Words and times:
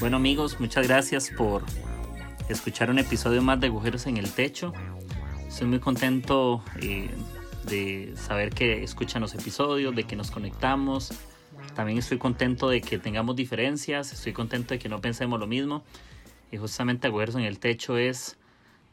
Bueno 0.00 0.16
amigos, 0.16 0.58
muchas 0.58 0.88
gracias 0.88 1.30
por 1.30 1.62
escuchar 2.48 2.90
un 2.90 2.98
episodio 2.98 3.42
más 3.42 3.60
de 3.60 3.68
Agujeros 3.68 4.06
en 4.06 4.16
el 4.16 4.28
Techo. 4.28 4.72
Estoy 5.46 5.68
muy 5.68 5.78
contento 5.78 6.64
eh, 6.82 7.08
de 7.68 8.12
saber 8.16 8.50
que 8.50 8.82
escuchan 8.82 9.22
los 9.22 9.34
episodios, 9.34 9.94
de 9.94 10.02
que 10.02 10.16
nos 10.16 10.32
conectamos. 10.32 11.12
También 11.76 11.98
estoy 11.98 12.18
contento 12.18 12.68
de 12.68 12.80
que 12.80 12.98
tengamos 12.98 13.36
diferencias, 13.36 14.12
estoy 14.12 14.32
contento 14.32 14.74
de 14.74 14.80
que 14.80 14.88
no 14.88 15.00
pensemos 15.00 15.38
lo 15.38 15.46
mismo. 15.46 15.84
Y 16.50 16.56
justamente 16.56 17.06
Agujeros 17.06 17.36
en 17.36 17.42
el 17.42 17.60
Techo 17.60 17.96
es 17.96 18.36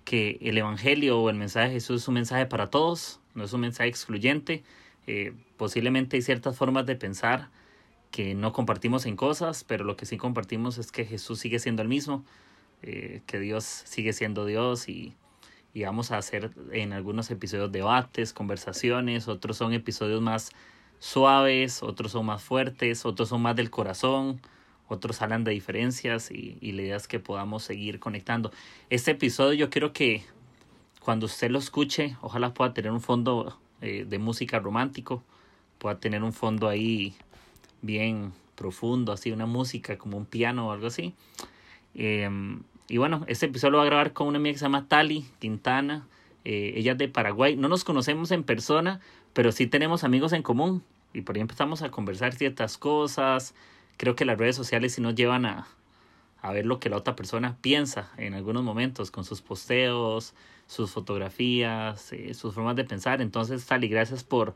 que 0.05 0.37
el 0.41 0.55
Evangelio 0.59 1.19
o 1.19 1.31
el 1.31 1.35
mensaje 1.35 1.69
de 1.69 1.73
Jesús 1.73 2.03
es 2.03 2.07
un 2.07 2.13
mensaje 2.13 2.45
para 2.45 2.69
todos, 2.69 3.19
no 3.33 3.43
es 3.43 3.53
un 3.53 3.61
mensaje 3.61 3.89
excluyente. 3.89 4.63
Eh, 5.07 5.33
posiblemente 5.57 6.17
hay 6.17 6.21
ciertas 6.21 6.55
formas 6.55 6.85
de 6.85 6.95
pensar 6.95 7.49
que 8.11 8.35
no 8.35 8.53
compartimos 8.53 9.05
en 9.05 9.15
cosas, 9.15 9.63
pero 9.63 9.83
lo 9.83 9.95
que 9.95 10.05
sí 10.05 10.17
compartimos 10.17 10.77
es 10.77 10.91
que 10.91 11.05
Jesús 11.05 11.39
sigue 11.39 11.59
siendo 11.59 11.81
el 11.81 11.87
mismo, 11.87 12.23
eh, 12.81 13.21
que 13.25 13.39
Dios 13.39 13.63
sigue 13.63 14.13
siendo 14.13 14.45
Dios 14.45 14.89
y, 14.89 15.15
y, 15.73 15.83
vamos 15.83 16.11
a 16.11 16.17
hacer 16.17 16.51
en 16.71 16.93
algunos 16.93 17.31
episodios 17.31 17.71
debates, 17.71 18.33
conversaciones, 18.33 19.27
otros 19.27 19.57
son 19.57 19.73
episodios 19.73 20.21
más 20.21 20.51
suaves, 20.99 21.83
otros 21.83 22.11
son 22.11 22.25
más 22.25 22.43
fuertes, 22.43 23.05
otros 23.05 23.29
son 23.29 23.41
más 23.41 23.55
del 23.55 23.69
corazón, 23.69 24.41
otros 24.87 25.21
hablan 25.21 25.43
de 25.43 25.51
diferencias 25.51 26.31
y, 26.31 26.57
y 26.59 26.73
la 26.73 26.81
idea 26.81 26.95
es 26.97 27.07
que 27.07 27.19
podamos 27.19 27.63
seguir 27.63 27.99
conectando. 27.99 28.51
Este 28.89 29.11
episodio 29.11 29.53
yo 29.53 29.69
quiero 29.69 29.93
que 29.93 30.23
cuando 30.99 31.25
usted 31.25 31.49
lo 31.49 31.59
escuche, 31.59 32.17
ojalá 32.21 32.53
pueda 32.53 32.73
tener 32.73 32.91
un 32.91 33.01
fondo 33.01 33.57
eh, 33.81 34.05
de 34.07 34.19
música 34.19 34.59
romántico, 34.59 35.23
pueda 35.79 35.99
tener 35.99 36.23
un 36.23 36.33
fondo 36.33 36.67
ahí 36.67 37.15
bien 37.81 38.33
profundo, 38.55 39.11
así 39.11 39.31
una 39.31 39.45
música 39.45 39.97
como 39.97 40.17
un 40.17 40.25
piano 40.25 40.67
o 40.67 40.71
algo 40.71 40.87
así. 40.87 41.13
Em, 41.95 42.61
y 42.87 42.97
bueno, 42.97 43.23
este 43.27 43.47
episodio 43.47 43.71
lo 43.71 43.77
va 43.77 43.83
a 43.83 43.87
grabar 43.87 44.13
con 44.13 44.27
una 44.27 44.37
amiga 44.37 44.53
que 44.53 44.59
se 44.59 44.65
llama 44.65 44.87
Tali 44.87 45.25
Quintana. 45.39 46.07
Eh, 46.45 46.73
ella 46.75 46.93
es 46.93 46.97
de 46.97 47.07
Paraguay. 47.07 47.55
No 47.55 47.67
nos 47.67 47.83
conocemos 47.83 48.31
en 48.31 48.43
persona, 48.43 48.99
pero 49.33 49.51
sí 49.51 49.67
tenemos 49.67 50.03
amigos 50.03 50.33
en 50.33 50.43
común. 50.43 50.83
Y 51.13 51.21
por 51.21 51.35
ahí 51.35 51.41
empezamos 51.41 51.81
a 51.81 51.91
conversar 51.91 52.33
ciertas 52.33 52.77
cosas. 52.77 53.53
Creo 53.97 54.15
que 54.15 54.25
las 54.25 54.37
redes 54.37 54.55
sociales 54.55 54.93
sí 54.93 55.01
nos 55.01 55.15
llevan 55.15 55.45
a, 55.45 55.67
a 56.41 56.51
ver 56.51 56.65
lo 56.65 56.79
que 56.79 56.89
la 56.89 56.97
otra 56.97 57.15
persona 57.15 57.57
piensa 57.61 58.11
en 58.17 58.33
algunos 58.33 58.63
momentos 58.63 59.11
con 59.11 59.25
sus 59.25 59.41
posteos, 59.41 60.33
sus 60.67 60.91
fotografías, 60.91 62.13
eh, 62.13 62.33
sus 62.33 62.53
formas 62.53 62.75
de 62.75 62.83
pensar. 62.83 63.21
Entonces, 63.21 63.65
Tali, 63.65 63.87
gracias 63.87 64.23
por, 64.23 64.55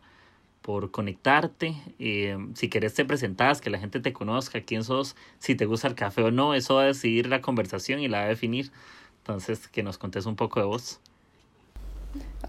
por 0.65 0.89
conectarte. 0.89 1.75
Eh, 1.99 2.35
si 2.55 2.69
querés 2.69 2.95
te 2.95 3.05
presentás, 3.05 3.61
que 3.61 3.69
la 3.69 3.77
gente 3.77 3.99
te 3.99 4.13
conozca, 4.13 4.61
quién 4.61 4.83
sos, 4.83 5.15
si 5.37 5.53
te 5.53 5.67
gusta 5.67 5.87
el 5.87 5.93
café 5.93 6.23
o 6.23 6.31
no, 6.31 6.55
eso 6.55 6.73
va 6.75 6.81
a 6.81 6.85
decidir 6.87 7.27
la 7.27 7.39
conversación 7.39 7.99
y 7.99 8.07
la 8.07 8.21
va 8.21 8.23
a 8.25 8.29
definir. 8.29 8.71
Entonces, 9.19 9.67
que 9.67 9.83
nos 9.83 9.99
contes 9.99 10.25
un 10.25 10.35
poco 10.35 10.59
de 10.59 10.65
vos. 10.65 10.99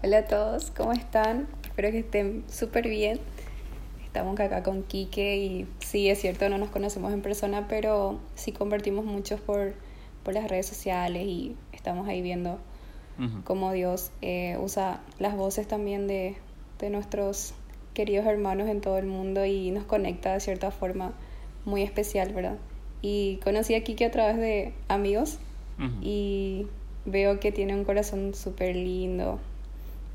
Hola 0.03 0.17
a 0.17 0.25
todos, 0.25 0.71
¿cómo 0.71 0.93
están? 0.93 1.47
Espero 1.63 1.91
que 1.91 1.99
estén 1.99 2.43
súper 2.49 2.89
bien. 2.89 3.19
Estamos 4.03 4.39
acá 4.39 4.63
con 4.63 4.81
Quique 4.81 5.37
y 5.37 5.67
sí, 5.77 6.09
es 6.09 6.19
cierto, 6.19 6.49
no 6.49 6.57
nos 6.57 6.69
conocemos 6.69 7.13
en 7.13 7.21
persona, 7.21 7.67
pero 7.67 8.19
sí 8.33 8.51
convertimos 8.51 9.05
muchos 9.05 9.39
por, 9.41 9.75
por 10.23 10.33
las 10.33 10.49
redes 10.49 10.65
sociales 10.65 11.23
y 11.27 11.55
estamos 11.71 12.07
ahí 12.07 12.23
viendo 12.23 12.57
cómo 13.43 13.71
Dios 13.73 14.11
eh, 14.21 14.57
usa 14.59 15.01
las 15.19 15.35
voces 15.35 15.67
también 15.67 16.07
de, 16.07 16.35
de 16.79 16.89
nuestros 16.89 17.53
queridos 17.97 18.27
hermanos 18.27 18.69
en 18.69 18.79
todo 18.79 18.99
el 18.99 19.07
mundo 19.07 19.43
y 19.47 19.71
nos 19.71 19.83
conecta 19.83 20.31
de 20.31 20.39
cierta 20.39 20.69
forma 20.69 21.13
muy 21.65 21.81
especial, 21.81 22.31
¿verdad? 22.31 22.57
Y 23.01 23.39
conocí 23.43 23.73
a 23.73 23.83
Kiki 23.83 24.03
a 24.03 24.11
través 24.11 24.37
de 24.37 24.71
amigos 24.87 25.39
y 25.99 26.67
veo 27.05 27.39
que 27.39 27.51
tiene 27.51 27.73
un 27.73 27.85
corazón 27.85 28.35
súper 28.35 28.75
lindo, 28.75 29.39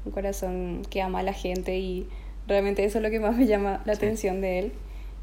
un 0.04 0.12
corazón 0.12 0.82
que 0.90 1.02
ama 1.02 1.18
a 1.18 1.22
la 1.24 1.32
gente 1.32 1.76
y 1.76 2.06
realmente 2.46 2.84
eso 2.84 2.98
es 2.98 3.02
lo 3.02 3.10
que 3.10 3.18
más 3.18 3.36
me 3.36 3.46
llama 3.46 3.82
la 3.84 3.94
atención 3.94 4.40
de 4.40 4.60
él. 4.60 4.72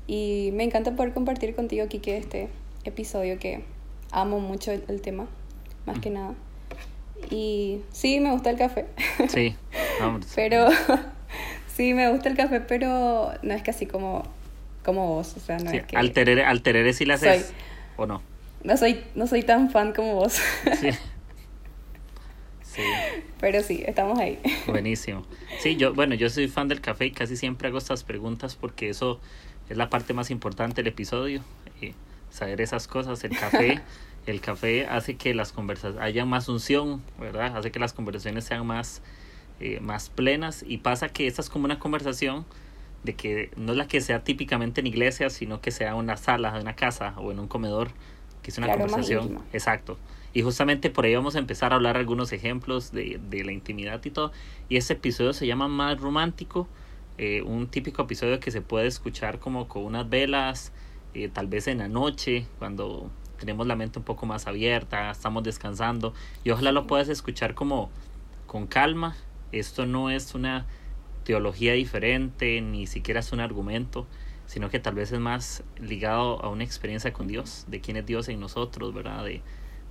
Y 0.06 0.50
me 0.54 0.66
encanta 0.66 0.98
poder 0.98 1.14
compartir 1.14 1.56
contigo, 1.56 1.88
Kiki, 1.88 2.12
este 2.12 2.50
episodio 2.84 3.40
que 3.40 3.64
amo 4.12 4.42
mucho 4.42 4.74
el, 4.74 5.02
tema, 5.02 5.28
más 5.86 6.00
que 6.00 6.10
nada. 6.10 6.34
Y 7.30 7.80
sí, 7.94 8.20
me 8.20 8.34
gusta 8.34 8.50
el 8.50 8.58
café. 8.58 8.86
Sí, 9.30 9.56
vamos. 10.02 10.28
Pero 10.36 10.68
Sí, 11.80 11.94
me 11.94 12.12
gusta 12.12 12.28
el 12.28 12.36
café, 12.36 12.60
pero 12.60 13.32
no 13.42 13.54
es 13.54 13.64
casi 13.64 13.86
como, 13.86 14.24
como 14.84 15.16
vos. 15.16 15.38
O 15.38 15.40
sea, 15.40 15.60
no 15.60 15.72
es 15.72 15.86
que... 15.86 15.96
Al 15.96 16.12
terere, 16.12 16.92
sí 16.92 17.06
la 17.06 17.14
haces 17.14 17.54
o 17.96 18.06
no. 18.06 18.22
No 18.66 18.76
soy, 18.76 19.02
no 19.16 19.28
soy 19.28 19.44
tan 19.44 19.72
fan 19.72 19.94
como 19.94 20.16
vos. 20.16 20.42
Sí. 20.78 20.90
sí. 22.64 22.82
Pero 23.40 23.64
sí, 23.64 23.82
estamos 23.88 24.20
ahí. 24.20 24.40
Buenísimo. 24.68 25.24
Sí, 25.62 25.78
yo, 25.78 25.94
bueno, 25.94 26.16
yo 26.16 26.30
soy 26.30 26.50
fan 26.50 26.68
del 26.68 26.82
café 26.82 27.06
y 27.06 27.12
casi 27.12 27.38
siempre 27.38 27.70
hago 27.70 27.78
estas 27.78 28.04
preguntas 28.04 28.58
porque 28.58 28.90
eso 28.90 29.22
es 29.70 29.78
la 29.78 29.90
parte 29.90 30.14
más 30.14 30.32
importante 30.32 30.84
del 30.84 30.88
episodio. 30.88 31.46
Eh, 31.82 31.94
saber 32.30 32.60
esas 32.60 32.90
cosas. 32.90 33.24
El 33.24 33.40
café, 33.40 33.80
el 34.26 34.42
café 34.42 34.86
hace 34.86 35.16
que 35.16 35.34
las 35.34 35.54
conversaciones 35.54 36.04
haya 36.04 36.26
más 36.26 36.50
unción, 36.50 37.02
¿verdad? 37.18 37.56
Hace 37.56 37.72
que 37.72 37.80
las 37.80 37.94
conversaciones 37.94 38.44
sean 38.44 38.68
más 38.68 39.02
eh, 39.60 39.80
más 39.82 40.10
plenas 40.10 40.64
y 40.68 40.78
pasa 40.78 41.10
que 41.10 41.28
esta 41.28 41.42
es 41.42 41.50
como 41.50 41.66
una 41.66 41.80
conversación 41.80 42.46
de 43.04 43.16
que 43.16 43.52
no 43.56 43.72
es 43.74 43.78
la 43.78 43.88
que 43.88 44.02
sea 44.02 44.24
típicamente 44.24 44.82
en 44.82 44.88
iglesia, 44.88 45.30
sino 45.30 45.62
que 45.62 45.72
sea 45.72 45.96
una 45.96 46.18
sala 46.18 46.54
de 46.54 46.62
una 46.62 46.76
casa 46.76 47.14
o 47.18 47.32
en 47.32 47.40
un 47.40 47.48
comedor, 47.48 47.92
que 48.42 48.52
es 48.52 48.58
una 48.58 48.72
conversación. 48.72 49.40
Exacto. 49.54 49.98
Y 50.34 50.44
justamente 50.44 50.90
por 50.90 51.06
ahí 51.06 51.16
vamos 51.16 51.36
a 51.36 51.40
empezar 51.40 51.72
a 51.72 51.76
hablar 51.76 51.98
algunos 51.98 52.32
ejemplos 52.32 52.92
de, 52.92 53.20
de 53.30 53.44
la 53.44 53.52
intimidad 53.52 54.04
y 54.04 54.12
todo. 54.12 54.32
Y 54.68 54.78
este 54.78 54.94
episodio 54.94 55.34
se 55.34 55.48
llama 55.48 55.68
Más 55.68 56.00
Romántico, 56.00 56.68
eh, 57.18 57.42
un 57.42 57.68
típico 57.68 58.04
episodio 58.04 58.40
que 58.40 58.52
se 58.52 58.62
puede 58.62 58.88
escuchar 58.88 59.40
como 59.40 59.68
con 59.68 59.84
unas 59.84 60.10
velas, 60.10 60.72
eh, 61.14 61.30
tal 61.30 61.48
vez 61.48 61.68
en 61.68 61.80
la 61.80 61.88
noche, 61.88 62.46
cuando 62.60 63.10
tenemos 63.40 63.66
la 63.66 63.76
mente 63.76 64.00
un 64.00 64.06
poco 64.06 64.26
más 64.26 64.48
abierta, 64.48 65.12
estamos 65.12 65.44
descansando. 65.44 66.14
Y 66.44 66.52
ojalá 66.52 66.72
lo 66.72 66.86
puedas 66.86 67.10
escuchar 67.10 67.56
como 67.56 67.90
con 68.46 68.68
calma 68.68 69.16
esto 69.52 69.86
no 69.86 70.10
es 70.10 70.36
una 70.36 70.66
teología 71.24 71.74
diferente, 71.74 72.62
ni 72.62 72.88
siquiera 72.88 73.20
es 73.20 73.32
un 73.32 73.40
argumento, 73.40 74.08
sino 74.46 74.70
que 74.70 74.80
tal 74.80 74.96
vez 74.96 75.12
es 75.12 75.20
más 75.20 75.64
ligado 75.80 76.44
a 76.44 76.50
una 76.50 76.64
experiencia 76.64 77.14
con 77.14 77.28
Dios, 77.28 77.66
de 77.68 77.82
quién 77.82 77.98
es 77.98 78.06
Dios 78.06 78.30
en 78.30 78.40
nosotros, 78.40 78.94
¿verdad? 78.94 79.24
De, 79.24 79.42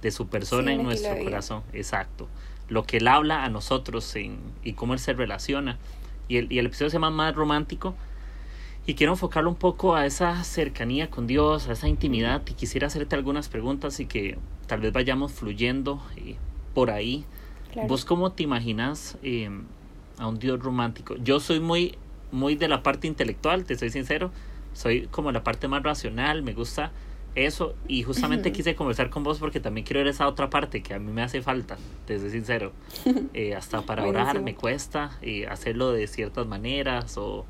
de 0.03 0.11
su 0.11 0.29
persona 0.29 0.73
en 0.73 0.83
nuestro 0.83 1.17
corazón. 1.23 1.63
Exacto. 1.73 2.29
Lo 2.69 2.85
que 2.85 2.99
Él 2.99 3.09
habla 3.09 3.45
a 3.45 3.49
nosotros 3.51 4.15
en, 4.17 4.41
y 4.63 4.73
cómo 4.73 4.95
Él 4.95 4.99
se 4.99 5.13
relaciona. 5.13 5.79
Y 6.27 6.39
el, 6.39 6.53
y 6.53 6.59
el 6.59 6.67
episodio 6.67 6.91
se 6.91 6.97
llama 6.97 7.11
Más 7.11 7.35
Romántico. 7.35 7.95
Y 8.85 8.95
quiero 8.95 9.13
enfocarlo 9.13 9.51
un 9.51 9.57
poco 9.57 9.95
a 9.95 10.07
esa 10.07 10.43
cercanía 10.45 11.11
con 11.11 11.27
Dios, 11.27 11.69
a 11.69 11.73
esa 11.73 11.89
intimidad. 11.89 12.43
Y 12.49 12.55
quisiera 12.55 12.89
hacerte 12.89 13.15
algunas 13.15 13.49
preguntas 13.49 14.01
y 14.01 14.07
que 14.07 14.39
tal 14.67 14.81
vez 14.81 14.93
vayamos 14.93 15.33
fluyendo 15.33 16.03
eh, 16.17 16.37
por 16.75 16.91
ahí 16.91 17.25
¿Vos 17.87 18.05
cómo 18.05 18.33
te 18.33 18.43
imaginas 18.43 19.19
em, 19.23 19.65
a 20.19 20.27
un 20.27 20.39
Dios 20.39 20.61
romántico? 20.61 21.17
Yo 21.17 21.41
soy 21.41 21.61
muy, 21.61 21.97
muy 22.33 22.57
de 22.57 22.69
la 22.69 22.83
parte 22.83 23.07
intelectual, 23.07 23.65
te 23.65 23.77
soy 23.77 23.91
sincero. 23.91 24.31
Soy 24.73 25.09
como 25.11 25.33
la 25.33 25.43
parte 25.43 25.67
más 25.69 25.83
racional, 25.83 26.43
me 26.43 26.53
gusta 26.53 26.93
eso. 27.35 27.75
Y 27.87 28.03
justamente 28.03 28.53
quise 28.53 28.75
conversar 28.75 29.11
con 29.11 29.25
vos 29.25 29.39
porque 29.39 29.61
también 29.61 29.87
quiero 29.87 30.01
ver 30.01 30.09
esa 30.09 30.27
otra 30.27 30.51
parte 30.51 30.83
que 30.83 30.95
a 30.95 30.99
mí 30.99 31.13
me 31.13 31.23
hace 31.23 31.43
falta, 31.43 31.77
te 32.07 32.19
soy 32.19 32.31
sincero. 32.31 32.73
Eh, 33.35 33.55
hasta 33.55 33.83
para 33.83 34.07
orar 34.07 34.41
me 34.43 34.55
cuesta 34.55 35.19
eh, 35.23 35.47
hacerlo 35.47 35.93
de 35.93 36.07
ciertas 36.07 36.47
maneras 36.47 37.17
o, 37.19 37.45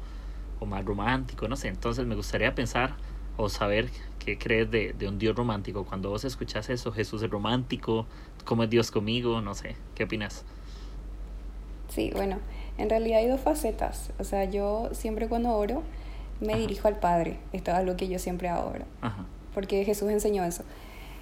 o 0.61 0.67
más 0.67 0.85
romántico, 0.85 1.49
no 1.49 1.57
sé. 1.57 1.69
Entonces 1.69 2.07
me 2.07 2.15
gustaría 2.15 2.55
pensar 2.55 2.97
o 3.37 3.49
saber 3.49 3.89
qué 4.19 4.37
crees 4.37 4.71
de, 4.71 4.93
de, 4.93 5.09
un 5.09 5.19
Dios 5.19 5.35
romántico. 5.37 5.85
Cuando 5.85 6.11
vos 6.11 6.25
escuchas 6.25 6.69
eso, 6.69 6.93
Jesús 6.93 7.23
es 7.23 7.31
romántico, 7.31 8.07
¿cómo 8.49 8.63
es 8.63 8.71
Dios 8.71 8.91
conmigo? 8.91 9.43
No 9.43 9.55
sé, 9.55 9.77
¿qué 9.95 10.05
opinas? 10.05 10.43
Sí, 11.91 12.11
bueno, 12.15 12.39
en 12.79 12.89
realidad 12.89 13.19
hay 13.19 13.29
dos 13.29 13.43
facetas. 13.43 14.11
O 14.19 14.25
sea, 14.25 14.45
yo 14.47 14.89
siempre 14.93 15.29
cuando 15.29 15.51
oro 15.51 15.83
me 16.41 16.57
dirijo 16.57 16.89
al 16.89 16.99
Padre. 16.99 17.37
Esto 17.53 17.73
es 17.73 17.77
algo 17.77 17.97
que 17.99 18.09
yo 18.09 18.19
siempre 18.19 18.49
hago, 18.49 18.73
Porque 19.53 19.85
Jesús 19.85 20.11
enseñó 20.11 20.45
eso. 20.45 20.65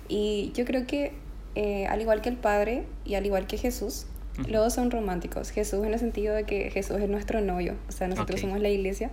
Y 0.08 0.52
yo 0.54 0.64
creo 0.64 0.86
que 0.86 1.14
eh, 1.56 1.88
al 1.88 2.00
igual 2.00 2.20
que 2.20 2.28
el 2.28 2.36
Padre 2.36 2.84
y 3.04 3.16
al 3.16 3.26
igual 3.26 3.48
que 3.48 3.58
Jesús, 3.58 4.06
los 4.38 4.62
dos 4.62 4.74
son 4.74 4.92
románticos. 4.92 5.50
Jesús 5.50 5.84
en 5.84 5.94
el 5.94 5.98
sentido 5.98 6.32
de 6.32 6.44
que 6.44 6.70
Jesús 6.70 7.00
es 7.00 7.08
nuestro 7.08 7.40
novio, 7.40 7.74
o 7.88 7.92
sea, 7.92 8.06
nosotros 8.06 8.40
somos 8.40 8.60
la 8.60 8.68
iglesia 8.68 9.10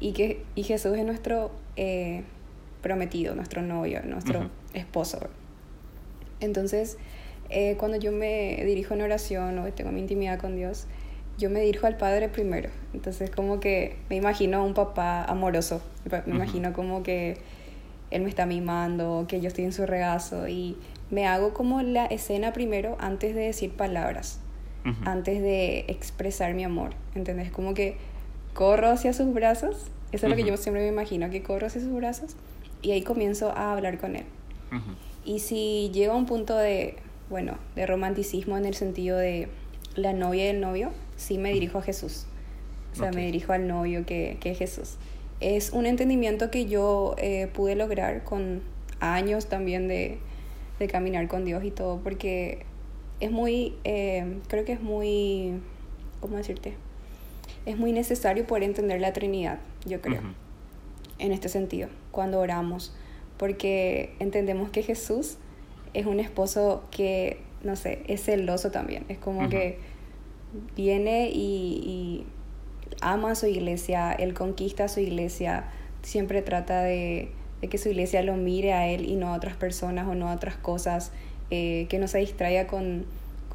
y 0.00 0.12
que 0.12 0.42
y 0.56 0.64
Jesús 0.64 0.96
es 0.96 1.04
nuestro 1.04 1.52
eh, 1.76 2.24
prometido, 2.82 3.36
nuestro 3.36 3.62
novio, 3.62 4.00
nuestro 4.04 4.50
esposo. 4.74 5.28
Entonces, 6.40 6.98
eh, 7.50 7.76
cuando 7.78 7.96
yo 7.96 8.12
me 8.12 8.62
dirijo 8.64 8.94
en 8.94 9.02
oración 9.02 9.58
o 9.58 9.72
tengo 9.72 9.92
mi 9.92 10.00
intimidad 10.00 10.38
con 10.38 10.56
Dios, 10.56 10.86
yo 11.38 11.50
me 11.50 11.60
dirijo 11.60 11.86
al 11.86 11.96
Padre 11.96 12.28
primero. 12.28 12.70
Entonces, 12.94 13.30
como 13.30 13.60
que 13.60 13.96
me 14.08 14.16
imagino 14.16 14.64
un 14.64 14.74
papá 14.74 15.24
amoroso. 15.24 15.82
Me 16.26 16.34
imagino 16.34 16.72
como 16.72 17.02
que 17.02 17.38
Él 18.10 18.22
me 18.22 18.28
está 18.28 18.46
mimando, 18.46 19.26
que 19.28 19.40
yo 19.40 19.48
estoy 19.48 19.64
en 19.64 19.72
su 19.72 19.86
regazo 19.86 20.48
y 20.48 20.76
me 21.10 21.26
hago 21.26 21.52
como 21.52 21.82
la 21.82 22.06
escena 22.06 22.52
primero 22.52 22.96
antes 23.00 23.34
de 23.34 23.42
decir 23.42 23.72
palabras, 23.72 24.40
antes 25.04 25.42
de 25.42 25.84
expresar 25.88 26.54
mi 26.54 26.64
amor. 26.64 26.90
¿Entendés? 27.14 27.50
Como 27.50 27.74
que 27.74 27.96
corro 28.54 28.88
hacia 28.88 29.12
sus 29.12 29.32
brazos. 29.32 29.90
Eso 30.12 30.26
es 30.26 30.30
lo 30.30 30.36
que 30.36 30.44
yo 30.44 30.56
siempre 30.56 30.82
me 30.82 30.88
imagino, 30.88 31.28
que 31.30 31.42
corro 31.42 31.66
hacia 31.66 31.80
sus 31.80 31.92
brazos 31.92 32.36
y 32.80 32.92
ahí 32.92 33.02
comienzo 33.02 33.50
a 33.50 33.72
hablar 33.72 33.98
con 33.98 34.16
Él. 34.16 34.24
Y 35.26 35.40
si 35.40 35.90
llego 35.92 36.12
a 36.12 36.16
un 36.16 36.24
punto 36.24 36.56
de, 36.56 36.94
bueno, 37.28 37.58
de 37.74 37.84
romanticismo 37.84 38.56
en 38.56 38.64
el 38.64 38.74
sentido 38.74 39.18
de 39.18 39.48
la 39.96 40.12
novia 40.12 40.46
y 40.46 40.48
el 40.48 40.60
novio, 40.60 40.92
sí 41.16 41.36
me 41.36 41.52
dirijo 41.52 41.78
a 41.78 41.82
Jesús. 41.82 42.26
O 42.92 42.96
sea, 42.96 43.10
me 43.10 43.26
dirijo 43.26 43.52
al 43.52 43.66
novio 43.66 44.06
que, 44.06 44.38
que, 44.40 44.52
es 44.52 44.58
Jesús. 44.58 44.94
Es 45.40 45.70
un 45.72 45.84
entendimiento 45.84 46.50
que 46.50 46.66
yo 46.66 47.16
eh, 47.18 47.48
pude 47.52 47.74
lograr 47.74 48.22
con 48.22 48.62
años 49.00 49.46
también 49.46 49.88
de, 49.88 50.18
de, 50.78 50.86
caminar 50.86 51.26
con 51.26 51.44
Dios 51.44 51.64
y 51.64 51.72
todo, 51.72 51.98
porque 51.98 52.64
es 53.18 53.32
muy, 53.32 53.74
eh, 53.82 54.38
creo 54.46 54.64
que 54.64 54.72
es 54.72 54.80
muy, 54.80 55.60
¿cómo 56.20 56.36
decirte? 56.36 56.74
Es 57.66 57.76
muy 57.76 57.92
necesario 57.92 58.46
poder 58.46 58.62
entender 58.62 59.00
la 59.00 59.12
Trinidad, 59.12 59.58
yo 59.84 60.00
creo, 60.00 60.22
en 61.18 61.32
este 61.32 61.48
sentido, 61.48 61.88
cuando 62.12 62.38
oramos, 62.38 62.94
porque 63.36 64.14
entendemos 64.18 64.70
que 64.70 64.82
Jesús 64.82 65.36
es 65.94 66.06
un 66.06 66.20
esposo 66.20 66.84
que, 66.90 67.38
no 67.62 67.76
sé, 67.76 68.02
es 68.06 68.22
celoso 68.24 68.70
también, 68.70 69.04
es 69.08 69.18
como 69.18 69.48
que 69.48 69.78
viene 70.74 71.30
y, 71.32 72.24
ama 73.00 73.32
a 73.32 73.34
su 73.34 73.46
iglesia, 73.46 74.12
él 74.12 74.32
conquista 74.32 74.84
a 74.84 74.88
su 74.88 75.00
iglesia, 75.00 75.64
siempre 76.02 76.40
trata 76.40 76.82
de, 76.82 77.30
que 77.68 77.78
su 77.78 77.88
iglesia 77.88 78.22
lo 78.22 78.36
mire 78.36 78.72
a 78.72 78.88
él 78.88 79.06
y 79.06 79.16
no 79.16 79.34
a 79.34 79.36
otras 79.36 79.56
personas 79.56 80.06
o 80.06 80.14
no 80.14 80.28
a 80.28 80.34
otras 80.34 80.56
cosas, 80.56 81.12
eh, 81.50 81.86
que 81.88 81.98
no 81.98 82.08
se 82.08 82.18
distraiga 82.18 82.66
con, 82.66 83.04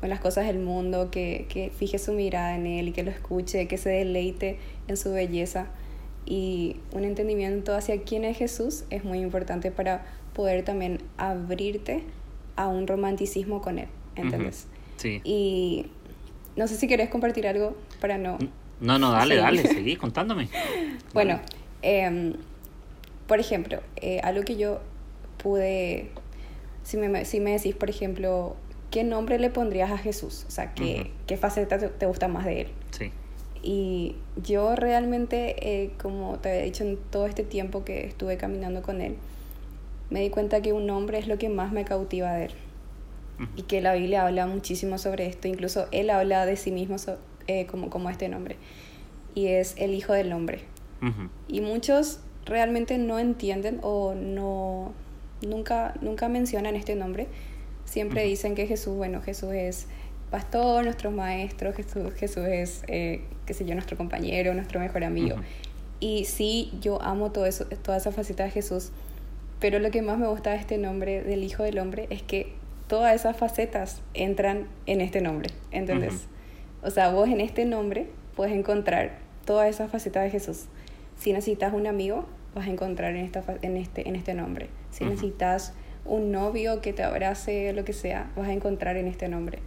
las 0.02 0.20
cosas 0.20 0.48
del 0.48 0.60
mundo, 0.60 1.12
que, 1.12 1.46
que, 1.48 1.70
fije 1.70 2.00
su 2.00 2.14
mirada 2.14 2.56
en 2.56 2.66
él 2.66 2.88
y 2.88 2.92
que 2.92 3.04
lo 3.04 3.12
escuche, 3.12 3.68
que 3.68 3.78
se 3.78 3.90
deleite 3.90 4.58
en 4.88 4.98
su 4.98 5.12
belleza. 5.12 5.68
Y 6.26 6.78
un 6.92 7.04
entendimiento 7.04 7.76
hacia 7.76 8.02
quién 8.04 8.26
es 8.26 8.38
Jesús 8.38 8.84
es 8.90 9.04
muy 9.04 9.20
importante 9.20 9.72
para 9.72 10.06
poder 10.34 10.64
también 10.64 11.00
abrirte 11.18 12.04
a 12.56 12.68
un 12.68 12.88
romanticismo 12.88 13.62
con 13.62 13.80
él, 13.80 13.88
¿entendés? 14.16 14.68
Sí. 14.98 15.22
Y 15.24 15.88
no 16.56 16.68
sé 16.68 16.76
si 16.76 16.88
querés 16.88 17.10
compartir 17.10 17.48
algo 17.48 17.76
para 18.00 18.18
no... 18.18 18.38
No, 18.80 18.98
no, 18.98 19.12
dale, 19.12 19.36
dale, 19.36 19.62
seguí 19.62 19.96
contándome. 19.96 20.50
bueno, 21.14 21.40
em, 21.82 22.34
por 23.28 23.40
ejemplo, 23.40 23.80
eh, 23.98 24.20
algo 24.24 24.44
que 24.44 24.58
yo 24.58 24.82
pude, 25.38 26.10
si 26.84 26.98
me, 26.98 27.26
si 27.26 27.40
me 27.40 27.52
decís, 27.52 27.76
por 27.76 27.90
ejemplo, 27.90 28.56
¿qué 28.90 29.04
nombre 29.04 29.40
le 29.40 29.50
pondrías 29.50 29.92
a 29.92 29.98
Jesús? 29.98 30.46
O 30.48 30.52
sea, 30.52 30.74
¿qué, 30.74 31.12
¿qué 31.28 31.38
faceta 31.38 31.78
te, 31.78 32.06
gusta 32.06 32.28
más 32.28 32.46
de 32.46 32.62
él? 32.62 32.68
Sí. 32.92 33.12
Y 33.64 34.16
yo 34.44 34.76
realmente, 34.76 35.84
eh, 35.84 35.92
como 36.02 36.40
te 36.40 36.50
había 36.50 36.64
dicho 36.64 36.84
en 36.84 36.98
todo 36.98 37.28
este 37.28 37.44
tiempo 37.44 37.84
que 37.84 38.06
estuve 38.06 38.38
caminando 38.38 38.82
con 38.82 39.02
él, 39.02 39.16
me 40.10 40.22
di 40.22 40.30
cuenta 40.30 40.62
que 40.62 40.74
un 40.74 40.88
nombre 40.88 41.20
es 41.20 41.28
lo 41.28 41.38
que 41.38 41.50
más 41.50 41.72
me 41.72 41.86
cautiva 41.86 42.34
de 42.34 42.46
él 42.46 42.52
y 43.56 43.64
que 43.64 43.82
la 43.82 43.94
Biblia 43.94 44.26
habla 44.26 44.46
muchísimo 44.46 44.98
sobre 44.98 45.26
esto, 45.26 45.48
incluso 45.48 45.88
él 45.92 46.10
habla 46.10 46.46
de 46.46 46.56
sí 46.58 46.72
mismo 46.72 46.98
eh, 47.48 47.66
como, 47.66 47.90
como 47.90 48.10
este 48.10 48.30
nombre, 48.30 48.58
y 49.34 49.48
es 49.48 49.74
el 49.78 49.94
Hijo 49.94 50.14
del 50.14 50.32
Hombre. 50.34 50.60
Y 51.48 51.62
muchos 51.62 52.20
realmente 52.46 53.00
no 53.00 53.18
entienden 53.18 53.80
o 53.82 54.14
no 54.14 54.94
nunca, 55.42 55.96
nunca 56.02 56.30
mencionan 56.30 56.76
este 56.76 56.96
nombre. 56.96 57.28
Siempre 57.86 58.24
dicen 58.24 58.54
que 58.54 58.68
Jesús, 58.68 58.96
bueno, 58.96 59.22
Jesús 59.22 59.52
es 59.52 59.88
pastor, 60.32 60.86
nuestro 60.86 61.12
maestro, 61.12 61.74
Jesús, 61.74 62.14
Jesús 62.16 62.46
es, 62.48 62.84
eh, 62.88 63.22
qué 63.46 63.54
sé 63.54 63.66
yo, 63.66 63.74
nuestro 63.76 63.98
compañero, 63.98 64.54
nuestro 64.54 64.80
mejor 64.80 65.04
amigo. 65.04 65.36
Y 66.00 66.26
sí, 66.26 66.72
yo 66.82 67.02
amo 67.02 67.32
todo 67.32 67.46
eso, 67.46 67.66
toda 67.84 67.98
esa 67.98 68.12
faceta 68.12 68.46
de 68.46 68.50
Jesús, 68.50 68.92
pero 69.60 69.78
lo 69.78 69.92
que 69.92 70.02
más 70.02 70.18
me 70.18 70.28
gusta 70.28 70.52
de 70.52 70.56
este 70.56 70.78
nombre, 70.80 71.22
del 71.22 71.44
Hijo 71.44 71.64
del 71.64 71.78
Hombre, 71.78 72.08
es 72.10 72.24
que 72.24 72.54
todas 72.88 73.14
esas 73.14 73.38
facetas 73.38 74.02
entran 74.14 74.68
en 74.88 75.02
este 75.02 75.22
nombre, 75.22 75.52
¿entendés? 75.70 76.28
O 76.82 76.90
sea, 76.90 77.12
vos 77.12 77.30
en 77.30 77.42
este 77.42 77.66
nombre 77.66 78.08
puedes 78.36 78.54
encontrar 78.54 79.20
todas 79.46 79.70
esas 79.70 79.92
facetas 79.92 80.24
de 80.24 80.32
Jesús. 80.32 80.66
Si 81.18 81.34
necesitas 81.34 81.74
un 81.74 81.86
amigo, 81.86 82.26
vas 82.56 82.68
a 82.68 82.72
encontrar 82.72 83.16
en, 83.16 83.26
esta, 83.26 83.44
en, 83.62 83.78
este, 83.78 84.08
en 84.10 84.16
este 84.16 84.34
nombre. 84.34 84.70
Si 84.90 85.06
necesitas 85.06 85.74
un 86.06 86.32
novio 86.32 86.82
que 86.82 86.94
te 86.94 87.04
abrace, 87.04 87.74
lo 87.74 87.86
que 87.86 87.94
sea, 87.94 88.32
vas 88.36 88.48
a 88.48 88.54
encontrar 88.54 88.98
en 88.98 89.08
este 89.08 89.28
nombre. 89.28 89.60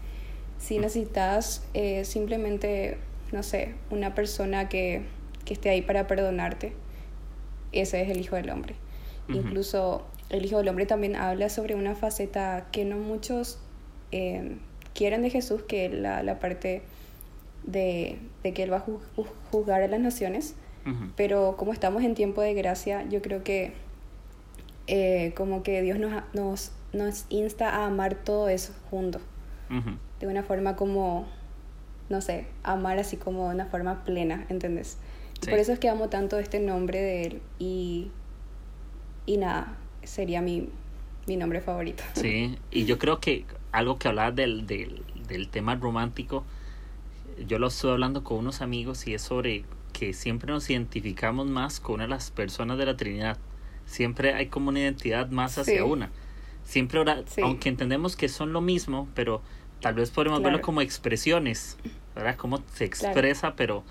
Si 0.64 0.78
necesitas 0.78 1.62
eh, 1.74 2.06
simplemente, 2.06 2.96
no 3.32 3.42
sé, 3.42 3.74
una 3.90 4.14
persona 4.14 4.70
que, 4.70 5.02
que, 5.44 5.52
esté 5.52 5.68
ahí 5.68 5.82
para 5.82 6.06
perdonarte, 6.06 6.72
ese 7.72 8.00
es 8.00 8.08
el 8.08 8.18
Hijo 8.18 8.36
del 8.36 8.48
Hombre. 8.48 8.74
Incluso 9.28 10.06
el 10.30 10.46
Hijo 10.46 10.56
del 10.56 10.68
Hombre 10.68 10.86
también 10.86 11.16
habla 11.16 11.50
sobre 11.50 11.74
una 11.74 11.94
faceta 11.94 12.68
que 12.72 12.86
no 12.86 12.96
muchos 12.96 13.58
eh, 14.10 14.56
quieren 14.94 15.20
de 15.20 15.28
Jesús, 15.28 15.60
que 15.64 15.84
es 15.84 15.92
la, 15.92 16.22
la 16.22 16.38
parte 16.38 16.80
de, 17.64 18.18
de, 18.42 18.54
que 18.54 18.62
Él 18.62 18.72
va 18.72 18.78
a 18.78 18.86
juzgar 19.50 19.82
a 19.82 19.88
las 19.88 20.00
naciones. 20.00 20.54
Pero 21.14 21.58
como 21.58 21.74
estamos 21.74 22.02
en 22.04 22.14
tiempo 22.14 22.40
de 22.40 22.54
gracia, 22.54 23.06
yo 23.10 23.20
creo 23.20 23.44
que 23.44 23.74
eh, 24.86 25.34
como 25.36 25.62
que 25.62 25.82
Dios 25.82 25.98
nos, 25.98 26.22
nos, 26.32 26.72
nos, 26.94 27.26
insta 27.28 27.68
a 27.68 27.84
amar 27.84 28.14
todo 28.14 28.48
eso 28.48 28.72
juntos. 28.88 29.20
De 30.24 30.30
una 30.30 30.42
forma 30.42 30.74
como, 30.74 31.28
no 32.08 32.22
sé, 32.22 32.46
amar 32.62 32.98
así 32.98 33.18
como 33.18 33.50
de 33.50 33.56
una 33.56 33.66
forma 33.66 34.04
plena, 34.04 34.46
¿entendés? 34.48 34.96
Por 35.50 35.58
eso 35.58 35.74
es 35.74 35.78
que 35.78 35.90
amo 35.90 36.08
tanto 36.08 36.38
este 36.38 36.60
nombre 36.60 36.98
de 36.98 37.22
Él. 37.24 37.42
Y, 37.58 38.10
y 39.26 39.36
nada, 39.36 39.76
sería 40.02 40.40
mi, 40.40 40.70
mi 41.26 41.36
nombre 41.36 41.60
favorito. 41.60 42.02
Sí, 42.14 42.56
y 42.70 42.86
yo 42.86 42.98
creo 42.98 43.20
que 43.20 43.44
algo 43.70 43.98
que 43.98 44.08
hablaba 44.08 44.30
del, 44.30 44.66
del, 44.66 45.02
del 45.28 45.50
tema 45.50 45.74
romántico, 45.74 46.42
yo 47.46 47.58
lo 47.58 47.66
estoy 47.66 47.90
hablando 47.90 48.24
con 48.24 48.38
unos 48.38 48.62
amigos 48.62 49.06
y 49.06 49.12
es 49.12 49.20
sobre 49.20 49.66
que 49.92 50.14
siempre 50.14 50.50
nos 50.50 50.70
identificamos 50.70 51.48
más 51.48 51.80
con 51.80 51.96
una 51.96 52.04
de 52.04 52.08
las 52.08 52.30
personas 52.30 52.78
de 52.78 52.86
la 52.86 52.96
Trinidad. 52.96 53.36
Siempre 53.84 54.32
hay 54.32 54.46
como 54.46 54.70
una 54.70 54.80
identidad 54.80 55.28
más 55.28 55.58
hacia 55.58 55.84
una. 55.84 56.10
Siempre, 56.64 56.98
ahora, 56.98 57.22
aunque 57.42 57.68
entendemos 57.68 58.16
que 58.16 58.30
son 58.30 58.54
lo 58.54 58.62
mismo, 58.62 59.06
pero 59.14 59.42
tal 59.84 59.96
vez 59.96 60.10
podemos 60.10 60.40
verlo 60.40 60.62
como 60.62 60.80
expresiones, 60.80 61.76
¿verdad? 62.14 62.36
Cómo 62.36 62.62
se 62.72 62.86
expresa, 62.86 63.54
pero 63.54 63.84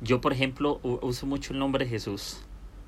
yo, 0.00 0.20
por 0.20 0.32
ejemplo, 0.32 0.78
uso 0.84 1.26
mucho 1.26 1.52
el 1.52 1.58
nombre 1.58 1.84
de 1.84 1.90
Jesús. 1.90 2.38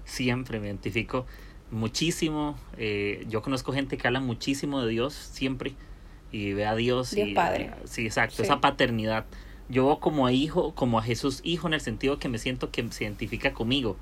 Siempre 0.05 0.61
me 0.61 0.69
identifico 0.69 1.27
muchísimo. 1.73 2.57
Eh, 2.79 3.27
yo 3.29 3.43
conozco 3.43 3.73
gente 3.73 3.97
que 3.97 4.07
habla 4.07 4.21
muchísimo 4.21 4.81
de 4.83 4.89
Dios 4.89 5.15
siempre 5.15 5.73
y 6.31 6.53
ve 6.53 6.65
a 6.65 6.77
Dios. 6.77 7.11
Dios 7.11 7.31
y, 7.31 7.35
Padre. 7.35 7.73
Sí, 7.87 8.07
exacto, 8.07 8.45
esa 8.45 8.61
paternidad. 8.61 9.25
Yo 9.69 9.99
como 9.99 10.29
a 10.29 10.33
hijo, 10.33 10.77
como 10.77 11.01
a 11.01 11.03
Jesús 11.03 11.41
hijo 11.43 11.67
en 11.67 11.75
el 11.75 11.81
sentido 11.81 12.21
que 12.21 12.29
me 12.29 12.39
siento 12.39 12.71
que 12.71 12.89
se 12.93 13.03
identifica 13.03 13.53
conmigo. 13.53 13.97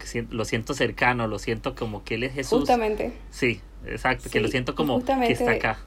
Que 0.00 0.26
lo 0.28 0.44
siento 0.44 0.74
cercano, 0.74 1.28
lo 1.28 1.38
siento 1.38 1.76
como 1.76 2.02
que 2.02 2.16
Él 2.16 2.24
es 2.24 2.32
Jesús. 2.32 2.62
Justamente. 2.62 3.12
Sí, 3.30 3.60
exacto, 3.86 4.28
que 4.28 4.40
lo 4.40 4.48
siento 4.48 4.74
como 4.74 5.04
que 5.04 5.30
está 5.30 5.52
acá. 5.52 5.78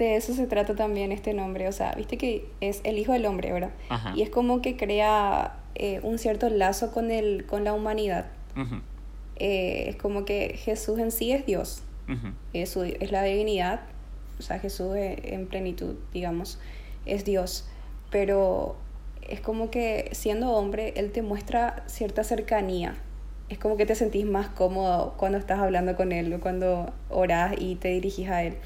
De 0.00 0.16
eso 0.16 0.32
se 0.32 0.46
trata 0.46 0.74
también 0.74 1.12
este 1.12 1.34
nombre, 1.34 1.68
o 1.68 1.72
sea, 1.72 1.92
viste 1.94 2.16
que 2.16 2.46
es 2.62 2.80
el 2.84 2.98
Hijo 2.98 3.12
del 3.12 3.26
Hombre, 3.26 3.52
¿verdad? 3.52 3.72
Y 4.14 4.22
es 4.22 4.30
como 4.30 4.62
que 4.62 4.74
crea 4.74 5.58
eh, 5.74 6.00
un 6.02 6.16
cierto 6.16 6.48
lazo 6.48 6.90
con, 6.90 7.10
el, 7.10 7.44
con 7.44 7.64
la 7.64 7.74
humanidad. 7.74 8.24
Eh, 9.36 9.90
es 9.90 9.96
como 9.96 10.24
que 10.24 10.54
Jesús 10.56 10.98
en 10.98 11.10
sí 11.10 11.32
es 11.32 11.44
Dios, 11.44 11.82
es, 12.54 12.78
es, 12.78 13.12
la 13.12 13.22
divinidad, 13.24 13.80
o 14.38 14.42
sea, 14.42 14.58
Jesús 14.58 14.94
en 14.96 15.46
plenitud, 15.46 15.96
digamos, 16.14 16.58
es 17.04 17.26
Dios, 17.26 17.68
pero 18.10 18.76
es 19.28 19.42
como 19.42 19.70
que 19.70 20.08
siendo 20.12 20.50
hombre, 20.52 20.94
Él 20.96 21.12
te 21.12 21.20
muestra 21.20 21.84
cierta 21.88 22.24
cercanía, 22.24 22.96
es 23.50 23.58
como 23.58 23.76
que 23.76 23.84
te 23.84 23.94
sentís 23.94 24.24
más 24.24 24.48
cómodo 24.48 25.12
cuando 25.18 25.36
estás 25.36 25.58
hablando 25.58 25.94
con 25.94 26.12
Él 26.12 26.32
o 26.32 26.40
cuando 26.40 26.90
orás 27.10 27.52
y 27.58 27.74
te 27.74 27.88
dirigís 27.88 28.30
a 28.30 28.44
Él. 28.44 28.56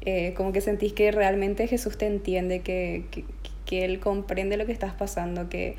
Eh, 0.00 0.34
como 0.36 0.52
que 0.52 0.60
sentís 0.60 0.92
que 0.92 1.12
realmente 1.12 1.66
Jesús 1.68 1.96
te 1.96 2.06
entiende, 2.06 2.60
que, 2.60 3.04
que, 3.10 3.24
que, 3.64 3.84
Él 3.84 4.00
comprende 4.00 4.56
lo 4.56 4.66
que 4.66 4.72
estás 4.72 4.92
pasando, 4.92 5.48
que, 5.48 5.76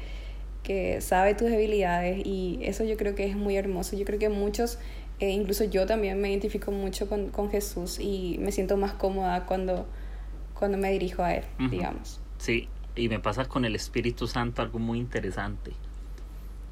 que 0.64 1.02
sabe 1.02 1.36
tus 1.36 1.50
debilidades 1.50 2.26
y 2.26 2.60
eso 2.62 2.86
yo 2.86 2.96
creo 2.96 3.16
que 3.16 3.26
es 3.26 3.36
muy 3.36 3.58
hermoso. 3.58 3.98
Yo 3.98 4.06
creo 4.06 4.20
que 4.20 4.30
muchos, 4.30 4.80
eh, 5.20 5.32
incluso 5.32 5.66
yo 5.66 5.86
también 5.86 6.20
me 6.22 6.30
identifico 6.30 6.72
mucho 6.72 7.10
con, 7.10 7.30
con, 7.30 7.52
Jesús 7.52 8.00
y 8.00 8.38
me 8.40 8.52
siento 8.52 8.78
más 8.78 8.94
cómoda 8.94 9.46
cuando, 9.46 9.86
cuando 10.58 10.78
me 10.78 10.92
dirijo 10.92 11.24
a 11.24 11.36
Él, 11.36 11.44
digamos. 11.70 12.22
Sí, 12.38 12.70
y 12.96 13.10
me 13.10 13.20
pasa 13.20 13.46
con 13.46 13.66
el 13.66 13.76
Espíritu 13.76 14.28
Santo 14.28 14.62
algo 14.62 14.80
muy 14.80 15.00
interesante. 15.00 15.74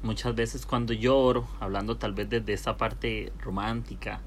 Muchas 0.02 0.34
veces 0.34 0.66
cuando 0.66 0.92
lloro, 0.92 1.46
hablando 1.60 1.96
tal 1.96 2.12
vez 2.12 2.28
desde 2.28 2.54
esa 2.54 2.76
parte 2.76 3.32
romántica, 3.38 4.20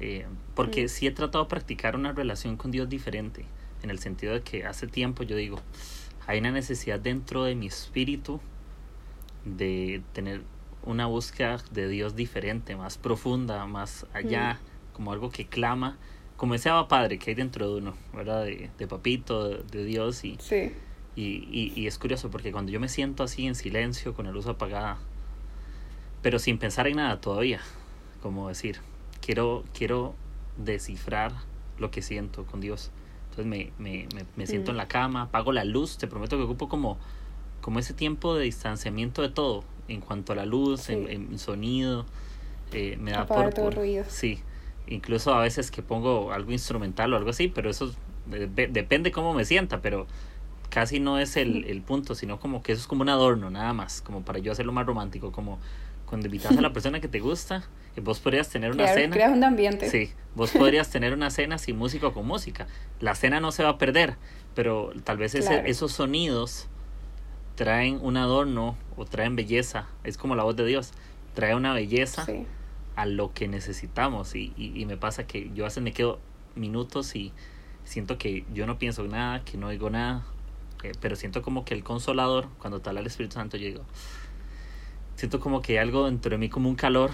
eh, 0.00 0.26
porque 0.54 0.84
mm. 0.84 0.88
sí 0.88 1.06
he 1.06 1.10
tratado 1.10 1.44
de 1.44 1.50
practicar 1.50 1.96
una 1.96 2.12
relación 2.12 2.56
con 2.56 2.70
Dios 2.70 2.88
diferente, 2.88 3.44
en 3.82 3.90
el 3.90 3.98
sentido 3.98 4.34
de 4.34 4.42
que 4.42 4.64
hace 4.64 4.86
tiempo 4.86 5.22
yo 5.22 5.36
digo, 5.36 5.60
hay 6.26 6.40
una 6.40 6.50
necesidad 6.50 7.00
dentro 7.00 7.44
de 7.44 7.54
mi 7.54 7.66
espíritu 7.66 8.40
de 9.44 10.02
tener 10.12 10.42
una 10.82 11.06
búsqueda 11.06 11.62
de 11.70 11.88
Dios 11.88 12.16
diferente, 12.16 12.76
más 12.76 12.98
profunda, 12.98 13.66
más 13.66 14.06
allá, 14.12 14.54
mm. 14.54 14.94
como 14.94 15.12
algo 15.12 15.30
que 15.30 15.46
clama, 15.46 15.98
como 16.36 16.54
ese 16.54 16.70
Abba 16.70 16.88
Padre 16.88 17.18
que 17.18 17.30
hay 17.30 17.34
dentro 17.34 17.68
de 17.68 17.78
uno, 17.80 17.94
¿verdad? 18.14 18.44
De, 18.44 18.70
de 18.78 18.86
papito, 18.86 19.48
de, 19.48 19.84
Dios. 19.84 20.24
Y, 20.24 20.36
sí. 20.40 20.72
y, 21.16 21.48
y, 21.50 21.72
y, 21.74 21.86
es 21.86 21.98
curioso 21.98 22.30
porque 22.30 22.52
cuando 22.52 22.70
yo 22.70 22.78
me 22.78 22.88
siento 22.88 23.24
así 23.24 23.46
en 23.46 23.54
silencio, 23.54 24.14
con 24.14 24.26
la 24.26 24.32
luz 24.32 24.46
apagada, 24.46 24.98
pero 26.22 26.38
sin 26.38 26.58
pensar 26.58 26.86
en 26.86 26.96
nada 26.96 27.20
todavía, 27.20 27.60
como 28.22 28.48
decir, 28.48 28.80
quiero, 29.28 29.62
quiero 29.74 30.14
descifrar 30.56 31.32
lo 31.78 31.90
que 31.90 32.00
siento 32.00 32.46
con 32.46 32.62
Dios. 32.62 32.90
Entonces 33.24 33.44
me, 33.44 33.72
me, 33.78 34.08
me, 34.36 34.46
siento 34.46 34.70
en 34.70 34.76
mm. 34.76 34.78
la 34.78 34.88
cama, 34.88 35.22
apago 35.24 35.52
la 35.52 35.64
luz, 35.64 35.98
te 35.98 36.06
prometo 36.06 36.38
que 36.38 36.44
ocupo 36.44 36.70
como, 36.70 36.96
como 37.60 37.78
ese 37.78 37.92
tiempo 37.92 38.34
de 38.34 38.44
distanciamiento 38.44 39.20
de 39.20 39.28
todo, 39.28 39.64
en 39.86 40.00
cuanto 40.00 40.32
a 40.32 40.36
la 40.36 40.46
luz, 40.46 40.88
en, 40.88 41.38
sonido, 41.38 42.06
eh, 42.72 42.96
me 42.98 43.10
da 43.10 43.26
por, 43.26 43.52
todo 43.52 43.70
ruido. 43.70 44.06
Sí, 44.08 44.40
incluso 44.86 45.34
a 45.34 45.42
veces 45.42 45.70
que 45.70 45.82
pongo 45.82 46.32
algo 46.32 46.50
instrumental 46.50 47.12
o 47.12 47.18
algo 47.18 47.28
así, 47.28 47.48
pero 47.48 47.68
eso 47.68 47.94
depende 48.24 49.12
cómo 49.12 49.34
me 49.34 49.44
sienta, 49.44 49.82
pero 49.82 50.06
casi 50.70 51.00
no 51.00 51.18
es 51.18 51.36
el, 51.36 51.66
el 51.66 51.82
punto, 51.82 52.14
sino 52.14 52.40
como 52.40 52.62
que 52.62 52.72
eso 52.72 52.80
es 52.80 52.86
como 52.86 53.02
un 53.02 53.10
adorno, 53.10 53.50
nada 53.50 53.74
más, 53.74 54.00
como 54.00 54.22
para 54.22 54.38
yo 54.38 54.52
hacerlo 54.52 54.72
más 54.72 54.86
romántico, 54.86 55.32
como 55.32 55.58
cuando 56.06 56.28
invitas 56.28 56.56
a 56.56 56.62
la 56.62 56.72
persona 56.72 57.00
que 57.00 57.08
te 57.08 57.20
gusta, 57.20 57.68
vos 58.00 58.20
podrías 58.20 58.48
tener 58.48 58.72
una 58.72 58.88
cena. 58.88 59.12
Creas 59.12 59.32
un 59.32 59.44
ambiente. 59.44 59.88
Sí, 59.90 60.12
vos 60.34 60.50
podrías 60.58 60.90
tener 60.90 61.12
una 61.12 61.30
cena 61.30 61.58
sin 61.58 61.76
música 61.76 62.08
o 62.08 62.12
con 62.12 62.26
música. 62.26 62.66
La 63.00 63.14
cena 63.14 63.40
no 63.40 63.52
se 63.52 63.62
va 63.62 63.70
a 63.70 63.78
perder, 63.78 64.16
pero 64.54 64.92
tal 65.04 65.18
vez 65.18 65.34
esos 65.34 65.92
sonidos 65.92 66.68
traen 67.54 67.98
un 68.02 68.16
adorno 68.16 68.76
o 68.96 69.04
traen 69.04 69.36
belleza. 69.36 69.86
Es 70.04 70.16
como 70.16 70.36
la 70.36 70.44
voz 70.44 70.56
de 70.56 70.64
Dios. 70.64 70.92
Trae 71.34 71.54
una 71.54 71.72
belleza 71.72 72.26
a 72.94 73.06
lo 73.06 73.32
que 73.32 73.48
necesitamos. 73.48 74.34
Y, 74.34 74.52
y, 74.56 74.84
me 74.86 74.96
pasa 74.96 75.26
que 75.26 75.50
yo 75.54 75.64
a 75.64 75.68
veces 75.68 75.82
me 75.82 75.92
quedo 75.92 76.20
minutos 76.54 77.14
y 77.14 77.32
siento 77.84 78.18
que 78.18 78.44
yo 78.52 78.66
no 78.66 78.78
pienso 78.78 79.04
nada, 79.04 79.44
que 79.44 79.56
no 79.56 79.68
oigo 79.68 79.90
nada. 79.90 80.24
Eh, 80.82 80.92
pero 81.00 81.16
siento 81.16 81.42
como 81.42 81.64
que 81.64 81.74
el 81.74 81.82
consolador, 81.82 82.48
cuando 82.58 82.80
te 82.80 82.88
habla 82.88 83.00
el 83.00 83.06
Espíritu 83.06 83.34
Santo, 83.34 83.56
yo 83.56 83.66
digo, 83.66 83.84
siento 85.16 85.40
como 85.40 85.62
que 85.62 85.72
hay 85.72 85.78
algo 85.78 86.06
dentro 86.06 86.30
de 86.30 86.38
mí 86.38 86.48
como 86.48 86.68
un 86.68 86.76
calor, 86.76 87.10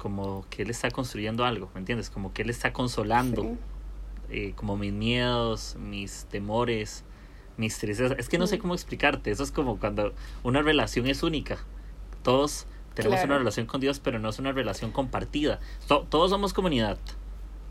como 0.00 0.46
que 0.48 0.62
Él 0.62 0.70
está 0.70 0.90
construyendo 0.90 1.44
algo, 1.44 1.70
¿me 1.74 1.80
entiendes? 1.80 2.08
Como 2.08 2.32
que 2.32 2.40
Él 2.42 2.48
está 2.48 2.72
consolando, 2.72 3.56
eh, 4.30 4.54
como 4.56 4.78
mis 4.78 4.94
miedos, 4.94 5.76
mis 5.78 6.24
temores, 6.24 7.04
mis 7.58 7.78
tristezas. 7.78 8.18
Es 8.18 8.30
que 8.30 8.38
no 8.38 8.46
sé 8.46 8.58
cómo 8.58 8.72
explicarte, 8.72 9.30
eso 9.30 9.42
es 9.42 9.52
como 9.52 9.78
cuando 9.78 10.14
una 10.42 10.62
relación 10.62 11.06
es 11.06 11.22
única. 11.22 11.58
Todos 12.22 12.66
tenemos 12.94 13.22
una 13.24 13.36
relación 13.36 13.66
con 13.66 13.82
Dios, 13.82 14.00
pero 14.00 14.18
no 14.18 14.30
es 14.30 14.38
una 14.38 14.52
relación 14.52 14.90
compartida. 14.90 15.60
todos 15.86 16.30
somos 16.30 16.54
comunidad, 16.54 16.98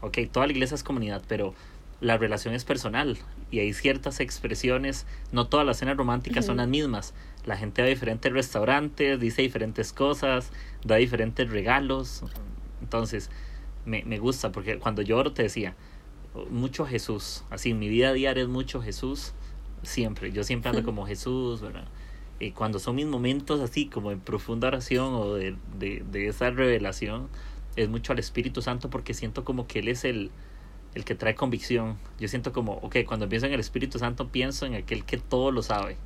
ok, 0.01 0.19
toda 0.31 0.45
la 0.45 0.53
iglesia 0.53 0.75
es 0.75 0.83
comunidad, 0.83 1.23
pero 1.27 1.55
la 1.99 2.17
relación 2.17 2.53
es 2.53 2.63
personal 2.63 3.17
y 3.49 3.59
hay 3.59 3.73
ciertas 3.73 4.19
expresiones, 4.19 5.07
no 5.31 5.47
todas 5.47 5.65
las 5.65 5.77
cenas 5.77 5.97
románticas 5.97 6.45
son 6.45 6.57
las 6.57 6.67
mismas. 6.67 7.15
La 7.49 7.57
gente 7.57 7.81
va 7.81 7.87
a 7.87 7.89
diferentes 7.89 8.31
restaurantes, 8.31 9.19
dice 9.19 9.41
diferentes 9.41 9.91
cosas, 9.91 10.51
da 10.85 10.97
diferentes 10.97 11.49
regalos. 11.49 12.23
Entonces, 12.79 13.31
me, 13.85 14.03
me 14.03 14.19
gusta 14.19 14.51
porque 14.51 14.77
cuando 14.77 15.01
lloro 15.01 15.33
te 15.33 15.41
decía, 15.41 15.75
mucho 16.51 16.85
Jesús, 16.85 17.43
así, 17.49 17.73
mi 17.73 17.89
vida 17.89 18.13
diaria 18.13 18.43
es 18.43 18.49
mucho 18.49 18.83
Jesús, 18.83 19.33
siempre, 19.81 20.31
yo 20.31 20.43
siempre 20.43 20.69
ando 20.69 20.83
como 20.85 21.07
Jesús, 21.07 21.61
¿verdad? 21.61 21.87
Y 22.39 22.51
cuando 22.51 22.77
son 22.77 22.95
mis 22.95 23.07
momentos 23.07 23.61
así, 23.61 23.87
como 23.87 24.11
en 24.11 24.19
profunda 24.19 24.67
oración 24.67 25.15
o 25.15 25.33
de, 25.33 25.55
de, 25.79 26.03
de 26.11 26.27
esa 26.27 26.51
revelación, 26.51 27.29
es 27.75 27.89
mucho 27.89 28.13
al 28.13 28.19
Espíritu 28.19 28.61
Santo 28.61 28.91
porque 28.91 29.15
siento 29.15 29.43
como 29.43 29.65
que 29.65 29.79
Él 29.79 29.87
es 29.87 30.05
el, 30.05 30.29
el 30.93 31.03
que 31.03 31.15
trae 31.15 31.33
convicción. 31.33 31.97
Yo 32.19 32.27
siento 32.27 32.53
como, 32.53 32.73
ok, 32.73 32.97
cuando 33.07 33.27
pienso 33.27 33.47
en 33.47 33.53
el 33.53 33.59
Espíritu 33.59 33.97
Santo, 33.97 34.29
pienso 34.29 34.67
en 34.67 34.75
aquel 34.75 35.03
que 35.03 35.17
todo 35.17 35.51
lo 35.51 35.63
sabe, 35.63 35.97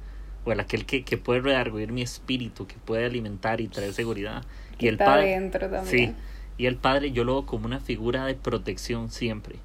o 0.46 0.52
en 0.52 0.60
aquel 0.60 0.86
que, 0.86 1.04
que 1.04 1.18
puede 1.18 1.42
redarguir 1.42 1.92
mi 1.92 2.02
espíritu, 2.02 2.68
que 2.68 2.76
puede 2.76 3.06
alimentar 3.06 3.62
y 3.62 3.68
traer 3.68 3.94
seguridad. 3.94 4.44
y 4.78 4.88
el 4.88 4.98
Padre, 4.98 5.50
también. 5.52 5.86
Sí, 5.86 6.14
y 6.58 6.66
el 6.66 6.76
Padre 6.76 7.12
yo 7.12 7.24
lo 7.24 7.34
veo 7.34 7.46
como 7.46 7.66
una 7.66 7.80
figura 7.80 8.26
de 8.26 8.36
protección 8.36 9.10
siempre. 9.10 9.56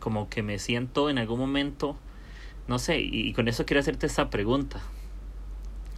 Como 0.00 0.28
que 0.28 0.42
me 0.42 0.58
siento 0.58 1.10
en 1.10 1.18
algún 1.18 1.38
momento, 1.38 1.96
no 2.68 2.78
sé, 2.78 3.00
y, 3.00 3.32
con 3.32 3.48
eso 3.48 3.64
quiero 3.66 3.80
hacerte 3.80 4.06
esta 4.06 4.30
pregunta, 4.30 4.80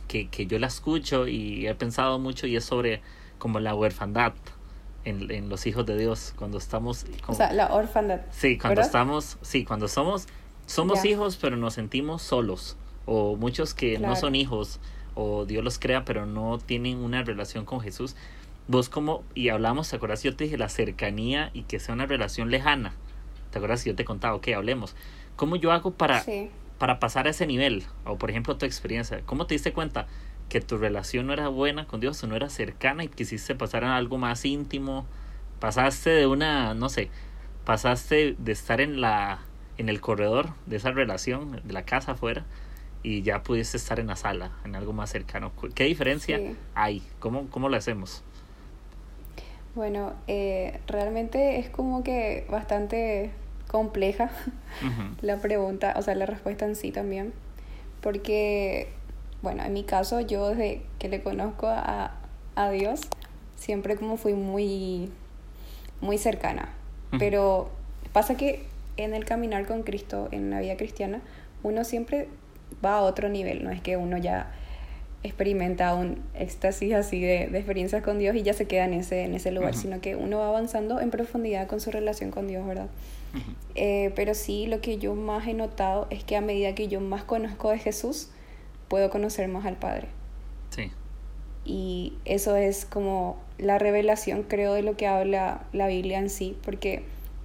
que, 0.06 0.28
que 0.28 0.46
yo 0.46 0.58
la 0.58 0.66
escucho 0.66 1.26
y 1.28 1.66
he 1.66 1.74
pensado 1.74 2.18
mucho 2.18 2.46
y 2.46 2.56
es 2.56 2.64
sobre 2.64 3.02
como 3.38 3.60
la 3.60 3.74
huerfandad 3.74 4.32
en, 5.04 5.30
en, 5.30 5.48
los 5.48 5.66
hijos 5.66 5.86
de 5.86 5.96
Dios, 5.96 6.34
cuando 6.36 6.58
estamos... 6.58 7.06
o 7.26 7.34
sea, 7.34 7.52
la 7.52 7.72
orfandad. 7.72 8.20
Sí, 8.30 8.58
cuando 8.58 8.80
estamos, 8.80 9.38
sí, 9.42 9.64
cuando 9.64 9.88
somos, 9.88 10.26
somos 10.66 11.04
hijos, 11.04 11.38
pero 11.40 11.56
nos 11.56 11.74
sentimos 11.74 12.22
solos. 12.22 12.76
O 13.10 13.36
muchos 13.36 13.72
que 13.72 13.98
no 13.98 14.16
son 14.16 14.34
hijos, 14.34 14.80
o 15.14 15.46
Dios 15.46 15.64
los 15.64 15.78
crea, 15.78 16.04
pero 16.04 16.26
no 16.26 16.58
tienen 16.58 16.98
una 16.98 17.22
relación 17.22 17.64
con 17.64 17.80
Jesús. 17.80 18.16
Vos 18.66 18.90
como, 18.90 19.24
y 19.34 19.48
hablamos, 19.48 19.88
¿te 19.88 19.96
acuerdas? 19.96 20.22
Yo 20.22 20.36
te 20.36 20.44
dije 20.44 20.58
la 20.58 20.68
cercanía 20.68 21.50
y 21.54 21.62
que 21.62 21.80
sea 21.80 21.94
una 21.94 22.04
relación 22.04 22.50
lejana. 22.50 22.92
¿Te 23.50 23.58
acuerdas? 23.58 23.84
Yo 23.86 23.94
te 23.94 24.04
contaba, 24.04 24.34
ok, 24.34 24.48
hablemos. 24.48 24.94
¿Cómo 25.36 25.56
yo 25.56 25.72
hago 25.72 25.92
para, 25.92 26.22
para 26.76 27.00
pasar 27.00 27.26
a 27.26 27.30
ese 27.30 27.46
nivel? 27.46 27.84
O 28.04 28.18
por 28.18 28.28
ejemplo, 28.28 28.58
tu 28.58 28.66
experiencia. 28.66 29.22
¿Cómo 29.24 29.46
te 29.46 29.54
diste 29.54 29.72
cuenta? 29.72 30.06
que 30.48 30.60
tu 30.60 30.78
relación 30.78 31.26
no 31.26 31.32
era 31.32 31.48
buena 31.48 31.86
con 31.86 32.00
Dios 32.00 32.22
o 32.22 32.26
no 32.26 32.34
era 32.34 32.48
cercana 32.48 33.04
y 33.04 33.08
quisiste 33.08 33.54
pasar 33.54 33.84
a 33.84 33.96
algo 33.96 34.18
más 34.18 34.44
íntimo, 34.44 35.06
pasaste 35.60 36.10
de 36.10 36.26
una, 36.26 36.74
no 36.74 36.88
sé, 36.88 37.10
pasaste 37.64 38.34
de 38.38 38.52
estar 38.52 38.80
en 38.80 39.00
la 39.00 39.40
en 39.76 39.88
el 39.88 40.00
corredor 40.00 40.48
de 40.66 40.76
esa 40.76 40.90
relación, 40.90 41.60
de 41.62 41.72
la 41.72 41.84
casa 41.84 42.12
afuera, 42.12 42.44
y 43.02 43.22
ya 43.22 43.42
pudiste 43.42 43.76
estar 43.76 44.00
en 44.00 44.08
la 44.08 44.16
sala, 44.16 44.50
en 44.64 44.74
algo 44.76 44.92
más 44.92 45.10
cercano. 45.10 45.52
¿Qué 45.74 45.84
diferencia 45.84 46.40
hay? 46.74 47.02
¿Cómo, 47.18 47.48
¿Cómo 47.50 47.68
lo 47.68 47.76
hacemos? 47.76 48.22
Bueno, 49.74 50.12
eh, 50.26 50.80
realmente 50.86 51.58
es 51.58 51.70
como 51.70 52.02
que 52.02 52.46
bastante 52.50 53.30
compleja 53.68 54.30
la 55.22 55.36
pregunta, 55.36 55.94
o 55.96 56.02
sea, 56.02 56.14
la 56.14 56.26
respuesta 56.26 56.64
en 56.64 56.74
sí 56.74 56.90
también, 56.90 57.32
porque 58.00 58.88
bueno, 59.40 59.62
en 59.64 59.72
mi 59.72 59.84
caso, 59.84 60.20
yo 60.20 60.48
desde 60.48 60.82
que 60.98 61.08
le 61.08 61.22
conozco 61.22 61.68
a, 61.68 62.12
a 62.56 62.70
Dios, 62.70 63.02
siempre 63.54 63.96
como 63.96 64.16
fui 64.16 64.34
muy, 64.34 65.10
muy 66.00 66.18
cercana. 66.18 66.74
Pero 67.18 67.70
pasa 68.12 68.36
que 68.36 68.66
en 68.98 69.14
el 69.14 69.24
caminar 69.24 69.66
con 69.66 69.82
Cristo, 69.82 70.28
en 70.30 70.50
la 70.50 70.60
vida 70.60 70.76
cristiana, 70.76 71.22
uno 71.62 71.84
siempre 71.84 72.28
va 72.84 72.98
a 72.98 73.02
otro 73.02 73.28
nivel, 73.28 73.64
no 73.64 73.70
es 73.70 73.80
que 73.80 73.96
uno 73.96 74.18
ya 74.18 74.52
experimenta 75.22 75.94
un 75.94 76.22
éxtasis 76.34 76.94
así 76.94 77.20
de, 77.20 77.44
experiencias 77.44 78.02
con 78.02 78.18
Dios 78.18 78.36
y 78.36 78.42
ya 78.42 78.52
se 78.52 78.66
queda 78.66 78.84
en 78.84 78.94
ese, 78.94 79.24
en 79.24 79.34
ese 79.34 79.50
lugar, 79.50 79.74
sino 79.74 80.00
que 80.00 80.16
uno 80.16 80.38
va 80.38 80.48
avanzando 80.48 81.00
en 81.00 81.10
profundidad 81.10 81.66
con 81.66 81.80
su 81.80 81.90
relación 81.90 82.30
con 82.30 82.46
Dios, 82.46 82.66
¿verdad? 82.66 82.88
Eh, 83.74 84.12
pero 84.16 84.34
sí, 84.34 84.66
lo 84.66 84.80
que 84.80 84.98
yo 84.98 85.14
más 85.14 85.46
he 85.46 85.54
notado 85.54 86.06
es 86.10 86.24
que 86.24 86.36
a 86.36 86.40
medida 86.40 86.74
que 86.74 86.88
yo 86.88 87.00
más 87.00 87.24
conozco 87.24 87.70
de 87.70 87.78
Jesús, 87.78 88.30
puedo 88.88 89.10
conocer 89.10 89.48
más 89.48 89.66
al 89.66 89.76
Padre. 89.76 90.08
Sí. 90.70 90.90
Y 91.64 92.14
eso 92.24 92.56
es 92.56 92.84
como 92.84 93.38
la 93.58 93.78
revelación, 93.78 94.44
creo, 94.44 94.72
de 94.74 94.82
lo 94.82 94.96
que 94.96 95.06
habla 95.06 95.66
la 95.72 95.88
Biblia 95.88 96.18
en 96.18 96.30
sí, 96.30 96.56
porque 96.62 97.02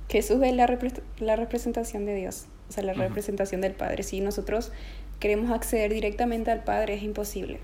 Jesús 0.10 0.42
es 0.44 0.54
la, 0.54 0.80
la 1.20 1.36
representación 1.36 2.06
de 2.06 2.16
Dios, 2.16 2.46
o 2.70 2.72
sea, 2.72 2.84
la 2.84 2.94
representación 2.94 3.62
del 3.62 3.74
Padre. 3.74 4.04
Si 4.04 4.22
nosotros 4.22 4.72
queremos 5.24 5.51
acceder 5.51 5.94
directamente 5.94 6.51
al 6.51 6.65
Padre, 6.65 6.96
es 6.96 7.01
imposible. 7.01 7.62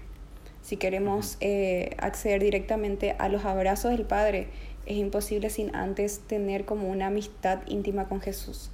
Si 0.62 0.78
queremos 0.78 1.36
eh, 1.42 1.94
acceder 1.98 2.42
directamente 2.42 3.18
a 3.20 3.28
los 3.28 3.44
abrazos 3.44 3.92
del 3.92 4.06
Padre, 4.06 4.48
es 4.86 4.96
imposible 4.96 5.50
sin 5.50 5.76
antes 5.76 6.22
tener 6.22 6.64
como 6.64 6.88
una 6.88 7.08
amistad 7.08 7.60
íntima 7.68 8.08
con 8.08 8.22
Jesús, 8.22 8.72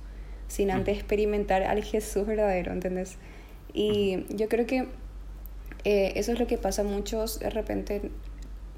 sin 0.47 0.69
antes 0.69 0.99
experimentar 0.99 1.63
al 1.63 1.83
Jesús 1.83 2.27
verdadero, 2.27 2.73
¿entendés? 2.73 3.17
Y 3.73 4.23
yo 4.29 4.47
creo 4.49 4.67
que 4.67 4.87
eh, 5.83 6.13
eso 6.15 6.33
es 6.33 6.39
lo 6.39 6.45
que 6.45 6.59
pasa, 6.59 6.83
muchos 6.83 7.39
de 7.39 7.49
repente 7.49 8.11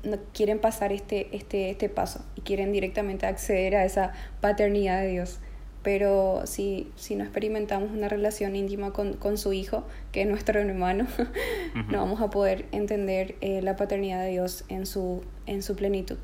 no 0.04 0.20
quieren 0.34 0.60
pasar 0.60 0.94
este, 0.94 1.36
este, 1.36 1.70
este 1.70 1.90
paso 1.90 2.24
y 2.38 2.42
quieren 2.44 2.72
directamente 2.72 3.26
acceder 3.26 3.76
a 3.76 3.84
esa 3.84 4.14
paternidad 4.40 5.02
de 5.02 5.10
Dios. 5.10 5.42
Pero 5.84 6.42
si, 6.46 6.92
si 6.96 7.16
no 7.16 7.24
experimentamos 7.24 7.92
una 7.92 8.10
relación 8.10 8.56
íntima 8.56 8.92
con, 8.92 9.14
con 9.14 9.38
su 9.38 9.54
hijo, 9.54 9.86
que 10.12 10.22
es 10.22 10.28
nuestro 10.28 10.60
hermano, 10.60 11.08
no 11.90 12.00
vamos 12.00 12.22
a 12.22 12.30
poder 12.30 12.66
entender 12.72 13.36
eh, 13.42 13.62
la 13.62 13.76
paternidad 13.76 14.22
de 14.22 14.32
Dios 14.32 14.66
en 14.70 14.86
su, 14.86 15.24
en 15.46 15.62
su 15.62 15.76
plenitud. 15.76 16.18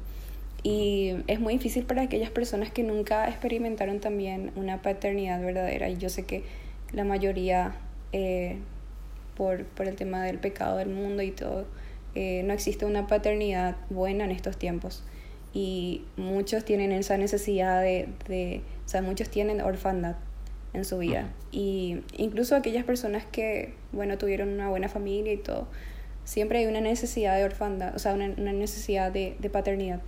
Y 0.64 1.16
es 1.28 1.40
muy 1.40 1.54
difícil 1.54 1.84
para 1.84 2.02
aquellas 2.04 2.30
personas 2.30 2.72
que 2.72 2.84
nunca 2.84 3.28
experimentaron 3.28 4.00
también 4.00 4.52
una 4.56 4.82
paternidad 4.82 5.42
verdadera. 5.42 5.90
Y 5.90 5.98
yo 5.98 6.10
sé 6.10 6.26
que 6.26 6.44
la 6.94 7.04
mayoría, 7.04 7.76
eh, 8.14 8.58
por, 9.36 9.66
por 9.66 9.88
el 9.88 9.96
tema 9.96 10.24
del 10.24 10.40
pecado 10.40 10.78
del 10.78 10.90
mundo 10.90 11.22
y 11.22 11.32
todo, 11.32 11.66
eh, 12.16 12.44
no 12.46 12.54
existe 12.54 12.86
una 12.86 13.08
paternidad 13.08 13.76
buena 13.90 14.26
en 14.26 14.32
estos 14.32 14.58
tiempos 14.58 15.04
y 15.54 16.04
muchos 16.18 16.66
tienen 16.66 16.92
esa 16.92 17.18
necesidad 17.18 17.82
de, 17.82 18.10
de 18.28 18.62
o 18.86 18.90
sea, 18.90 19.02
muchos 19.02 19.30
tienen 19.30 19.62
orfandad 19.62 20.16
en 20.74 20.84
su 20.84 20.98
vida 20.98 21.30
y 21.52 22.00
incluso 22.18 22.56
aquellas 22.56 22.84
personas 22.84 23.26
que, 23.32 23.76
bueno, 23.92 24.18
tuvieron 24.18 24.50
una 24.50 24.70
buena 24.70 24.90
familia 24.90 25.32
y 25.32 25.38
todo, 25.38 25.68
siempre 26.24 26.60
hay 26.60 26.66
una 26.66 26.82
necesidad 26.82 27.38
de 27.38 27.46
orfandad, 27.46 27.96
o 27.96 28.00
sea, 28.00 28.14
una, 28.14 28.34
una 28.38 28.54
necesidad 28.54 29.12
de, 29.12 29.36
de, 29.40 29.50
paternidad. 29.52 30.02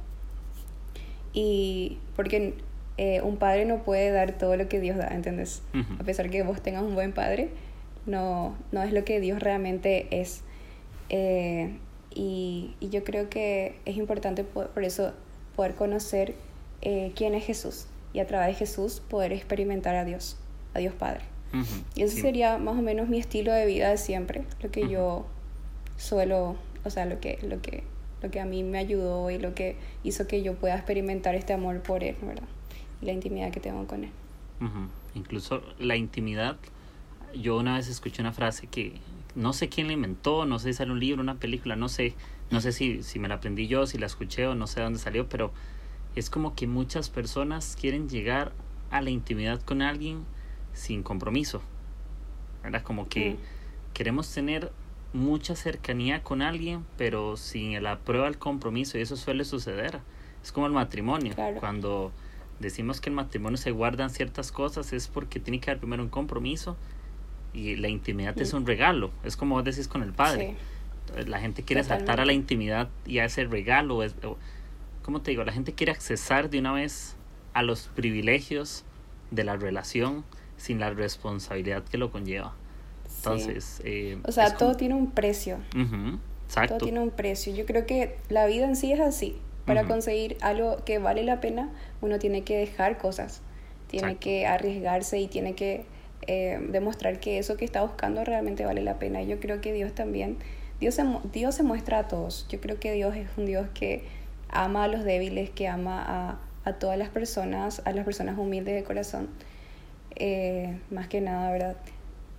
Y 1.33 1.99
porque 2.15 2.55
eh, 2.97 3.21
un 3.21 3.37
padre 3.37 3.65
no 3.65 3.83
puede 3.83 4.09
dar 4.09 4.37
todo 4.37 4.57
lo 4.57 4.67
que 4.67 4.79
Dios 4.79 4.97
da, 4.97 5.09
¿entendés? 5.09 5.61
A 5.99 6.03
pesar 6.03 6.31
que 6.31 6.41
vos 6.41 6.61
tengas 6.61 6.81
un 6.81 6.95
buen 6.95 7.11
padre, 7.11 7.49
no, 8.07 8.55
no 8.71 8.81
es 8.81 8.91
lo 8.91 9.05
que 9.05 9.19
Dios 9.19 9.39
realmente 9.41 10.07
es. 10.09 10.41
Eh, 11.09 11.77
y, 12.15 12.73
y, 12.79 12.89
yo 12.89 13.03
creo 13.03 13.29
que 13.29 13.75
es 13.85 13.97
importante 13.97 14.43
por, 14.43 14.69
por 14.69 14.83
eso 14.83 15.13
poder 15.55 15.75
conocer 15.75 16.35
eh, 16.81 17.11
quién 17.15 17.33
es 17.33 17.45
Jesús 17.45 17.87
y 18.13 18.19
a 18.19 18.27
través 18.27 18.47
de 18.47 18.53
Jesús 18.53 19.01
poder 19.09 19.33
experimentar 19.33 19.95
a 19.95 20.05
Dios, 20.05 20.37
a 20.73 20.79
Dios 20.79 20.93
Padre. 20.93 21.21
Uh 21.53 21.57
-huh. 21.57 21.83
Y 21.95 22.03
ese 22.03 22.15
sí. 22.15 22.21
sería 22.21 22.57
más 22.57 22.77
o 22.77 22.81
menos 22.81 23.09
mi 23.09 23.19
estilo 23.19 23.51
de 23.53 23.65
vida 23.65 23.89
de 23.89 23.97
siempre, 23.97 24.43
lo 24.61 24.71
que 24.71 24.83
uh 24.83 24.85
-huh. 24.85 24.91
yo 24.91 25.25
suelo, 25.97 26.55
o 26.83 26.89
sea, 26.89 27.05
lo 27.05 27.19
que, 27.19 27.39
lo, 27.43 27.61
que, 27.61 27.83
lo 28.21 28.31
que 28.31 28.39
a 28.39 28.45
mí 28.45 28.63
me 28.63 28.77
ayudó 28.77 29.29
y 29.31 29.37
lo 29.37 29.53
que 29.53 29.75
hizo 30.03 30.27
que 30.27 30.43
yo 30.43 30.55
pueda 30.55 30.75
experimentar 30.75 31.35
este 31.35 31.53
amor 31.53 31.81
por 31.81 32.03
Él, 32.03 32.15
¿verdad? 32.21 32.47
Y 33.01 33.05
la 33.05 33.11
intimidad 33.11 33.51
que 33.51 33.59
tengo 33.59 33.85
con 33.87 34.03
Él. 34.03 34.11
Uh 34.61 34.65
-huh. 34.65 34.87
Incluso 35.15 35.61
la 35.79 35.95
intimidad, 35.95 36.57
yo 37.33 37.57
una 37.57 37.75
vez 37.75 37.87
escuché 37.87 38.21
una 38.21 38.33
frase 38.33 38.67
que 38.67 38.93
no 39.35 39.51
sé 39.53 39.67
quién 39.69 39.87
la 39.87 39.93
inventó, 39.93 40.45
no 40.45 40.59
sé 40.59 40.71
si 40.71 40.77
sale 40.77 40.91
un 40.91 40.99
libro, 40.99 41.21
una 41.21 41.35
película, 41.35 41.75
no 41.75 41.89
sé, 41.89 42.13
no 42.51 42.61
sé 42.61 42.71
si, 42.71 43.03
si 43.03 43.19
me 43.19 43.27
la 43.27 43.35
aprendí 43.35 43.67
yo, 43.67 43.87
si 43.87 43.97
la 43.97 44.05
escuché 44.05 44.47
o 44.47 44.55
no 44.55 44.67
sé 44.67 44.81
dónde 44.81 44.99
salió, 44.99 45.27
pero 45.27 45.51
es 46.15 46.29
como 46.29 46.55
que 46.55 46.67
muchas 46.67 47.09
personas 47.09 47.77
quieren 47.79 48.07
llegar 48.09 48.53
a 48.91 49.01
la 49.01 49.09
intimidad 49.09 49.61
con 49.61 49.81
alguien 49.81 50.25
sin 50.73 51.03
compromiso. 51.03 51.61
¿Verdad? 52.63 52.83
Como 52.83 53.07
que 53.07 53.31
mm. 53.31 53.37
queremos 53.93 54.31
tener 54.33 54.71
mucha 55.13 55.55
cercanía 55.55 56.23
con 56.23 56.41
alguien, 56.41 56.85
pero 56.97 57.37
sin 57.37 57.81
la 57.81 57.99
prueba 57.99 58.25
del 58.25 58.37
compromiso, 58.37 58.97
y 58.97 59.01
eso 59.01 59.15
suele 59.15 59.45
suceder. 59.45 59.99
Es 60.43 60.51
como 60.51 60.67
el 60.67 60.73
matrimonio. 60.73 61.33
Claro. 61.33 61.59
Cuando 61.59 62.11
decimos 62.59 63.01
que 63.01 63.09
el 63.09 63.15
matrimonio 63.15 63.57
se 63.57 63.71
guardan 63.71 64.09
ciertas 64.09 64.51
cosas, 64.51 64.93
es 64.93 65.07
porque 65.07 65.39
tiene 65.39 65.59
que 65.59 65.71
haber 65.71 65.79
primero 65.79 66.03
un 66.03 66.09
compromiso 66.09 66.77
y 67.53 67.75
la 67.77 67.87
intimidad 67.87 68.35
mm. 68.35 68.41
es 68.41 68.53
un 68.53 68.65
regalo. 68.65 69.11
Es 69.23 69.37
como 69.37 69.55
vos 69.55 69.63
decís 69.63 69.87
con 69.87 70.03
el 70.03 70.13
padre. 70.13 70.51
Sí. 70.51 70.74
La 71.27 71.39
gente 71.39 71.63
quiere 71.63 71.81
Totalmente. 71.81 72.07
saltar 72.07 72.19
a 72.19 72.25
la 72.25 72.33
intimidad 72.33 72.89
y 73.05 73.19
a 73.19 73.25
ese 73.25 73.45
regalo. 73.45 74.03
Es, 74.03 74.15
¿Cómo 75.01 75.21
te 75.21 75.31
digo? 75.31 75.43
La 75.43 75.53
gente 75.53 75.73
quiere 75.73 75.91
accesar 75.91 76.49
de 76.49 76.59
una 76.59 76.73
vez 76.73 77.15
a 77.53 77.63
los 77.63 77.87
privilegios 77.95 78.83
de 79.31 79.43
la 79.43 79.55
relación 79.55 80.25
sin 80.57 80.79
la 80.79 80.89
responsabilidad 80.89 81.83
que 81.83 81.97
lo 81.97 82.11
conlleva. 82.11 82.53
Entonces, 83.17 83.63
sí. 83.77 83.83
eh, 83.85 84.17
o 84.23 84.31
sea, 84.31 84.55
todo 84.57 84.69
como... 84.69 84.77
tiene 84.77 84.95
un 84.95 85.11
precio. 85.11 85.57
Uh 85.75 85.79
-huh. 85.79 86.19
Exacto. 86.45 86.77
Todo 86.77 86.85
tiene 86.85 86.99
un 86.99 87.11
precio. 87.11 87.53
Yo 87.55 87.65
creo 87.65 87.85
que 87.85 88.17
la 88.29 88.45
vida 88.45 88.65
en 88.65 88.75
sí 88.75 88.91
es 88.91 88.99
así. 88.99 89.37
Para 89.65 89.81
uh 89.81 89.85
-huh. 89.85 89.87
conseguir 89.87 90.37
algo 90.41 90.83
que 90.85 90.99
vale 90.99 91.23
la 91.23 91.41
pena, 91.41 91.71
uno 92.01 92.19
tiene 92.19 92.43
que 92.43 92.55
dejar 92.55 92.99
cosas, 92.99 93.41
tiene 93.87 94.07
Exacto. 94.07 94.23
que 94.25 94.45
arriesgarse 94.45 95.19
y 95.19 95.27
tiene 95.27 95.55
que 95.55 95.85
eh, 96.27 96.59
demostrar 96.69 97.19
que 97.19 97.39
eso 97.39 97.57
que 97.57 97.65
está 97.65 97.81
buscando 97.81 98.23
realmente 98.23 98.63
vale 98.65 98.83
la 98.83 98.99
pena. 98.99 99.23
Yo 99.23 99.39
creo 99.39 99.61
que 99.61 99.73
Dios 99.73 99.93
también, 99.93 100.37
Dios 100.79 100.95
se, 100.95 101.05
Dios 101.31 101.55
se 101.55 101.63
muestra 101.63 101.99
a 101.99 102.07
todos. 102.07 102.47
Yo 102.49 102.59
creo 102.59 102.79
que 102.79 102.91
Dios 102.93 103.15
es 103.15 103.27
un 103.37 103.45
Dios 103.45 103.67
que 103.73 104.03
ama 104.49 104.85
a 104.85 104.87
los 104.87 105.03
débiles, 105.03 105.49
que 105.49 105.67
ama 105.67 106.03
a, 106.05 106.39
a 106.69 106.73
todas 106.73 106.97
las 106.97 107.09
personas, 107.09 107.81
a 107.85 107.91
las 107.91 108.05
personas 108.05 108.37
humildes 108.37 108.75
de 108.75 108.83
corazón, 108.83 109.29
eh, 110.15 110.77
más 110.91 111.07
que 111.07 111.21
nada, 111.21 111.51
¿verdad? 111.51 111.75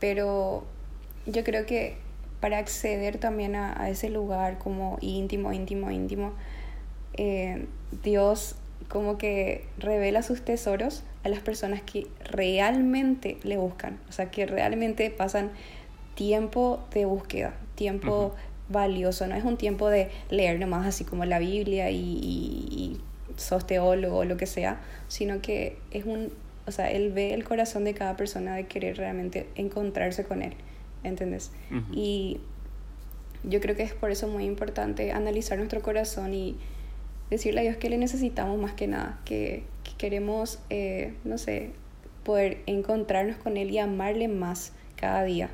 Pero 0.00 0.64
yo 1.26 1.44
creo 1.44 1.66
que 1.66 1.96
para 2.40 2.58
acceder 2.58 3.18
también 3.18 3.56
a, 3.56 3.80
a 3.80 3.88
ese 3.88 4.10
lugar 4.10 4.58
como 4.58 4.98
íntimo, 5.00 5.52
íntimo, 5.52 5.90
íntimo, 5.90 6.32
eh, 7.14 7.66
Dios 8.02 8.56
como 8.88 9.18
que 9.18 9.64
revela 9.78 10.22
sus 10.22 10.44
tesoros 10.44 11.02
a 11.24 11.28
las 11.28 11.40
personas 11.40 11.82
que 11.82 12.06
realmente 12.24 13.38
le 13.42 13.56
buscan, 13.56 13.98
o 14.08 14.12
sea, 14.12 14.30
que 14.30 14.46
realmente 14.46 15.10
pasan 15.10 15.50
tiempo 16.16 16.80
de 16.92 17.04
búsqueda, 17.04 17.54
tiempo 17.76 18.26
uh 18.26 18.28
-huh. 18.30 18.72
valioso, 18.72 19.28
no 19.28 19.36
es 19.36 19.44
un 19.44 19.56
tiempo 19.56 19.88
de 19.88 20.10
leer 20.30 20.58
nomás 20.58 20.86
así 20.86 21.04
como 21.04 21.24
la 21.24 21.38
Biblia 21.38 21.90
y, 21.90 21.96
y, 21.96 22.68
y 22.74 23.00
sos 23.36 23.66
teólogo 23.66 24.18
o 24.18 24.24
lo 24.24 24.36
que 24.36 24.46
sea, 24.46 24.80
sino 25.06 25.40
que 25.40 25.78
es 25.92 26.04
un, 26.04 26.32
o 26.66 26.72
sea, 26.72 26.90
él 26.90 27.12
ve 27.12 27.32
el 27.34 27.44
corazón 27.44 27.84
de 27.84 27.94
cada 27.94 28.16
persona 28.16 28.56
de 28.56 28.66
querer 28.66 28.96
realmente 28.96 29.46
encontrarse 29.54 30.24
con 30.24 30.42
él, 30.42 30.54
¿entendés? 31.04 31.52
Uh 31.70 31.74
-huh. 31.74 31.84
Y 31.94 32.40
yo 33.44 33.60
creo 33.60 33.76
que 33.76 33.84
es 33.84 33.92
por 33.92 34.10
eso 34.10 34.26
muy 34.26 34.44
importante 34.44 35.12
analizar 35.12 35.58
nuestro 35.58 35.80
corazón 35.82 36.34
y 36.34 36.56
decirle 37.30 37.60
a 37.60 37.62
Dios 37.62 37.76
que 37.76 37.90
le 37.90 37.98
necesitamos 37.98 38.58
más 38.58 38.72
que 38.72 38.86
nada, 38.86 39.20
que, 39.24 39.64
que 39.84 39.92
queremos, 39.98 40.58
eh, 40.70 41.14
no 41.24 41.38
sé, 41.38 41.70
poder 42.24 42.58
encontrarnos 42.66 43.36
con 43.36 43.56
Él 43.56 43.70
y 43.70 43.78
amarle 43.78 44.28
más 44.28 44.72
cada 44.96 45.22
día. 45.24 45.50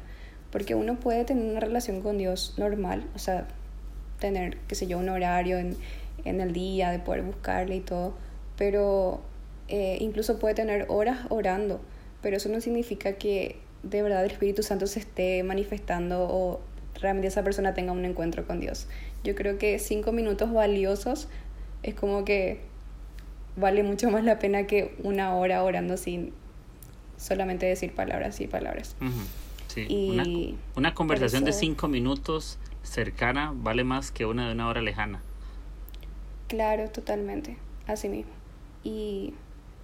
Porque 0.53 0.77
uno 0.77 1.01
puede 1.01 1.25
tener 1.25 1.51
una 1.51 1.61
relación 1.61 2.01
con 2.03 2.19
Dios 2.19 2.55
normal, 2.59 3.05
o 3.17 3.19
sea, 3.19 3.49
tener, 4.21 4.59
qué 4.69 4.77
sé 4.77 4.87
yo, 4.87 4.99
un 4.99 5.09
horario 5.09 5.59
en, 5.59 5.77
en 6.25 6.41
el 6.41 6.53
día, 6.53 6.91
de 6.91 7.01
poder 7.01 7.23
buscarle 7.23 7.77
y 7.77 7.81
todo, 7.81 8.15
pero 8.57 9.21
eh, 9.69 9.97
incluso 10.01 10.39
puede 10.39 10.55
tener 10.55 10.87
horas 10.89 11.21
orando, 11.31 11.81
pero 12.21 12.37
eso 12.37 12.49
no 12.49 12.61
significa 12.61 13.15
que 13.15 13.57
de 13.83 14.03
verdad 14.03 14.25
el 14.25 14.31
Espíritu 14.31 14.63
Santo 14.63 14.87
se 14.87 15.01
esté 15.01 15.43
manifestando 15.43 16.29
o 16.31 16.61
realmente 17.01 17.29
esa 17.29 17.43
persona 17.43 17.75
tenga 17.75 17.93
un 17.93 18.05
encuentro 18.05 18.47
con 18.47 18.61
Dios. 18.61 18.87
Yo 19.25 19.35
creo 19.35 19.59
que 19.59 19.79
cinco 19.79 20.13
minutos 20.13 20.53
valiosos 20.53 21.29
es 21.83 21.95
como 21.95 22.25
que 22.25 22.61
vale 23.57 23.83
mucho 23.83 24.11
más 24.11 24.25
la 24.25 24.39
pena 24.39 24.67
que 24.67 24.95
una 25.03 25.35
hora 25.35 25.63
orando 25.65 25.97
sin 25.97 26.33
solamente 27.17 27.67
decir 27.67 27.95
palabras 27.95 28.41
y 28.41 28.47
palabras. 28.47 28.95
Uh 29.01 29.07
-huh. 29.07 29.42
Sí. 29.75 29.87
y 29.89 30.11
una, 30.11 30.25
una 30.77 30.95
conversación 30.95 31.45
de 31.45 31.53
cinco 31.53 31.89
minutos 31.89 32.59
cercana 32.83 33.53
vale 33.55 33.85
más 33.85 34.11
que 34.11 34.27
una 34.27 34.47
de 34.47 34.55
una 34.55 34.69
hora 34.69 34.83
lejana. 34.83 35.23
Claro, 36.49 36.91
totalmente, 36.91 37.57
así 37.87 38.09
mismo. 38.09 38.33
Y 38.85 39.35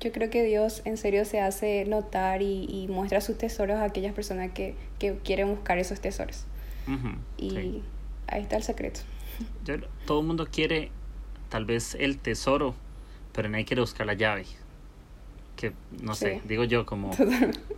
yo 0.01 0.13
creo 0.13 0.31
que 0.31 0.43
Dios 0.45 0.83
en 0.85 0.97
serio 0.97 1.25
se 1.25 1.41
hace 1.41 1.85
notar 1.85 2.43
y, 2.43 2.67
y 2.69 2.89
muestra 2.89 3.21
sus 3.21 3.39
tesoros 3.39 3.77
a 3.79 3.85
aquellas 3.85 4.15
personas 4.15 4.53
que, 4.53 4.75
que 4.99 5.17
quieren 5.19 5.49
buscar 5.49 5.79
esos 5.79 6.01
tesoros. 6.01 6.45
Uh 6.87 6.93
-huh. 6.93 7.17
Y 7.37 7.51
sí. 7.51 7.83
ahí 8.27 8.43
está 8.43 8.57
el 8.57 8.63
secreto. 8.63 9.01
Yo, 9.65 9.77
todo 10.07 10.21
el 10.21 10.27
mundo 10.27 10.49
quiere 10.51 10.91
tal 11.49 11.65
vez 11.65 11.95
el 11.95 12.19
tesoro, 12.19 12.75
pero 13.33 13.49
nadie 13.49 13.65
quiere 13.65 13.81
buscar 13.81 14.07
la 14.07 14.15
llave. 14.15 14.45
Que 15.57 15.73
no 16.03 16.15
sí. 16.15 16.27
sé, 16.27 16.43
digo 16.45 16.65
yo 16.65 16.85
como... 16.87 17.11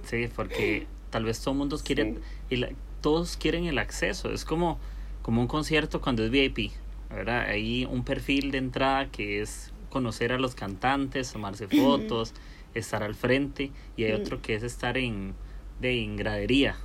sí, 0.05 0.29
porque 0.35 0.87
tal 1.11 1.25
vez 1.25 1.41
todo 1.41 1.53
el 1.53 1.59
mundo 1.59 1.79
quiere... 1.85 2.17
Sí. 2.49 2.57
La, 2.57 2.71
todos 3.01 3.37
quieren 3.37 3.65
el 3.65 3.79
acceso. 3.79 4.33
Es 4.33 4.45
como, 4.45 4.79
como 5.23 5.41
un 5.41 5.47
concierto 5.47 6.01
cuando 6.01 6.25
es 6.25 6.31
VIP. 6.31 6.73
¿verdad? 7.09 7.49
Hay 7.49 7.85
un 7.87 8.05
perfil 8.05 8.51
de 8.51 8.59
entrada 8.59 9.11
que 9.11 9.41
es 9.41 9.73
conocer 9.91 10.33
a 10.33 10.39
los 10.39 10.55
cantantes, 10.55 11.33
tomarse 11.33 11.67
fotos, 11.67 12.35
estar 12.75 13.03
al 13.03 13.15
frente. 13.15 13.71
Y 13.97 14.05
hay 14.05 14.13
otro 14.13 14.41
que 14.41 14.55
es 14.55 14.63
estar 14.63 14.97
en, 14.97 15.35
de, 15.81 16.03
en 16.03 16.17
gradería 16.17 16.77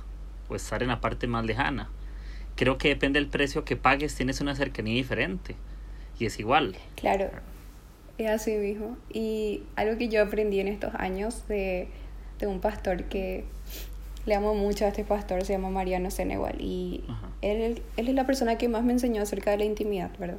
o 0.48 0.56
estar 0.56 0.82
en 0.82 0.88
la 0.88 1.00
parte 1.00 1.26
más 1.26 1.44
lejana. 1.44 1.88
creo 2.56 2.78
que 2.78 2.88
depende 2.88 3.20
del 3.20 3.28
precio 3.28 3.64
que 3.64 3.76
pagues, 3.76 4.14
tienes 4.14 4.40
una 4.40 4.54
cercanía 4.54 4.94
diferente. 4.94 5.54
Y 6.18 6.26
es 6.26 6.40
igual. 6.40 6.76
Claro, 6.94 7.30
es 8.16 8.30
así 8.30 8.56
mismo. 8.56 8.96
Y 9.12 9.62
algo 9.76 9.98
que 9.98 10.08
yo 10.08 10.22
aprendí 10.22 10.60
en 10.60 10.68
estos 10.68 10.94
años 10.94 11.46
de, 11.46 11.88
de 12.38 12.46
un 12.46 12.60
pastor 12.60 13.04
que 13.04 13.44
le 14.26 14.34
amo 14.34 14.54
mucho 14.54 14.84
a 14.84 14.88
este 14.88 15.04
pastor, 15.04 15.44
se 15.44 15.52
llama 15.52 15.70
Mariano 15.70 16.10
Senegal. 16.10 16.60
Y 16.60 17.04
él, 17.42 17.82
él 17.96 18.08
es 18.08 18.14
la 18.14 18.26
persona 18.26 18.58
que 18.58 18.68
más 18.68 18.84
me 18.84 18.92
enseñó 18.92 19.22
acerca 19.22 19.52
de 19.52 19.58
la 19.58 19.64
intimidad, 19.64 20.10
¿verdad? 20.18 20.38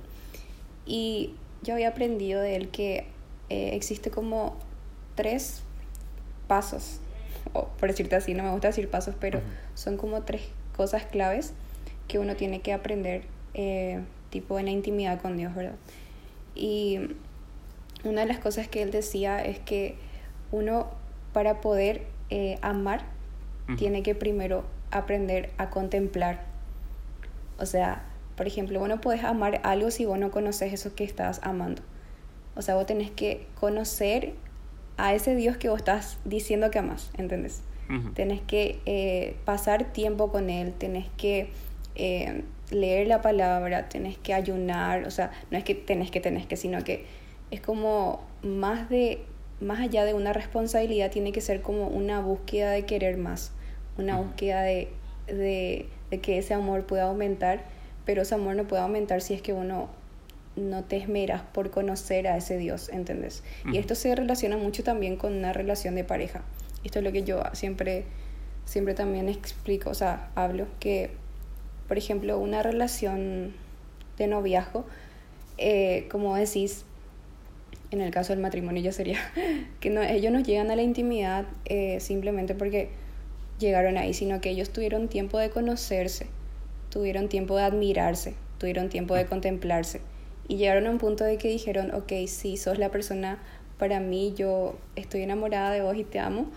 Y 0.85 1.33
yo 1.63 1.73
había 1.73 1.89
aprendido 1.89 2.41
de 2.41 2.55
él 2.57 2.69
que 2.69 3.07
eh, 3.49 3.71
existe 3.73 4.11
como 4.11 4.57
tres 5.15 5.61
pasos, 6.47 6.99
o 7.53 7.67
por 7.79 7.89
decirte 7.89 8.15
así, 8.15 8.33
no 8.33 8.43
me 8.43 8.51
gusta 8.51 8.67
decir 8.67 8.89
pasos, 8.89 9.15
pero 9.19 9.41
son 9.73 9.97
como 9.97 10.23
tres 10.23 10.43
cosas 10.75 11.05
claves 11.05 11.53
que 12.07 12.19
uno 12.19 12.35
tiene 12.35 12.61
que 12.61 12.73
aprender, 12.73 13.23
eh, 13.53 14.01
tipo 14.29 14.59
en 14.59 14.65
la 14.65 14.71
intimidad 14.71 15.21
con 15.21 15.37
Dios, 15.37 15.55
¿verdad? 15.55 15.75
Y 16.55 16.99
una 18.03 18.21
de 18.21 18.27
las 18.27 18.39
cosas 18.39 18.67
que 18.67 18.81
él 18.81 18.91
decía 18.91 19.43
es 19.43 19.59
que 19.59 19.95
uno 20.51 20.87
para 21.33 21.61
poder 21.61 22.05
eh, 22.29 22.57
amar 22.61 23.16
tiene 23.75 24.01
que 24.03 24.15
primero 24.15 24.63
aprender 24.91 25.51
a 25.57 25.69
contemplar. 25.69 26.45
O 27.59 27.65
sea, 27.65 28.05
por 28.35 28.47
ejemplo, 28.47 28.79
vos 28.79 28.87
no 28.87 29.01
puedes 29.01 29.23
amar 29.23 29.59
algo 29.63 29.91
si 29.91 30.05
vos 30.05 30.17
no 30.19 30.31
conoces 30.31 30.71
eso 30.71 30.95
que 30.95 31.03
estás 31.03 31.41
amando. 31.43 31.81
O 32.55 32.61
sea, 32.61 32.75
vos 32.75 32.85
tenés 32.85 33.11
que 33.11 33.47
conocer 33.59 34.33
a 34.97 35.13
ese 35.13 35.35
Dios 35.35 35.57
que 35.57 35.69
vos 35.69 35.79
estás 35.79 36.17
diciendo 36.25 36.71
que 36.71 36.79
amas, 36.79 37.11
¿entendés? 37.17 37.61
Tenés 38.15 38.41
que 38.41 38.81
eh, 38.85 39.37
pasar 39.45 39.93
tiempo 39.93 40.29
con 40.29 40.49
Él, 40.49 40.73
tenés 40.73 41.05
que 41.15 41.51
eh, 41.95 42.43
leer 42.69 43.07
la 43.07 43.21
palabra, 43.21 43.87
tenés 43.87 44.17
que 44.17 44.33
ayunar, 44.33 45.05
o 45.05 45.11
sea, 45.11 45.31
no 45.51 45.57
es 45.57 45.63
que 45.63 45.73
tenés 45.73 46.11
que, 46.11 46.19
tenés 46.19 46.45
que, 46.45 46.57
sino 46.57 46.83
que 46.83 47.05
es 47.49 47.61
como 47.61 48.21
más 48.43 48.89
de, 48.89 49.21
más 49.61 49.79
allá 49.79 50.03
de 50.03 50.13
una 50.13 50.33
responsabilidad, 50.33 51.11
tiene 51.11 51.31
que 51.31 51.39
ser 51.39 51.61
como 51.61 51.87
una 51.87 52.19
búsqueda 52.19 52.71
de 52.71 52.85
querer 52.85 53.15
más, 53.17 53.53
una 53.97 54.17
búsqueda 54.17 54.61
de, 54.61 54.89
de, 55.27 55.87
de 56.09 56.19
que 56.19 56.37
ese 56.37 56.53
amor 56.53 56.85
pueda 56.85 57.03
aumentar, 57.03 57.65
pero 58.05 58.21
ese 58.21 58.35
amor 58.35 58.55
no 58.55 58.67
puede 58.67 58.81
aumentar 58.81 59.21
si 59.21 59.33
es 59.33 59.41
que 59.41 59.53
uno 59.53 59.89
no 60.57 60.83
te 60.83 60.97
esmeras 60.97 61.43
por 61.53 61.69
conocer 61.69 62.27
a 62.27 62.35
ese 62.35 62.57
Dios, 62.57 62.89
¿entendés? 62.89 63.43
Y 63.71 63.77
esto 63.77 63.95
se 63.95 64.13
relaciona 64.15 64.57
mucho 64.57 64.83
también 64.83 65.15
con 65.15 65.33
una 65.33 65.53
relación 65.53 65.95
de 65.95 66.03
pareja. 66.03 66.41
Esto 66.83 66.99
es 66.99 67.05
lo 67.05 67.11
que 67.11 67.23
yo 67.23 67.43
siempre, 67.53 68.05
siempre 68.65 68.93
también 68.93 69.29
explico, 69.29 69.91
o 69.91 69.93
sea, 69.93 70.31
hablo, 70.35 70.67
que, 70.79 71.11
por 71.87 71.97
ejemplo, 71.97 72.39
una 72.39 72.63
relación 72.63 73.53
de 74.17 74.27
noviazgo, 74.27 74.85
eh, 75.57 76.07
como 76.09 76.35
decís, 76.35 76.85
en 77.91 78.01
el 78.01 78.11
caso 78.11 78.33
del 78.33 78.41
matrimonio 78.41 78.81
ya 78.81 78.91
sería 78.91 79.19
que 79.79 79.89
no, 79.89 80.01
ellos 80.01 80.31
no 80.31 80.39
llegan 80.39 80.71
a 80.71 80.75
la 80.75 80.81
intimidad 80.81 81.45
eh, 81.65 81.99
simplemente 81.99 82.55
porque 82.55 82.89
llegaron 83.59 83.97
ahí, 83.97 84.13
sino 84.13 84.41
que 84.41 84.49
ellos 84.49 84.69
tuvieron 84.71 85.07
tiempo 85.07 85.39
de 85.39 85.49
conocerse, 85.49 86.27
tuvieron 86.89 87.29
tiempo 87.29 87.55
de 87.55 87.63
admirarse, 87.63 88.35
tuvieron 88.57 88.89
tiempo 88.89 89.15
de 89.15 89.25
contemplarse 89.25 90.01
y 90.47 90.57
llegaron 90.57 90.87
a 90.87 90.91
un 90.91 90.97
punto 90.97 91.23
de 91.23 91.37
que 91.37 91.49
dijeron, 91.49 91.93
ok, 91.93 92.11
sí, 92.27 92.57
sos 92.57 92.77
la 92.77 92.89
persona 92.89 93.39
para 93.77 93.99
mí, 93.99 94.33
yo 94.35 94.77
estoy 94.95 95.21
enamorada 95.21 95.71
de 95.71 95.81
vos 95.81 95.95
y 95.95 96.03
te 96.03 96.19
amo, 96.19 96.47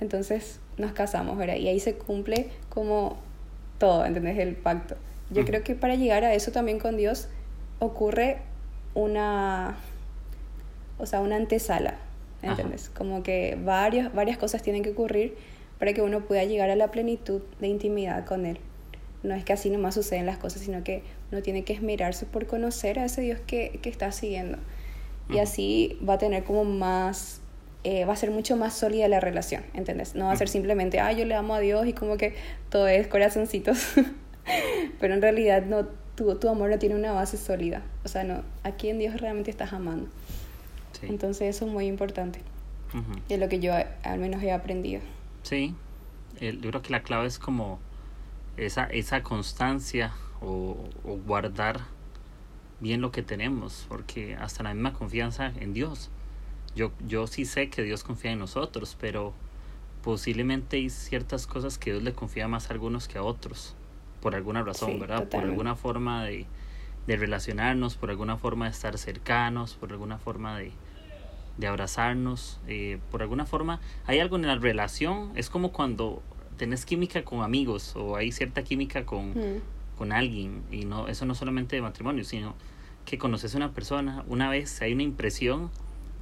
entonces 0.00 0.60
nos 0.78 0.92
casamos, 0.92 1.36
¿verdad? 1.36 1.56
Y 1.56 1.68
ahí 1.68 1.80
se 1.80 1.94
cumple 1.94 2.50
como 2.68 3.16
todo, 3.78 4.04
¿entendés? 4.04 4.38
El 4.38 4.56
pacto. 4.56 4.96
Yo 5.30 5.44
creo 5.44 5.62
que 5.64 5.74
para 5.74 5.96
llegar 5.96 6.24
a 6.24 6.34
eso 6.34 6.52
también 6.52 6.78
con 6.78 6.96
Dios 6.96 7.28
ocurre 7.80 8.38
una 8.94 9.76
o 10.98 11.06
sea, 11.06 11.20
una 11.20 11.36
antesala, 11.36 11.94
¿entendés? 12.42 12.90
Como 12.90 13.22
que 13.22 13.58
varias, 13.62 14.14
varias 14.14 14.38
cosas 14.38 14.62
tienen 14.62 14.82
que 14.82 14.90
ocurrir 14.90 15.36
para 15.78 15.92
que 15.92 16.02
uno 16.02 16.20
pueda 16.20 16.44
llegar 16.44 16.70
a 16.70 16.76
la 16.76 16.90
plenitud 16.90 17.42
de 17.60 17.68
intimidad 17.68 18.24
con 18.24 18.46
Él. 18.46 18.58
No 19.22 19.34
es 19.34 19.44
que 19.44 19.52
así 19.52 19.70
nomás 19.70 19.94
suceden 19.94 20.26
las 20.26 20.38
cosas, 20.38 20.62
sino 20.62 20.84
que 20.84 21.02
uno 21.32 21.42
tiene 21.42 21.64
que 21.64 21.72
esmerarse 21.72 22.26
por 22.26 22.46
conocer 22.46 22.98
a 22.98 23.04
ese 23.04 23.22
Dios 23.22 23.40
que, 23.46 23.78
que 23.82 23.88
está 23.88 24.12
siguiendo. 24.12 24.58
Y 25.28 25.38
así 25.38 25.98
va 26.08 26.14
a 26.14 26.18
tener 26.18 26.44
como 26.44 26.64
más, 26.64 27.40
eh, 27.82 28.04
va 28.04 28.12
a 28.12 28.16
ser 28.16 28.30
mucho 28.30 28.56
más 28.56 28.74
sólida 28.74 29.08
la 29.08 29.18
relación, 29.18 29.64
¿entendés? 29.74 30.14
No 30.14 30.26
va 30.26 30.32
a 30.32 30.36
ser 30.36 30.48
simplemente, 30.48 31.00
ah, 31.00 31.10
yo 31.12 31.24
le 31.24 31.34
amo 31.34 31.54
a 31.54 31.60
Dios 31.60 31.86
y 31.86 31.92
como 31.92 32.16
que 32.16 32.34
todo 32.70 32.86
es 32.86 33.08
corazoncitos. 33.08 33.94
Pero 35.00 35.14
en 35.14 35.22
realidad 35.22 35.64
no, 35.64 35.86
tu, 36.14 36.36
tu 36.36 36.48
amor 36.48 36.70
no 36.70 36.78
tiene 36.78 36.94
una 36.94 37.12
base 37.12 37.36
sólida. 37.36 37.82
O 38.04 38.08
sea, 38.08 38.22
no, 38.22 38.44
¿a 38.62 38.72
quién 38.72 39.00
Dios 39.00 39.20
realmente 39.20 39.50
estás 39.50 39.72
amando? 39.72 40.08
Entonces 41.02 41.54
eso 41.54 41.66
es 41.66 41.72
muy 41.72 41.86
importante. 41.86 42.40
Es 43.28 43.38
lo 43.38 43.48
que 43.48 43.58
yo 43.58 43.74
al 44.04 44.18
menos 44.18 44.42
he 44.42 44.52
aprendido. 44.52 45.02
Sí, 45.46 45.76
yo 46.40 46.70
creo 46.70 46.82
que 46.82 46.90
la 46.90 47.04
clave 47.04 47.28
es 47.28 47.38
como 47.38 47.78
esa, 48.56 48.86
esa 48.86 49.22
constancia 49.22 50.12
o, 50.40 50.88
guardar 51.24 51.82
bien 52.80 53.00
lo 53.00 53.12
que 53.12 53.22
tenemos, 53.22 53.86
porque 53.88 54.34
hasta 54.34 54.64
la 54.64 54.74
misma 54.74 54.92
confianza 54.92 55.52
en 55.60 55.72
Dios. 55.72 56.10
Yo, 56.74 56.90
yo 57.06 57.28
sí 57.28 57.44
sé 57.44 57.70
que 57.70 57.84
Dios 57.84 58.02
confía 58.02 58.32
en 58.32 58.40
nosotros, 58.40 58.96
pero 59.00 59.34
posiblemente 60.02 60.78
hay 60.78 60.90
ciertas 60.90 61.46
cosas 61.46 61.78
que 61.78 61.92
Dios 61.92 62.02
le 62.02 62.12
confía 62.12 62.48
más 62.48 62.68
a 62.68 62.72
algunos 62.72 63.06
que 63.06 63.18
a 63.18 63.22
otros, 63.22 63.76
por 64.22 64.34
alguna 64.34 64.64
razón, 64.64 64.98
¿verdad? 64.98 65.28
Por 65.28 65.44
alguna 65.44 65.76
forma 65.76 66.24
de, 66.24 66.46
de 67.06 67.16
relacionarnos, 67.16 67.94
por 67.94 68.10
alguna 68.10 68.36
forma 68.36 68.64
de 68.64 68.72
estar 68.72 68.98
cercanos, 68.98 69.74
por 69.74 69.92
alguna 69.92 70.18
forma 70.18 70.58
de, 70.58 70.72
de 71.58 71.66
abrazarnos, 71.66 72.60
eh, 72.68 72.98
por 73.10 73.22
alguna 73.22 73.46
forma, 73.46 73.80
hay 74.06 74.20
algo 74.20 74.36
en 74.36 74.46
la 74.46 74.56
relación, 74.56 75.32
es 75.36 75.50
como 75.50 75.72
cuando 75.72 76.22
tenés 76.56 76.84
química 76.84 77.24
con 77.24 77.42
amigos 77.42 77.94
o 77.96 78.16
hay 78.16 78.32
cierta 78.32 78.62
química 78.62 79.04
con, 79.04 79.30
mm. 79.30 79.60
con 79.96 80.12
alguien, 80.12 80.62
y 80.70 80.84
no 80.84 81.08
eso 81.08 81.24
no 81.24 81.34
solamente 81.34 81.76
de 81.76 81.82
matrimonio, 81.82 82.24
sino 82.24 82.54
que 83.04 83.18
conoces 83.18 83.54
a 83.54 83.58
una 83.58 83.72
persona, 83.72 84.24
una 84.26 84.50
vez 84.50 84.82
hay 84.82 84.92
una 84.92 85.02
impresión 85.02 85.70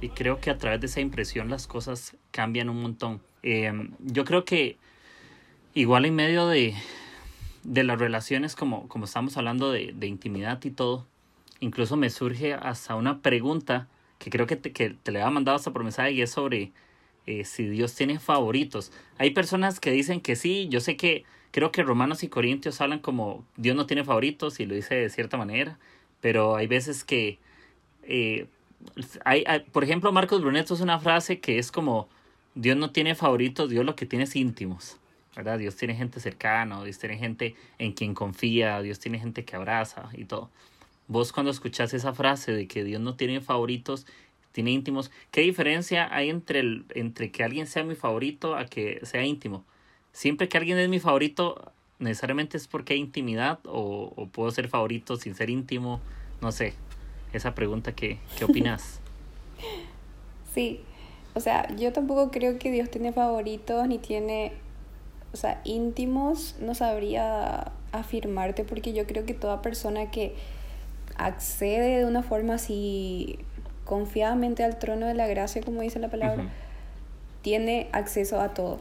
y 0.01 0.09
creo 0.09 0.39
que 0.39 0.51
a 0.51 0.57
través 0.57 0.81
de 0.81 0.87
esa 0.87 1.01
impresión 1.01 1.49
las 1.49 1.67
cosas 1.67 2.15
cambian 2.31 2.69
un 2.69 2.81
montón. 2.81 3.21
Eh, 3.43 3.71
yo 3.99 4.23
creo 4.25 4.45
que 4.45 4.77
igual 5.73 6.05
en 6.05 6.15
medio 6.15 6.47
de, 6.47 6.75
de 7.63 7.83
las 7.83 7.99
relaciones, 7.99 8.55
como, 8.55 8.87
como 8.87 9.05
estamos 9.05 9.35
hablando 9.37 9.71
de, 9.71 9.93
de 9.95 10.07
intimidad 10.07 10.63
y 10.63 10.69
todo, 10.69 11.07
incluso 11.59 11.97
me 11.97 12.09
surge 12.09 12.53
hasta 12.53 12.95
una 12.95 13.21
pregunta 13.21 13.87
que 14.25 14.31
creo 14.31 14.47
que 14.47 14.55
te, 14.55 14.71
que 14.71 14.89
te 14.89 15.11
le 15.11 15.21
ha 15.21 15.29
mandado 15.29 15.55
hasta 15.55 15.71
por 15.71 15.83
mensaje 15.83 16.13
y 16.13 16.21
es 16.23 16.31
sobre 16.31 16.71
eh, 17.27 17.45
si 17.45 17.67
Dios 17.69 17.93
tiene 17.93 18.17
favoritos. 18.17 18.91
Hay 19.19 19.29
personas 19.29 19.79
que 19.79 19.91
dicen 19.91 20.19
que 20.19 20.35
sí, 20.35 20.67
yo 20.67 20.79
sé 20.79 20.97
que 20.97 21.25
creo 21.51 21.71
que 21.71 21.83
Romanos 21.83 22.23
y 22.23 22.27
Corintios 22.27 22.81
hablan 22.81 22.97
como 22.97 23.45
Dios 23.55 23.75
no 23.75 23.85
tiene 23.85 24.03
favoritos 24.03 24.59
y 24.59 24.65
lo 24.65 24.73
dice 24.73 24.95
de 24.95 25.11
cierta 25.11 25.37
manera, 25.37 25.77
pero 26.21 26.55
hay 26.55 26.65
veces 26.65 27.03
que, 27.03 27.37
eh, 28.01 28.47
hay, 29.23 29.45
por 29.71 29.83
ejemplo, 29.83 30.11
Marcos 30.11 30.41
Bruneto 30.41 30.73
es 30.73 30.81
una 30.81 30.97
frase 30.99 31.39
que 31.39 31.59
es 31.59 31.71
como 31.71 32.09
Dios 32.55 32.77
no 32.77 32.89
tiene 32.89 33.13
favoritos, 33.13 33.69
Dios 33.69 33.85
lo 33.85 33.95
que 33.95 34.07
tiene 34.07 34.23
es 34.23 34.35
íntimos. 34.35 34.97
¿verdad? 35.35 35.59
Dios 35.59 35.75
tiene 35.75 35.93
gente 35.93 36.19
cercana, 36.19 36.83
Dios 36.83 36.97
tiene 36.97 37.17
gente 37.17 37.55
en 37.77 37.91
quien 37.91 38.15
confía, 38.15 38.81
Dios 38.81 38.99
tiene 38.99 39.19
gente 39.19 39.45
que 39.45 39.55
abraza 39.55 40.09
y 40.13 40.25
todo. 40.25 40.49
Vos 41.07 41.31
cuando 41.31 41.51
escuchás 41.51 41.93
esa 41.93 42.13
frase 42.13 42.51
de 42.51 42.67
que 42.67 42.83
Dios 42.83 43.01
no 43.01 43.15
tiene 43.15 43.41
favoritos, 43.41 44.07
tiene 44.51 44.71
íntimos, 44.71 45.11
¿qué 45.31 45.41
diferencia 45.41 46.07
hay 46.15 46.29
entre, 46.29 46.59
el, 46.59 46.85
entre 46.95 47.31
que 47.31 47.43
alguien 47.43 47.67
sea 47.67 47.83
mi 47.83 47.95
favorito 47.95 48.55
a 48.55 48.65
que 48.65 48.99
sea 49.03 49.23
íntimo? 49.23 49.65
Siempre 50.13 50.47
que 50.47 50.57
alguien 50.57 50.77
es 50.77 50.89
mi 50.89 50.99
favorito, 50.99 51.73
necesariamente 51.99 52.57
es 52.57 52.67
porque 52.67 52.93
hay 52.93 52.99
intimidad 52.99 53.59
o, 53.65 54.29
puedo 54.31 54.49
ser 54.51 54.67
favorito 54.69 55.17
sin 55.17 55.35
ser 55.35 55.49
íntimo, 55.49 55.99
no 56.41 56.51
sé. 56.51 56.73
Esa 57.33 57.53
pregunta, 57.53 57.93
¿qué, 57.93 58.17
qué 58.37 58.45
opinas? 58.45 59.01
sí, 60.53 60.79
o 61.33 61.41
sea, 61.41 61.67
yo 61.75 61.91
tampoco 61.91 62.31
creo 62.31 62.57
que 62.57 62.71
Dios 62.71 62.89
tiene 62.89 63.11
favoritos 63.11 63.87
ni 63.89 63.99
tiene, 63.99 64.53
o 65.33 65.37
sea, 65.37 65.59
íntimos, 65.65 66.55
no 66.61 66.73
sabría 66.75 67.73
afirmarte 67.91 68.63
porque 68.63 68.93
yo 68.93 69.05
creo 69.05 69.25
que 69.25 69.33
toda 69.33 69.61
persona 69.61 70.11
que 70.11 70.33
accede 71.17 71.99
de 71.99 72.05
una 72.05 72.23
forma 72.23 72.55
así 72.55 73.39
confiadamente 73.85 74.63
al 74.63 74.77
trono 74.79 75.05
de 75.05 75.13
la 75.13 75.27
gracia, 75.27 75.61
como 75.61 75.81
dice 75.81 75.99
la 75.99 76.09
palabra, 76.09 76.49
tiene 77.41 77.87
acceso 77.91 78.41
a 78.41 78.53
todo, 78.53 78.79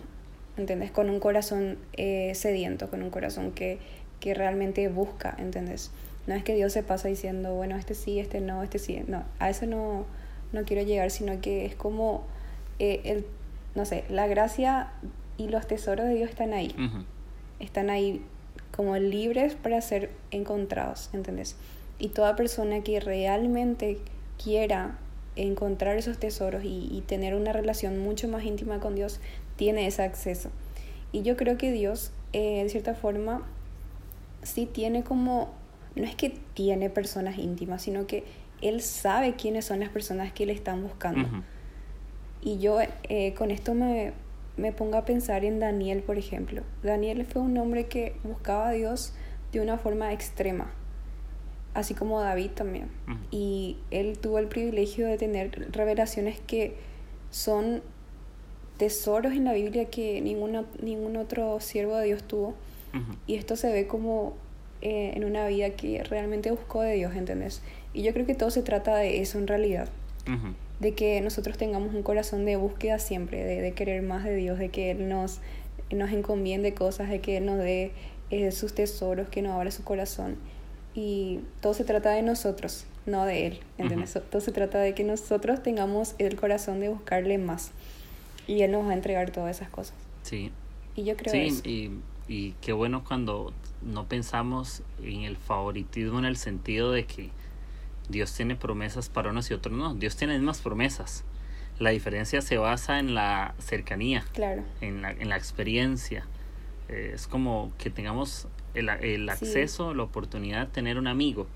¿entendés? 0.57 0.90
Con 0.90 1.11
un 1.11 1.20
corazón 1.20 1.79
eh, 1.92 2.35
sediento, 2.35 2.88
con 2.88 3.03
un 3.03 3.11
corazón 3.11 3.53
que, 3.53 3.79
que 4.20 4.35
realmente 4.35 4.88
busca, 4.88 5.37
¿entendés? 5.38 5.90
No 6.27 6.35
es 6.35 6.42
que 6.42 6.55
Dios 6.55 6.73
se 6.73 6.83
pasa 6.83 7.09
diciendo, 7.09 7.55
bueno, 7.55 7.77
este 7.77 7.94
sí, 7.94 8.18
este 8.18 8.40
no, 8.40 8.62
este 8.62 8.79
sí, 8.79 9.03
no, 9.07 9.25
a 9.38 9.51
eso 9.51 9.66
no, 9.66 10.07
no 10.53 10.64
quiero 10.64 10.83
llegar, 10.83 11.11
sino 11.11 11.40
que 11.42 11.66
es 11.66 11.75
como, 11.75 12.25
eh, 12.79 13.03
el, 13.05 13.27
no 13.75 13.85
sé, 13.85 14.05
la 14.09 14.27
gracia 14.27 14.88
y 15.37 15.49
los 15.49 15.66
tesoros 15.66 16.07
de 16.07 16.14
Dios 16.14 16.31
están 16.31 16.55
ahí, 16.55 16.75
están 17.61 17.90
ahí 17.90 18.25
como 18.75 18.97
libres 18.97 19.55
para 19.55 19.81
ser 19.81 20.11
encontrados, 20.31 21.11
¿entendés? 21.12 21.57
Y 21.98 22.09
toda 22.09 22.37
persona 22.37 22.83
que 22.83 23.00
realmente 23.00 23.98
quiera 24.42 24.98
encontrar 25.37 25.96
esos 25.96 26.18
tesoros 26.18 26.62
y, 26.64 27.02
tener 27.07 27.35
una 27.35 27.52
relación 27.52 27.98
mucho 27.98 28.28
más 28.28 28.44
íntima 28.44 28.80
con 28.80 28.94
Dios, 28.94 29.20
tiene 29.57 29.87
ese 29.87 30.02
acceso. 30.02 30.50
Y 31.12 31.22
yo 31.22 31.37
creo 31.37 31.57
que 31.59 31.72
Dios, 31.72 32.12
eh, 32.33 32.62
de 32.62 32.68
cierta 32.68 32.94
forma, 32.94 33.42
sí 34.42 34.66
tiene 34.66 35.02
como, 35.02 35.52
no 35.96 36.04
es 36.04 36.14
que 36.14 36.30
tiene 36.54 36.90
personas 36.90 37.38
íntimas, 37.38 37.83
sino 37.83 38.07
que 38.07 38.24
Él 38.62 38.80
sabe 38.80 39.35
quiénes 39.35 39.64
son 39.64 39.80
las 39.80 39.88
personas 39.88 40.33
que 40.33 40.46
le 40.46 40.52
están 40.52 40.83
buscando. 40.83 41.28
Y 42.42 42.59
yo 42.59 42.78
eh, 43.09 43.35
con 43.35 43.50
esto 43.50 43.74
me, 43.74 44.12
me 44.57 44.72
pongo 44.72 44.96
a 44.96 45.04
pensar 45.04 45.44
en 45.44 45.59
Daniel, 45.59 46.02
por 46.02 46.18
ejemplo. 46.18 46.62
Daniel 46.83 47.24
fue 47.26 47.42
un 47.42 47.57
hombre 47.59 47.87
que 47.87 48.16
buscaba 48.22 48.68
a 48.68 48.72
Dios 48.72 49.14
de 49.52 49.61
una 49.61 49.78
forma 49.78 50.12
extrema, 50.12 50.72
así 51.75 51.95
como 51.95 52.21
David 52.21 52.51
también. 52.53 52.89
Y 53.31 53.77
él 53.91 54.19
tuvo 54.19 54.39
el 54.39 54.47
privilegio 54.47 55.07
de 55.07 55.19
tener 55.19 55.73
revelaciones 55.73 56.41
que 56.41 56.77
son 57.31 57.83
tesoros 58.77 59.33
en 59.33 59.45
la 59.45 59.53
Biblia 59.53 59.87
que 59.87 60.21
ninguna, 60.21 60.65
ningún 60.83 61.17
otro 61.17 61.61
siervo 61.61 61.97
de 61.97 62.07
Dios 62.07 62.23
tuvo. 62.25 62.55
Y 63.27 63.35
esto 63.35 63.57
se 63.57 63.73
ve 63.73 63.89
como 63.89 64.35
eh, 64.81 65.13
en 65.15 65.25
una 65.25 65.49
vida 65.49 65.71
que 65.71 66.05
realmente 66.05 66.53
buscó 66.53 66.83
de 66.83 66.95
Dios, 66.95 67.15
¿entendés? 67.17 67.61
Y 67.93 68.03
yo 68.03 68.13
creo 68.13 68.25
que 68.25 68.35
todo 68.35 68.51
se 68.51 68.63
trata 68.63 68.97
de 68.97 69.21
eso 69.21 69.39
en 69.39 69.49
realidad 69.49 69.89
de 70.81 70.95
que 70.95 71.21
nosotros 71.21 71.57
tengamos 71.57 71.95
un 71.95 72.03
corazón 72.03 72.45
de 72.45 72.57
búsqueda 72.57 72.99
siempre, 72.99 73.45
de, 73.45 73.73
querer 73.73 74.03
más 74.03 74.25
de 74.25 74.35
Dios, 74.37 74.59
de 74.59 74.71
que 74.71 74.91
Él 74.91 75.09
nos, 75.09 75.41
nos 75.91 76.11
encomiende 76.13 76.75
cosas, 76.75 77.09
de 77.09 77.21
que 77.21 77.37
Él 77.39 77.47
nos 77.47 77.59
dé 77.59 77.93
eh, 78.31 78.51
sus 78.53 78.75
tesoros, 78.75 79.29
que 79.29 79.43
nos 79.43 79.53
abra 79.53 79.71
su 79.71 79.85
corazón. 79.85 80.37
Y 80.94 81.40
todo 81.61 81.74
se 81.74 81.85
trata 81.85 82.11
de 82.11 82.22
nosotros, 82.22 82.87
no 83.07 83.24
de 83.24 83.46
Él. 83.46 83.61
¿entendés? 83.78 84.18
Todo 84.30 84.40
se 84.40 84.52
trata 84.52 84.78
de 84.78 84.94
que 84.94 85.04
nosotros 85.04 85.62
tengamos 85.62 86.14
el 86.18 86.37
corazón 86.37 86.80
de 86.80 86.88
buscarle 86.88 87.38
más. 87.38 87.72
Y 88.46 88.62
Él 88.62 88.72
nos 88.72 88.87
va 88.87 88.90
a 88.90 88.94
entregar 88.94 89.30
todas 89.30 89.57
esas 89.57 89.70
cosas. 89.70 89.94
Sí. 90.22 90.52
Y 90.96 91.04
yo 91.04 91.16
creo 91.16 91.33
sí, 91.33 91.61
Y, 91.64 92.33
y 92.33 92.52
qué 92.61 92.72
bueno 92.72 93.02
cuando 93.04 93.52
no 93.83 94.07
pensamos 94.07 94.83
en 95.02 95.22
el 95.22 95.37
favoritismo 95.37 96.18
en 96.18 96.24
el 96.24 96.37
sentido 96.37 96.92
de 96.92 97.04
que 97.04 97.30
Dios 98.09 98.35
tiene 98.35 98.54
promesas 98.57 99.09
para 99.09 99.30
unos 99.30 99.50
y 99.50 99.54
otros 99.54 99.76
no. 99.76 99.94
Dios 99.94 100.16
tiene 100.16 100.35
mismas 100.35 100.61
promesas. 100.61 101.24
La 101.78 101.90
diferencia 101.90 102.40
se 102.40 102.57
basa 102.57 102.98
en 103.00 103.14
la 103.14 103.54
cercanía, 103.59 104.24
claro. 104.33 104.62
en, 104.80 105.02
la, 105.02 105.11
en 105.11 105.28
la 105.28 105.37
experiencia. 105.37 106.26
Eh, 106.88 107.12
es 107.14 107.27
como 107.27 107.73
que 107.79 107.90
tengamos 107.90 108.49
el, 108.75 108.88
el 108.88 109.29
acceso, 109.29 109.94
la 109.94 110.03
oportunidad 110.03 110.66
de 110.66 110.73
tener 110.73 110.99
un 110.99 111.07
amigo, 111.07 111.47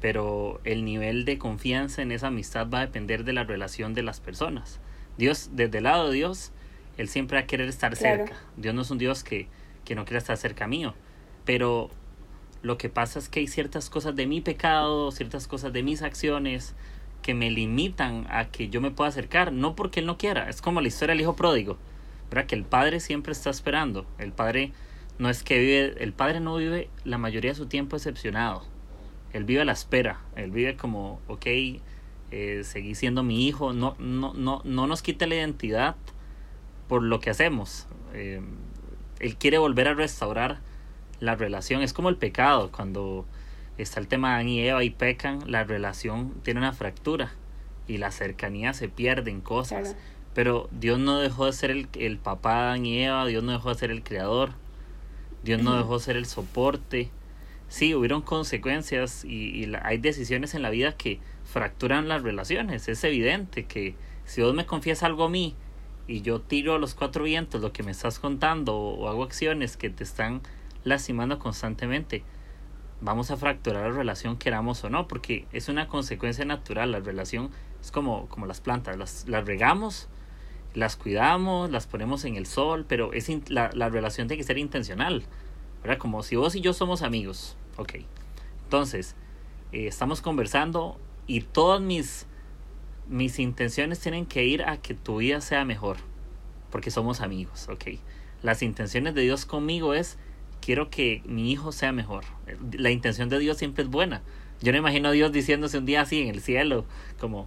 pero 0.00 0.60
el 0.64 0.84
nivel 0.84 1.24
de 1.24 1.38
confianza 1.38 2.02
en 2.02 2.12
esa 2.12 2.28
amistad 2.28 2.68
va 2.68 2.78
a 2.78 2.86
depender 2.86 3.24
de 3.24 3.32
la 3.32 3.44
relación 3.44 3.94
de 3.94 4.02
las 4.02 4.20
personas. 4.20 4.80
Dios, 5.16 5.50
desde 5.52 5.78
el 5.78 5.84
lado 5.84 6.10
de 6.10 6.16
Dios, 6.16 6.52
Él 6.98 7.08
siempre 7.08 7.38
va 7.38 7.44
a 7.44 7.46
querer 7.46 7.68
estar 7.68 7.96
cerca. 7.96 8.34
Dios 8.56 8.74
no 8.74 8.82
es 8.82 8.90
un 8.90 8.98
Dios 8.98 9.24
que, 9.24 9.48
que 9.84 9.94
no 9.94 10.04
quiera 10.04 10.18
estar 10.18 10.36
cerca 10.36 10.66
mío, 10.66 10.94
pero 11.44 11.90
lo 12.62 12.78
que 12.78 12.88
pasa 12.88 13.18
es 13.18 13.28
que 13.28 13.40
hay 13.40 13.46
ciertas 13.46 13.88
cosas 13.88 14.16
de 14.16 14.26
mi 14.26 14.40
pecado, 14.40 15.10
ciertas 15.12 15.46
cosas 15.46 15.72
de 15.72 15.82
mis 15.82 16.02
acciones 16.02 16.74
que 17.22 17.34
me 17.34 17.50
limitan 17.50 18.26
a 18.28 18.46
que 18.50 18.68
yo 18.68 18.80
me 18.80 18.90
pueda 18.90 19.08
acercar, 19.08 19.52
no 19.52 19.74
porque 19.74 20.00
él 20.00 20.06
no 20.06 20.18
quiera, 20.18 20.48
es 20.48 20.60
como 20.60 20.80
la 20.80 20.88
historia 20.88 21.14
del 21.14 21.22
hijo 21.22 21.36
pródigo, 21.36 21.78
¿verdad? 22.30 22.46
Que 22.46 22.54
el 22.54 22.64
padre 22.64 23.00
siempre 23.00 23.32
está 23.32 23.50
esperando, 23.50 24.06
el 24.18 24.32
padre 24.32 24.72
no 25.18 25.30
es 25.30 25.42
que 25.42 25.58
vive, 25.58 26.02
el 26.02 26.12
padre 26.12 26.40
no 26.40 26.56
vive 26.56 26.90
la 27.04 27.18
mayoría 27.18 27.52
de 27.52 27.56
su 27.56 27.66
tiempo 27.66 27.96
excepcionado, 27.96 28.64
él 29.32 29.44
vive 29.44 29.62
a 29.62 29.64
la 29.64 29.72
espera, 29.72 30.20
él 30.36 30.50
vive 30.50 30.76
como, 30.76 31.20
ok, 31.28 31.46
eh, 32.30 32.62
seguí 32.64 32.94
siendo 32.94 33.22
mi 33.22 33.46
hijo, 33.46 33.72
no, 33.72 33.96
no, 33.98 34.34
no, 34.34 34.62
no 34.64 34.86
nos 34.86 35.02
quita 35.02 35.26
la 35.26 35.36
identidad 35.36 35.96
por 36.88 37.02
lo 37.02 37.20
que 37.20 37.30
hacemos, 37.30 37.86
eh, 38.14 38.40
él 39.18 39.36
quiere 39.36 39.58
volver 39.58 39.88
a 39.88 39.94
restaurar 39.94 40.58
la 41.20 41.34
relación. 41.34 41.82
Es 41.82 41.92
como 41.92 42.08
el 42.08 42.16
pecado, 42.16 42.70
cuando 42.70 43.26
está 43.78 44.00
el 44.00 44.08
tema 44.08 44.28
de 44.28 44.34
Adán 44.34 44.48
y 44.48 44.60
Eva 44.60 44.84
y 44.84 44.90
pecan, 44.90 45.40
la 45.46 45.64
relación 45.64 46.34
tiene 46.42 46.60
una 46.60 46.72
fractura 46.72 47.32
y 47.88 47.98
la 47.98 48.10
cercanía 48.10 48.72
se 48.74 48.88
pierde 48.88 49.30
en 49.30 49.40
cosas. 49.40 49.96
Pero 50.36 50.68
Dios 50.70 50.98
no 50.98 51.18
dejó 51.18 51.46
de 51.46 51.54
ser 51.54 51.70
el, 51.70 51.88
el 51.94 52.18
papá 52.18 52.56
de 52.56 52.60
Adán 52.60 52.84
y 52.84 53.02
Eva, 53.02 53.24
Dios 53.24 53.42
no 53.42 53.52
dejó 53.52 53.70
de 53.70 53.76
ser 53.76 53.90
el 53.90 54.02
creador, 54.02 54.50
Dios 55.42 55.62
no 55.62 55.74
dejó 55.78 55.96
de 55.96 56.04
ser 56.04 56.18
el 56.18 56.26
soporte. 56.26 57.08
Sí, 57.68 57.94
hubieron 57.94 58.20
consecuencias 58.20 59.24
y, 59.24 59.66
hay 59.82 59.96
decisiones 59.96 60.54
en 60.54 60.60
la 60.60 60.68
vida 60.68 60.94
que 60.94 61.20
fracturan 61.46 62.06
las 62.06 62.22
relaciones. 62.22 62.86
Es 62.86 63.02
evidente 63.02 63.64
que 63.64 63.94
si 64.26 64.42
Dios 64.42 64.54
me 64.54 64.66
confiesa 64.66 65.06
algo 65.06 65.24
a 65.24 65.30
mí 65.30 65.54
y 66.06 66.20
yo 66.20 66.42
tiro 66.42 66.74
a 66.74 66.78
los 66.78 66.94
cuatro 66.94 67.24
vientos 67.24 67.62
lo 67.62 67.72
que 67.72 67.82
me 67.82 67.92
estás 67.92 68.18
contando 68.18 68.76
o 68.76 69.08
hago 69.08 69.24
acciones 69.24 69.78
que 69.78 69.88
te 69.88 70.04
están 70.04 70.42
lastimando 70.84 71.38
constantemente, 71.38 72.24
vamos 73.00 73.30
a 73.30 73.38
fracturar 73.38 73.90
la 73.90 73.96
relación 73.96 74.36
queramos 74.36 74.84
o 74.84 74.90
no, 74.90 75.08
porque 75.08 75.46
es 75.54 75.70
una 75.70 75.88
consecuencia 75.88 76.44
natural. 76.44 76.92
La 76.92 77.00
relación 77.00 77.48
es 77.80 77.90
como, 77.90 78.28
como 78.28 78.44
las 78.44 78.60
plantas, 78.60 78.98
las, 78.98 79.26
las 79.28 79.46
regamos, 79.46 80.10
las 80.76 80.96
cuidamos, 80.96 81.70
las 81.70 81.86
ponemos 81.86 82.24
en 82.26 82.36
el 82.36 82.46
sol, 82.46 82.84
pero 82.86 83.14
es 83.14 83.30
la, 83.50 83.70
la 83.72 83.88
relación 83.88 84.28
tiene 84.28 84.38
que 84.42 84.46
ser 84.46 84.58
intencional. 84.58 85.24
¿verdad? 85.82 85.98
Como 85.98 86.22
si 86.22 86.36
vos 86.36 86.54
y 86.54 86.60
yo 86.60 86.72
somos 86.72 87.02
amigos. 87.02 87.56
Ok. 87.76 87.94
Entonces, 88.64 89.14
eh, 89.72 89.86
estamos 89.86 90.20
conversando 90.20 91.00
y 91.26 91.40
todas 91.40 91.80
mis, 91.80 92.26
mis 93.08 93.38
intenciones 93.38 94.00
tienen 94.00 94.26
que 94.26 94.44
ir 94.44 94.64
a 94.64 94.76
que 94.76 94.94
tu 94.94 95.18
vida 95.18 95.40
sea 95.40 95.64
mejor, 95.64 95.96
porque 96.70 96.90
somos 96.90 97.20
amigos. 97.20 97.68
Ok. 97.70 97.98
Las 98.42 98.62
intenciones 98.62 99.14
de 99.14 99.22
Dios 99.22 99.46
conmigo 99.46 99.94
es 99.94 100.18
quiero 100.60 100.90
que 100.90 101.22
mi 101.24 101.52
hijo 101.52 101.72
sea 101.72 101.92
mejor. 101.92 102.24
La 102.72 102.90
intención 102.90 103.28
de 103.28 103.38
Dios 103.38 103.56
siempre 103.56 103.84
es 103.84 103.90
buena. 103.90 104.22
Yo 104.60 104.72
no 104.72 104.78
imagino 104.78 105.08
a 105.08 105.12
Dios 105.12 105.32
diciéndose 105.32 105.78
un 105.78 105.86
día 105.86 106.02
así 106.02 106.20
en 106.20 106.28
el 106.28 106.40
cielo, 106.40 106.84
como, 107.18 107.46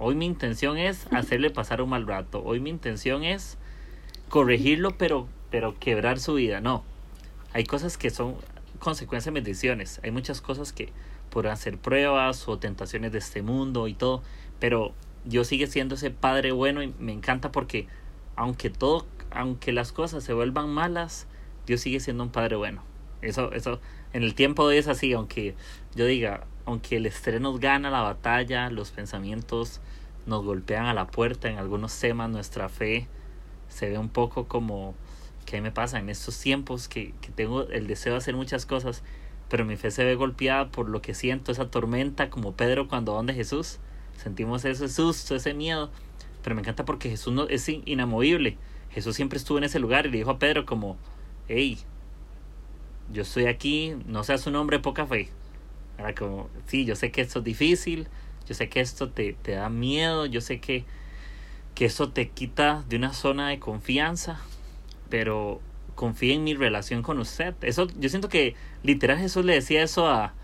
hoy 0.00 0.14
mi 0.14 0.26
intención 0.26 0.78
es 0.78 1.06
hacerle 1.12 1.50
pasar 1.50 1.82
un 1.82 1.90
mal 1.90 2.06
rato, 2.06 2.42
hoy 2.42 2.58
mi 2.58 2.70
intención 2.70 3.22
es 3.22 3.58
corregirlo, 4.28 4.96
pero, 4.96 5.28
pero 5.50 5.78
quebrar 5.78 6.18
su 6.18 6.34
vida. 6.34 6.60
No, 6.60 6.82
hay 7.52 7.64
cosas 7.64 7.98
que 7.98 8.10
son 8.10 8.36
consecuencias 8.78 9.26
de 9.26 9.40
bendiciones, 9.40 10.00
hay 10.02 10.10
muchas 10.10 10.40
cosas 10.40 10.72
que 10.72 10.88
podrán 11.30 11.56
ser 11.56 11.78
pruebas 11.78 12.48
o 12.48 12.58
tentaciones 12.58 13.12
de 13.12 13.18
este 13.18 13.42
mundo 13.42 13.88
y 13.88 13.94
todo, 13.94 14.22
pero 14.58 14.94
Dios 15.24 15.48
sigue 15.48 15.66
siendo 15.66 15.96
ese 15.96 16.10
Padre 16.10 16.50
bueno 16.52 16.82
y 16.82 16.94
me 16.98 17.12
encanta 17.12 17.52
porque 17.52 17.86
aunque 18.36 18.70
todo, 18.70 19.06
aunque 19.30 19.70
las 19.70 19.92
cosas 19.92 20.24
se 20.24 20.32
vuelvan 20.32 20.70
malas, 20.70 21.26
Dios 21.66 21.82
sigue 21.82 22.00
siendo 22.00 22.24
un 22.24 22.30
padre 22.30 22.56
bueno. 22.56 22.82
Eso, 23.20 23.52
eso, 23.52 23.80
en 24.14 24.22
el 24.22 24.34
tiempo 24.34 24.70
es 24.70 24.88
así, 24.88 25.12
aunque 25.12 25.54
yo 25.94 26.06
diga, 26.06 26.46
aunque 26.64 26.96
el 26.96 27.04
estrés 27.04 27.40
nos 27.40 27.60
gana 27.60 27.90
la 27.90 28.00
batalla, 28.00 28.70
los 28.70 28.92
pensamientos 28.92 29.82
nos 30.26 30.44
golpean 30.44 30.86
a 30.86 30.94
la 30.94 31.06
puerta, 31.06 31.48
en 31.48 31.58
algunos 31.58 31.98
temas 31.98 32.30
nuestra 32.30 32.68
fe 32.68 33.08
se 33.68 33.88
ve 33.88 33.98
un 33.98 34.08
poco 34.08 34.46
como, 34.46 34.94
¿qué 35.46 35.60
me 35.60 35.70
pasa 35.70 35.98
en 35.98 36.10
estos 36.10 36.38
tiempos 36.38 36.88
que, 36.88 37.14
que 37.20 37.30
tengo 37.30 37.62
el 37.68 37.86
deseo 37.86 38.12
de 38.12 38.18
hacer 38.18 38.34
muchas 38.34 38.66
cosas? 38.66 39.02
Pero 39.48 39.64
mi 39.64 39.76
fe 39.76 39.90
se 39.90 40.04
ve 40.04 40.14
golpeada 40.14 40.70
por 40.70 40.88
lo 40.88 41.02
que 41.02 41.14
siento, 41.14 41.52
esa 41.52 41.70
tormenta, 41.70 42.30
como 42.30 42.52
Pedro 42.52 42.88
cuando 42.88 43.14
donde 43.14 43.34
Jesús. 43.34 43.78
Sentimos 44.16 44.64
ese 44.64 44.88
susto, 44.88 45.34
ese 45.34 45.54
miedo. 45.54 45.90
Pero 46.42 46.54
me 46.54 46.62
encanta 46.62 46.84
porque 46.84 47.10
Jesús 47.10 47.32
no, 47.32 47.48
es 47.48 47.68
inamovible. 47.68 48.58
Jesús 48.90 49.16
siempre 49.16 49.38
estuvo 49.38 49.58
en 49.58 49.64
ese 49.64 49.78
lugar 49.78 50.06
y 50.06 50.10
le 50.10 50.18
dijo 50.18 50.30
a 50.30 50.38
Pedro 50.38 50.66
como, 50.66 50.96
hey, 51.48 51.78
yo 53.12 53.22
estoy 53.22 53.46
aquí, 53.46 53.96
no 54.06 54.24
seas 54.24 54.46
un 54.46 54.56
hombre 54.56 54.78
de 54.78 54.82
poca 54.82 55.06
fe. 55.06 55.30
Era 55.98 56.14
como, 56.14 56.48
sí, 56.66 56.84
yo 56.84 56.96
sé 56.96 57.10
que 57.10 57.20
esto 57.20 57.40
es 57.40 57.44
difícil, 57.44 58.08
yo 58.50 58.54
sé 58.54 58.68
que 58.68 58.80
esto 58.80 59.10
te, 59.10 59.34
te 59.34 59.52
da 59.52 59.68
miedo, 59.68 60.26
yo 60.26 60.40
sé 60.40 60.58
que, 60.58 60.84
que 61.76 61.84
esto 61.84 62.10
te 62.10 62.30
quita 62.30 62.84
de 62.88 62.96
una 62.96 63.12
zona 63.12 63.48
de 63.48 63.60
confianza, 63.60 64.40
pero 65.08 65.60
confía 65.94 66.34
en 66.34 66.42
mi 66.42 66.54
relación 66.54 67.02
con 67.02 67.20
usted. 67.20 67.54
Eso, 67.62 67.86
yo 68.00 68.08
siento 68.08 68.28
que 68.28 68.56
literal 68.82 69.18
Jesús 69.18 69.44
le 69.44 69.54
decía 69.54 69.84
eso 69.84 70.08
a, 70.08 70.34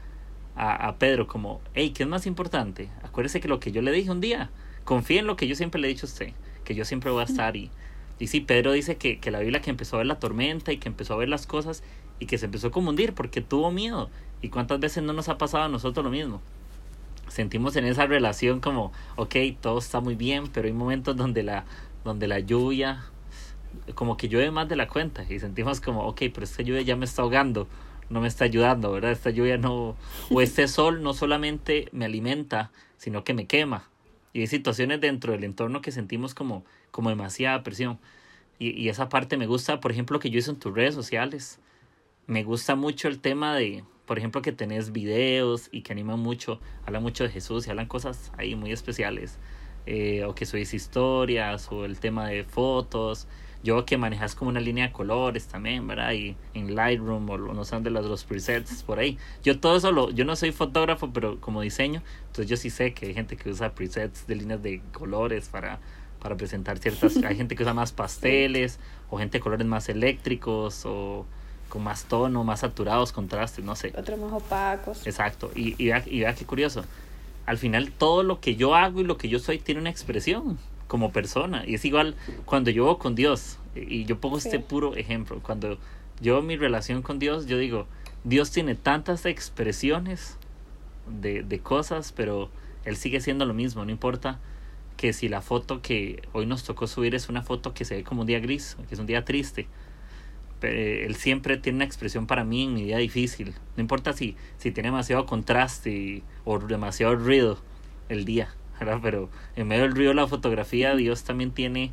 a, 0.55 0.87
a 0.87 0.99
Pedro, 1.01 1.27
como, 1.27 1.61
hey, 1.75 1.91
¿qué 1.91 2.05
es 2.05 2.09
más 2.09 2.27
importante? 2.27 2.91
Acuérdese 3.03 3.41
que 3.41 3.49
lo 3.49 3.59
que 3.59 3.73
yo 3.73 3.83
le 3.83 3.91
dije 3.91 4.13
un 4.13 4.21
día, 4.21 4.51
confía 4.85 5.19
en 5.19 5.27
lo 5.27 5.35
que 5.35 5.49
yo 5.49 5.57
siempre 5.57 5.81
le 5.81 5.89
he 5.89 5.91
dicho 5.91 6.07
a 6.07 6.11
usted, 6.11 6.33
que 6.63 6.77
yo 6.77 6.85
siempre 6.85 7.11
voy 7.11 7.23
a 7.23 7.25
estar 7.25 7.57
y 7.57 7.73
y 8.19 8.29
sí, 8.29 8.41
Pedro 8.41 8.73
dice 8.73 8.97
que, 8.97 9.19
que 9.19 9.31
la 9.31 9.41
Biblia 9.41 9.61
que 9.61 9.71
empezó 9.71 9.97
a 9.97 9.99
ver 9.99 10.07
la 10.07 10.19
tormenta 10.19 10.73
y 10.73 10.79
que 10.79 10.89
empezó 10.89 11.15
a 11.15 11.17
ver 11.19 11.29
las 11.29 11.47
cosas 11.47 11.83
y 12.19 12.27
que 12.27 12.39
se 12.39 12.47
empezó 12.47 12.69
a 12.69 12.71
confundir 12.71 13.13
porque 13.15 13.43
tuvo 13.43 13.71
miedo. 13.71 14.11
¿Y 14.41 14.49
cuántas 14.49 14.81
veces 14.81 15.03
no 15.03 15.13
nos 15.13 15.29
ha 15.29 15.39
pasado 15.39 15.65
a 15.65 15.69
nosotros 15.69 16.05
lo 16.05 16.11
mismo? 16.11 16.41
Sentimos 17.29 17.77
en 17.77 17.85
esa 17.85 18.07
relación 18.07 18.61
como, 18.61 18.93
ok, 19.17 19.35
todo 19.61 19.79
está 19.79 20.01
muy 20.01 20.15
bien, 20.15 20.47
pero 20.49 20.67
hay 20.67 20.73
momentos 20.73 21.17
donde 21.17 21.43
la, 21.43 21.65
donde 22.05 22.29
la 22.29 22.39
lluvia, 22.39 23.05
como 23.95 24.17
que 24.17 24.29
llueve 24.29 24.51
más 24.51 24.69
de 24.69 24.77
la 24.77 24.89
cuenta 24.89 25.25
y 25.29 25.39
sentimos 25.39 25.81
como, 25.81 26.07
ok, 26.07 26.23
pero 26.33 26.45
esta 26.45 26.63
lluvia 26.63 26.83
ya 26.83 26.97
me 26.97 27.05
está 27.05 27.23
ahogando. 27.23 27.69
no 28.09 28.21
me 28.21 28.29
está 28.29 28.45
ayudando, 28.45 28.93
¿verdad? 28.93 29.11
Esta 29.11 29.31
lluvia 29.31 29.59
no, 29.59 29.97
o 30.31 30.41
este 30.41 30.69
sol 30.69 31.03
no 31.03 31.13
solamente 31.13 31.89
me 31.93 32.05
alimenta, 32.05 32.71
sino 32.97 33.25
que 33.25 33.35
me 33.35 33.47
quema. 33.47 33.89
Y 34.33 34.41
hay 34.41 34.47
situaciones 34.47 35.01
dentro 35.01 35.33
del 35.33 35.45
entorno 35.45 35.81
que 35.81 35.91
sentimos 35.91 36.35
como, 36.35 36.65
como 36.91 37.11
demasiada 37.11 37.63
presión. 37.63 37.99
Y, 38.59 38.71
y 38.71 38.89
esa 38.89 39.09
parte 39.09 39.37
me 39.37 39.47
gusta, 39.47 39.81
por 39.81 39.91
ejemplo, 39.91 40.21
que 40.21 40.31
yo 40.31 40.39
hice 40.39 40.51
en 40.51 40.59
tus 40.59 40.75
redes 40.75 40.95
sociales. 40.95 41.59
Me 42.27 42.45
gusta 42.45 42.77
mucho 42.77 43.09
el 43.09 43.19
tema 43.19 43.55
de, 43.57 43.83
por 44.07 44.19
ejemplo, 44.19 44.41
que 44.43 44.53
tenés 44.53 44.93
videos 44.93 45.69
y 45.73 45.83
que 45.83 45.93
animan 45.93 46.21
mucho, 46.21 46.61
hablan 46.85 47.03
mucho 47.03 47.25
de 47.25 47.31
Jesús 47.31 47.67
y 47.67 47.71
hablan 47.71 47.87
cosas 47.87 48.33
ahí 48.39 48.55
muy 48.55 48.73
especiales. 48.73 49.39
Eh, 49.89 50.25
o 50.25 50.35
que 50.35 50.47
subís 50.47 50.75
historias, 50.75 51.71
o 51.71 51.85
el 51.85 52.01
tema 52.01 52.27
de 52.29 52.43
fotos. 52.43 53.29
Yo 53.63 53.85
que 53.85 53.97
manejas 53.97 54.35
como 54.35 54.51
una 54.51 54.59
línea 54.59 54.89
de 54.89 54.93
colores 54.93 55.47
también, 55.47 55.87
¿verdad? 55.87 56.13
Y 56.13 56.37
en 56.55 56.75
Lightroom 56.75 57.29
o 57.31 57.39
no 57.39 57.65
sé 57.65 57.81
de 57.81 57.91
los, 57.91 58.05
los 58.07 58.25
presets 58.25 58.83
por 58.83 58.99
ahí. 58.99 59.17
Yo 59.45 59.61
todo 59.61 59.77
eso 59.77 59.93
lo, 59.93 60.11
yo 60.11 60.25
no 60.25 60.35
soy 60.35 60.51
fotógrafo, 60.51 61.13
pero 61.13 61.41
como 61.41 61.63
diseño, 61.63 62.03
entonces 62.27 62.49
yo 62.49 62.57
sí 62.57 62.71
sé 62.71 62.95
que 62.95 63.07
hay 63.07 63.15
gente 63.15 63.37
que 63.37 63.49
usa 63.49 63.75
presets 63.75 64.27
de 64.27 64.35
líneas 64.35 64.63
de 64.63 64.83
colores 64.93 65.49
para, 65.49 65.79
para 66.21 66.37
presentar 66.37 66.79
ciertas, 66.79 67.17
hay 67.25 67.37
gente 67.37 67.55
que 67.55 67.63
usa 67.63 67.75
más 67.75 67.93
pasteles, 67.93 68.81
o 69.09 69.19
gente 69.19 69.39
de 69.39 69.43
colores 69.43 69.67
más 69.67 69.89
eléctricos, 69.89 70.85
o 70.85 71.27
con 71.69 71.83
más 71.83 72.05
tono, 72.05 72.45
más 72.45 72.61
saturados, 72.61 73.13
contrastes, 73.13 73.65
no 73.65 73.77
sé. 73.77 73.93
Otros 73.97 74.19
más 74.19 74.33
opacos. 74.33 75.07
Exacto, 75.07 75.51
y, 75.55 75.75
y, 75.83 75.87
vea, 75.87 76.03
y 76.07 76.21
vea 76.21 76.35
qué 76.35 76.45
curioso. 76.45 76.85
Al 77.45 77.59
final 77.59 77.93
todo 77.93 78.23
lo 78.23 78.41
que 78.41 78.57
yo 78.57 78.75
hago 78.75 79.01
y 79.01 79.05
lo 79.05 79.17
que 79.17 79.29
yo 79.29 79.39
soy 79.39 79.59
tiene 79.59 79.81
una 79.81 79.91
expresión 79.91 80.59
como 80.89 81.13
persona. 81.13 81.65
Y 81.67 81.75
es 81.75 81.85
igual 81.85 82.17
cuando 82.45 82.71
yo 82.71 82.85
voy 82.85 82.97
con 82.97 83.15
Dios. 83.15 83.59
Y 83.75 84.05
yo 84.05 84.19
pongo 84.19 84.39
este 84.39 84.59
puro 84.59 84.97
ejemplo. 84.97 85.41
Cuando 85.43 85.79
yo 86.21 86.43
mi 86.43 86.57
relación 86.57 87.03
con 87.03 87.19
Dios, 87.19 87.47
yo 87.47 87.59
digo, 87.59 87.87
Dios 88.25 88.51
tiene 88.51 88.75
tantas 88.75 89.27
expresiones 89.27 90.39
de, 91.07 91.43
de 91.43 91.59
cosas, 91.61 92.13
pero 92.13 92.51
Él 92.85 92.97
sigue 92.97 93.21
siendo 93.21 93.45
lo 93.45 93.55
mismo. 93.55 93.85
No 93.85 93.91
importa 93.91 94.41
que 94.97 95.13
si 95.13 95.29
la 95.29 95.43
foto 95.43 95.83
que 95.83 96.23
hoy 96.33 96.47
nos 96.47 96.65
tocó 96.65 96.87
subir 96.87 97.15
es 97.15 97.29
una 97.29 97.43
foto 97.43 97.75
que 97.75 97.85
se 97.85 97.97
ve 97.97 98.05
como 98.05 98.23
un 98.23 98.27
día 98.27 98.41
gris, 98.41 98.77
que 98.89 98.95
es 98.95 99.01
un 99.01 99.07
día 99.07 99.25
triste 99.25 99.67
él 100.63 101.17
siempre 101.17 101.57
tiene 101.57 101.77
una 101.77 101.85
expresión 101.85 102.27
para 102.27 102.45
mí 102.45 102.65
en 102.65 102.75
mi 102.75 102.85
día 102.85 102.99
difícil. 102.99 103.55
No 103.77 103.81
importa 103.81 104.13
si, 104.13 104.37
si 104.59 104.71
tiene 104.71 104.89
demasiado 104.89 105.27
contraste 105.27 106.23
o 106.45 106.59
demasiado 106.59 107.15
ruido 107.17 107.59
el 108.09 108.25
día. 108.25 108.49
Pero 109.03 109.31
en 109.55 109.69
medio 109.69 109.83
del 109.83 109.95
ruido 109.95 110.11
de 110.11 110.17
la 110.17 110.27
fotografía, 110.27 110.95
Dios 110.95 111.25
también 111.25 111.51
tiene 111.51 111.93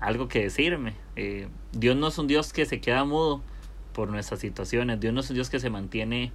algo 0.00 0.28
que 0.28 0.42
decirme. 0.42 0.94
Eh, 1.16 1.48
Dios 1.72 1.96
no 1.96 2.08
es 2.08 2.18
un 2.18 2.26
Dios 2.26 2.52
que 2.52 2.66
se 2.66 2.80
queda 2.80 3.04
mudo 3.04 3.42
por 3.92 4.08
nuestras 4.08 4.40
situaciones. 4.40 5.00
Dios 5.00 5.14
no 5.14 5.20
es 5.20 5.30
un 5.30 5.34
Dios 5.34 5.50
que 5.50 5.60
se 5.60 5.70
mantiene 5.70 6.32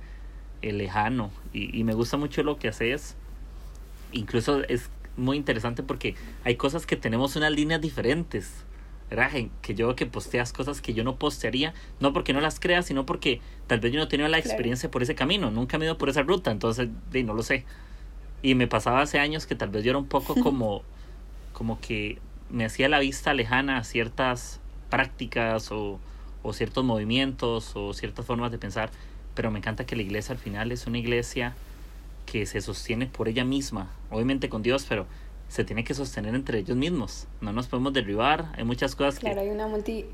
eh, 0.61 0.73
lejano. 0.73 1.31
Y, 1.53 1.77
y 1.77 1.83
me 1.83 1.93
gusta 1.93 2.17
mucho 2.17 2.43
lo 2.43 2.57
que 2.59 2.69
haces. 2.69 3.15
Incluso 4.11 4.63
es 4.63 4.89
muy 5.17 5.35
interesante 5.35 5.83
porque 5.83 6.15
hay 6.43 6.55
cosas 6.55 6.85
que 6.85 6.95
tenemos 6.95 7.35
unas 7.35 7.51
líneas 7.51 7.81
diferentes 7.81 8.63
que 9.61 9.73
yo 9.73 9.95
que 9.95 10.05
posteas 10.05 10.51
cosas 10.51 10.81
que 10.81 10.93
yo 10.93 11.03
no 11.03 11.15
postearía, 11.15 11.73
no 11.99 12.11
porque 12.11 12.33
no 12.33 12.41
las 12.41 12.59
crea, 12.59 12.81
sino 12.81 13.05
porque 13.05 13.39
tal 13.67 13.79
vez 13.79 13.93
yo 13.93 13.99
no 13.99 14.05
he 14.05 14.07
tenido 14.07 14.27
la 14.27 14.37
experiencia 14.37 14.91
por 14.91 15.01
ese 15.01 15.15
camino, 15.15 15.49
nunca 15.49 15.77
me 15.77 15.85
he 15.85 15.87
ido 15.87 15.97
por 15.97 16.09
esa 16.09 16.23
ruta, 16.23 16.51
entonces 16.51 16.89
de, 17.11 17.23
no 17.23 17.33
lo 17.33 17.43
sé. 17.43 17.63
Y 18.41 18.55
me 18.55 18.67
pasaba 18.67 19.01
hace 19.01 19.19
años 19.19 19.45
que 19.45 19.55
tal 19.55 19.69
vez 19.69 19.83
yo 19.83 19.91
era 19.91 19.97
un 19.97 20.07
poco 20.07 20.35
como, 20.43 20.83
como 21.53 21.79
que 21.79 22.19
me 22.49 22.65
hacía 22.65 22.89
la 22.89 22.99
vista 22.99 23.33
lejana 23.33 23.77
a 23.77 23.83
ciertas 23.83 24.59
prácticas 24.89 25.71
o, 25.71 25.99
o 26.43 26.53
ciertos 26.53 26.83
movimientos 26.83 27.71
o 27.75 27.93
ciertas 27.93 28.25
formas 28.25 28.51
de 28.51 28.57
pensar, 28.57 28.89
pero 29.35 29.51
me 29.51 29.59
encanta 29.59 29.85
que 29.85 29.95
la 29.95 30.01
iglesia 30.01 30.33
al 30.33 30.39
final 30.39 30.71
es 30.71 30.85
una 30.85 30.97
iglesia 30.97 31.55
que 32.25 32.45
se 32.45 32.59
sostiene 32.59 33.07
por 33.07 33.29
ella 33.29 33.45
misma, 33.45 33.89
obviamente 34.11 34.49
con 34.49 34.61
Dios, 34.61 34.85
pero 34.87 35.07
se 35.49 35.63
tiene 35.63 35.83
que 35.83 35.93
sostener 35.93 36.35
entre 36.35 36.59
ellos 36.59 36.77
mismos. 36.77 37.27
No 37.41 37.53
nos 37.53 37.67
podemos 37.67 37.93
derribar. 37.93 38.51
Hay 38.57 38.63
muchas 38.63 38.95
cosas 38.95 39.19
claro, 39.19 39.41
hay 39.41 39.49
una 39.49 39.67
multi 39.67 40.05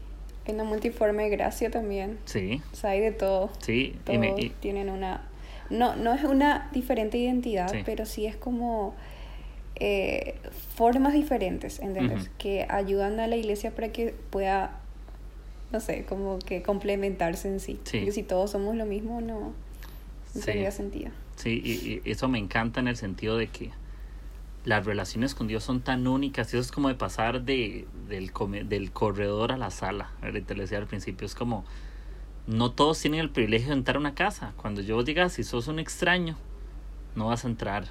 una 0.48 0.64
multiforme 0.64 1.30
gracia 1.30 1.72
también. 1.72 2.18
Sí. 2.26 2.62
O 2.72 2.76
sea, 2.76 2.92
hay 2.92 3.00
de 3.00 3.12
todo. 3.12 3.50
Sí. 3.60 3.96
Todos 4.04 4.20
tienen 4.60 4.90
una... 4.90 5.22
No, 5.70 5.96
no 5.96 6.14
es 6.14 6.24
una 6.24 6.70
diferente 6.74 7.18
identidad, 7.18 7.72
pero 7.86 8.06
sí 8.06 8.26
es 8.26 8.36
como 8.36 8.94
eh, 9.76 10.36
formas 10.76 11.14
diferentes, 11.14 11.80
¿entendés? 11.80 12.30
Que 12.38 12.66
ayudan 12.70 13.20
a 13.20 13.28
la 13.28 13.38
iglesia 13.38 13.74
para 13.74 13.92
que 13.92 14.14
pueda, 14.30 14.82
no 15.72 15.80
sé, 15.80 16.04
como 16.04 16.40
que 16.40 16.62
complementarse 16.62 17.48
en 17.48 17.60
sí. 17.60 17.80
sí. 17.86 18.00
Porque 18.00 18.12
si 18.12 18.24
todos 18.24 18.52
somos 18.52 18.76
lo 18.76 18.86
mismo, 18.86 19.22
no, 19.22 19.54
no 20.36 20.42
tendría 20.42 20.72
sentido. 20.72 21.12
Sí, 21.38 21.62
y, 21.64 21.72
y 22.06 22.12
eso 22.12 22.28
me 22.28 22.38
encanta 22.38 22.82
en 22.82 22.90
el 22.90 22.98
sentido 22.98 23.38
de 23.38 23.48
que 23.48 23.72
las 24.66 24.86
relaciones 24.86 25.36
con 25.36 25.48
Dios 25.48 25.64
son 25.64 25.82
tan 25.82 26.08
únicas 26.08 26.48
eso 26.48 26.60
es 26.60 26.72
como 26.72 26.88
de 26.88 26.96
pasar 26.96 27.44
de, 27.44 27.86
del, 28.08 28.32
del 28.68 28.92
corredor 28.92 29.52
a 29.52 29.58
la 29.58 29.72
sala. 29.72 30.12
Te 30.22 30.56
lo 30.56 30.62
decía 30.62 30.78
al 30.78 30.88
principio, 30.88 31.26
es 31.26 31.36
como 31.36 31.66
no 32.48 32.72
todos 32.72 33.00
tienen 33.00 33.20
el 33.20 33.30
privilegio 33.30 33.70
de 33.70 33.74
entrar 33.74 33.98
a 33.98 34.00
una 34.00 34.16
casa. 34.16 34.54
Cuando 34.58 34.82
yo 34.82 35.04
diga, 35.04 35.30
si 35.30 35.44
sos 35.44 35.68
un 35.68 35.80
extraño, 35.80 36.38
no 37.16 37.28
vas 37.28 37.46
a 37.46 37.48
entrar. 37.48 37.86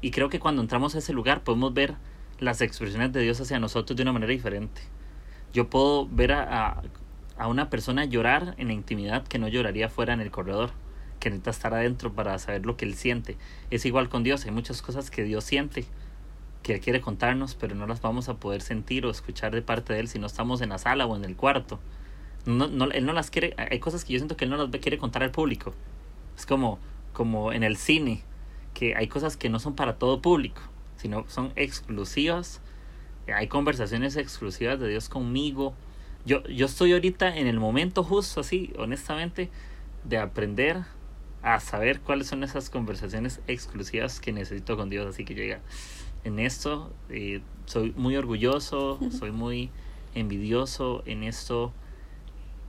Y 0.00 0.10
creo 0.10 0.28
que 0.28 0.38
cuando 0.38 0.62
entramos 0.62 0.94
a 0.94 0.98
ese 0.98 1.12
lugar 1.12 1.44
podemos 1.44 1.72
ver 1.72 1.94
las 2.38 2.60
expresiones 2.60 3.12
de 3.12 3.20
Dios 3.20 3.40
hacia 3.40 3.58
nosotros 3.58 3.96
de 3.96 4.02
una 4.02 4.12
manera 4.12 4.32
diferente. 4.32 4.82
Yo 5.52 5.68
puedo 5.70 6.06
ver 6.06 6.32
a, 6.32 6.82
a, 7.38 7.48
una 7.48 7.70
persona 7.70 8.04
llorar 8.04 8.54
en 8.58 8.68
la 8.68 8.74
intimidad 8.74 9.26
que 9.26 9.38
no 9.38 9.48
lloraría 9.48 9.88
fuera 9.88 10.12
en 10.12 10.20
el 10.20 10.30
corredor, 10.30 10.70
que 11.20 11.30
necesita 11.30 11.50
estar 11.50 11.74
adentro 11.74 12.12
para 12.12 12.38
saber 12.38 12.66
lo 12.66 12.76
que 12.76 12.84
él 12.84 12.94
siente. 12.94 13.38
Es 13.70 13.86
igual 13.86 14.08
con 14.08 14.22
Dios, 14.22 14.44
hay 14.44 14.50
muchas 14.50 14.82
cosas 14.82 15.10
que 15.10 15.24
Dios 15.24 15.42
siente 15.42 15.86
que 16.62 16.80
quiere 16.80 17.00
contarnos, 17.00 17.54
pero 17.54 17.74
no 17.74 17.86
las 17.86 18.00
vamos 18.00 18.28
a 18.28 18.34
poder 18.34 18.62
sentir 18.62 19.06
o 19.06 19.10
escuchar 19.10 19.54
de 19.54 19.62
parte 19.62 19.92
de 19.92 20.00
él 20.00 20.08
si 20.08 20.18
no 20.18 20.26
estamos 20.26 20.60
en 20.60 20.70
la 20.70 20.78
sala 20.78 21.06
o 21.06 21.16
en 21.16 21.24
el 21.24 21.36
cuarto. 21.36 21.80
No, 22.46 22.66
no, 22.68 22.86
él 22.86 23.04
no 23.04 23.12
las 23.12 23.30
quiere, 23.30 23.54
hay 23.56 23.78
cosas 23.78 24.04
que 24.04 24.12
yo 24.12 24.18
siento 24.18 24.36
que 24.36 24.44
él 24.44 24.50
no 24.50 24.56
las 24.56 24.70
quiere 24.80 24.98
contar 24.98 25.22
al 25.22 25.30
público. 25.30 25.74
Es 26.36 26.46
como, 26.46 26.78
como 27.12 27.52
en 27.52 27.62
el 27.62 27.76
cine, 27.76 28.22
que 28.74 28.94
hay 28.94 29.08
cosas 29.08 29.36
que 29.36 29.48
no 29.48 29.58
son 29.58 29.74
para 29.74 29.98
todo 29.98 30.22
público, 30.22 30.62
sino 30.96 31.24
son 31.28 31.52
exclusivas. 31.56 32.60
Hay 33.34 33.48
conversaciones 33.48 34.16
exclusivas 34.16 34.80
de 34.80 34.88
Dios 34.88 35.08
conmigo. 35.08 35.74
Yo, 36.24 36.42
yo 36.44 36.66
estoy 36.66 36.92
ahorita 36.92 37.36
en 37.36 37.46
el 37.46 37.58
momento 37.58 38.02
justo 38.02 38.40
así, 38.40 38.72
honestamente, 38.78 39.50
de 40.04 40.18
aprender 40.18 40.84
a 41.42 41.60
saber 41.60 42.00
cuáles 42.00 42.26
son 42.26 42.42
esas 42.42 42.70
conversaciones 42.70 43.40
exclusivas 43.46 44.20
que 44.20 44.32
necesito 44.32 44.76
con 44.76 44.90
Dios. 44.90 45.06
Así 45.06 45.24
que 45.24 45.34
diga, 45.34 45.60
en 46.24 46.38
esto. 46.38 46.92
Eh, 47.08 47.40
soy 47.66 47.92
muy 47.96 48.16
orgulloso, 48.16 48.98
soy 49.10 49.30
muy 49.30 49.70
envidioso 50.14 51.02
en 51.06 51.22
esto. 51.22 51.72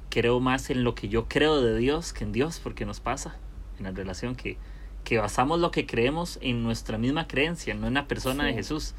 Creo 0.10 0.40
más 0.40 0.70
en 0.70 0.84
lo 0.84 0.96
que 0.96 1.08
yo 1.08 1.28
creo 1.28 1.62
de 1.62 1.78
Dios 1.78 2.14
que 2.14 2.24
en 2.24 2.32
Dios, 2.32 2.60
porque 2.64 2.86
nos 2.86 3.00
pasa 3.00 3.38
en 3.78 3.86
la 3.86 3.92
relación 3.92 4.36
que, 4.36 4.58
que 5.04 5.18
basamos 5.18 5.60
lo 5.60 5.72
que 5.72 5.86
creemos 5.86 6.40
en 6.42 6.64
nuestra 6.64 6.98
misma 6.98 7.28
creencia, 7.28 7.74
no 7.76 7.88
en 7.88 7.94
la 7.94 8.08
persona 8.08 8.46
de 8.46 8.54
Jesús. 8.54 8.94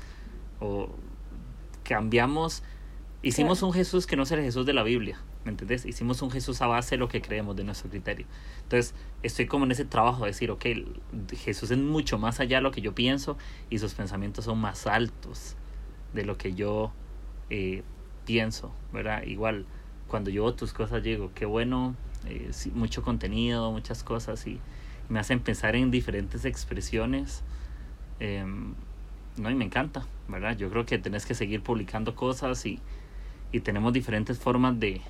O 0.61 0.91
cambiamos, 1.83 2.63
hicimos 3.23 3.63
un 3.63 3.73
Jesús 3.73 4.07
que 4.07 4.17
no 4.17 4.23
es 4.23 4.31
el 4.31 4.41
Jesús 4.41 4.67
de 4.67 4.73
la 4.73 4.83
Biblia. 4.83 5.19
¿Me 5.45 5.53
entendés? 5.53 5.87
Hicimos 5.87 6.21
un 6.21 6.31
Jesús 6.31 6.61
a 6.61 6.67
base 6.67 6.97
de 6.97 6.99
lo 6.99 7.09
que 7.09 7.23
creemos, 7.23 7.57
de 7.57 7.65
nuestro 7.65 7.89
criterio. 7.89 8.27
Entonces, 8.63 8.95
estoy 9.23 9.47
como 9.47 9.65
en 9.65 9.73
ese 9.73 9.87
trabajo 9.87 10.25
de 10.25 10.31
decir, 10.31 10.51
ok, 10.51 10.67
Jesús 11.35 11.71
es 11.71 11.79
mucho 11.79 12.19
más 12.19 12.41
allá 12.41 12.59
de 12.59 12.63
lo 12.63 12.71
que 12.71 12.83
yo 12.83 12.95
pienso 12.95 13.39
y 13.71 13.79
sus 13.79 13.95
pensamientos 13.95 14.45
son 14.45 14.59
más 14.59 14.87
altos 14.87 15.57
de 16.13 16.25
lo 16.25 16.37
que 16.37 16.55
yo 16.55 16.93
eh, 17.49 17.83
pienso, 18.27 18.71
¿verdad? 18.93 19.23
Igual, 19.23 19.65
cuando 20.09 20.29
yo 20.31 20.53
tus 20.55 20.75
cosas 20.75 21.03
llego, 21.03 21.31
qué 21.35 21.47
bueno, 21.47 21.97
eh, 22.27 22.51
mucho 22.75 23.03
contenido, 23.03 23.73
muchas 23.73 24.03
cosas 24.03 24.47
y, 24.47 24.61
me 25.11 25.19
hacen 25.19 25.41
pensar 25.41 25.75
en 25.75 25.91
diferentes 25.91 26.45
expresiones. 26.45 27.43
Em, 28.21 28.75
no, 29.37 29.51
y 29.51 29.55
me 29.57 29.65
encanta, 29.65 30.07
¿verdad? 30.29 30.57
Yo 30.57 30.71
creo 30.71 30.87
que 30.87 30.99
tenés 30.99 31.27
que 31.27 31.35
seguir 31.35 31.63
publicando 31.63 32.15
cosas 32.15 32.65
y, 32.65 32.79
y 33.51 33.61
tenemos 33.61 33.93
diferentes 33.93 34.39
formas 34.39 34.79
de, 34.79 35.01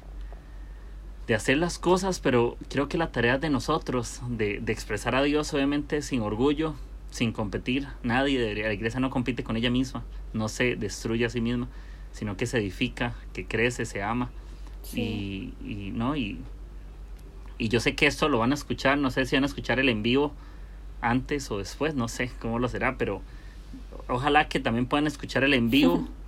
de 1.26 1.34
hacer 1.34 1.58
las 1.58 1.78
cosas, 1.78 2.20
pero 2.20 2.56
creo 2.68 2.88
que 2.88 2.98
la 2.98 3.12
tarea 3.12 3.38
de 3.38 3.50
nosotros, 3.50 4.20
de, 4.28 4.60
de 4.60 4.72
expresar 4.72 5.14
a 5.14 5.22
Dios 5.22 5.52
obviamente 5.54 6.02
sin 6.02 6.22
orgullo, 6.22 6.74
sin 7.10 7.32
competir, 7.32 7.88
nadie 8.02 8.40
de 8.40 8.62
la 8.62 8.72
iglesia 8.72 9.00
no 9.00 9.10
compite 9.10 9.44
con 9.44 9.56
ella 9.56 9.70
misma, 9.70 10.04
no 10.32 10.48
se 10.48 10.76
destruye 10.76 11.24
a 11.24 11.30
sí 11.30 11.40
misma, 11.40 11.68
sino 12.12 12.36
que 12.36 12.46
se 12.46 12.58
edifica, 12.58 13.14
que 13.32 13.46
crece, 13.46 13.84
se 13.84 14.02
ama. 14.02 14.30
Y, 14.94 15.52
y, 15.64 15.92
¿no? 15.94 16.16
y, 16.16 16.38
y 17.58 17.68
yo 17.68 17.80
sé 17.80 17.94
que 17.94 18.06
esto 18.06 18.28
lo 18.28 18.38
van 18.38 18.52
a 18.52 18.54
escuchar, 18.54 18.98
no 18.98 19.10
sé 19.10 19.26
si 19.26 19.36
van 19.36 19.44
a 19.44 19.46
escuchar 19.46 19.78
el 19.78 19.88
en 19.88 20.02
vivo 20.02 20.32
antes 21.00 21.50
o 21.50 21.58
después, 21.58 21.94
no 21.94 22.08
sé 22.08 22.30
cómo 22.40 22.58
lo 22.58 22.68
será, 22.68 22.96
pero 22.96 23.22
ojalá 24.08 24.48
que 24.48 24.60
también 24.60 24.86
puedan 24.86 25.06
escuchar 25.06 25.44
el 25.44 25.54
en 25.54 25.70
vivo 25.70 26.08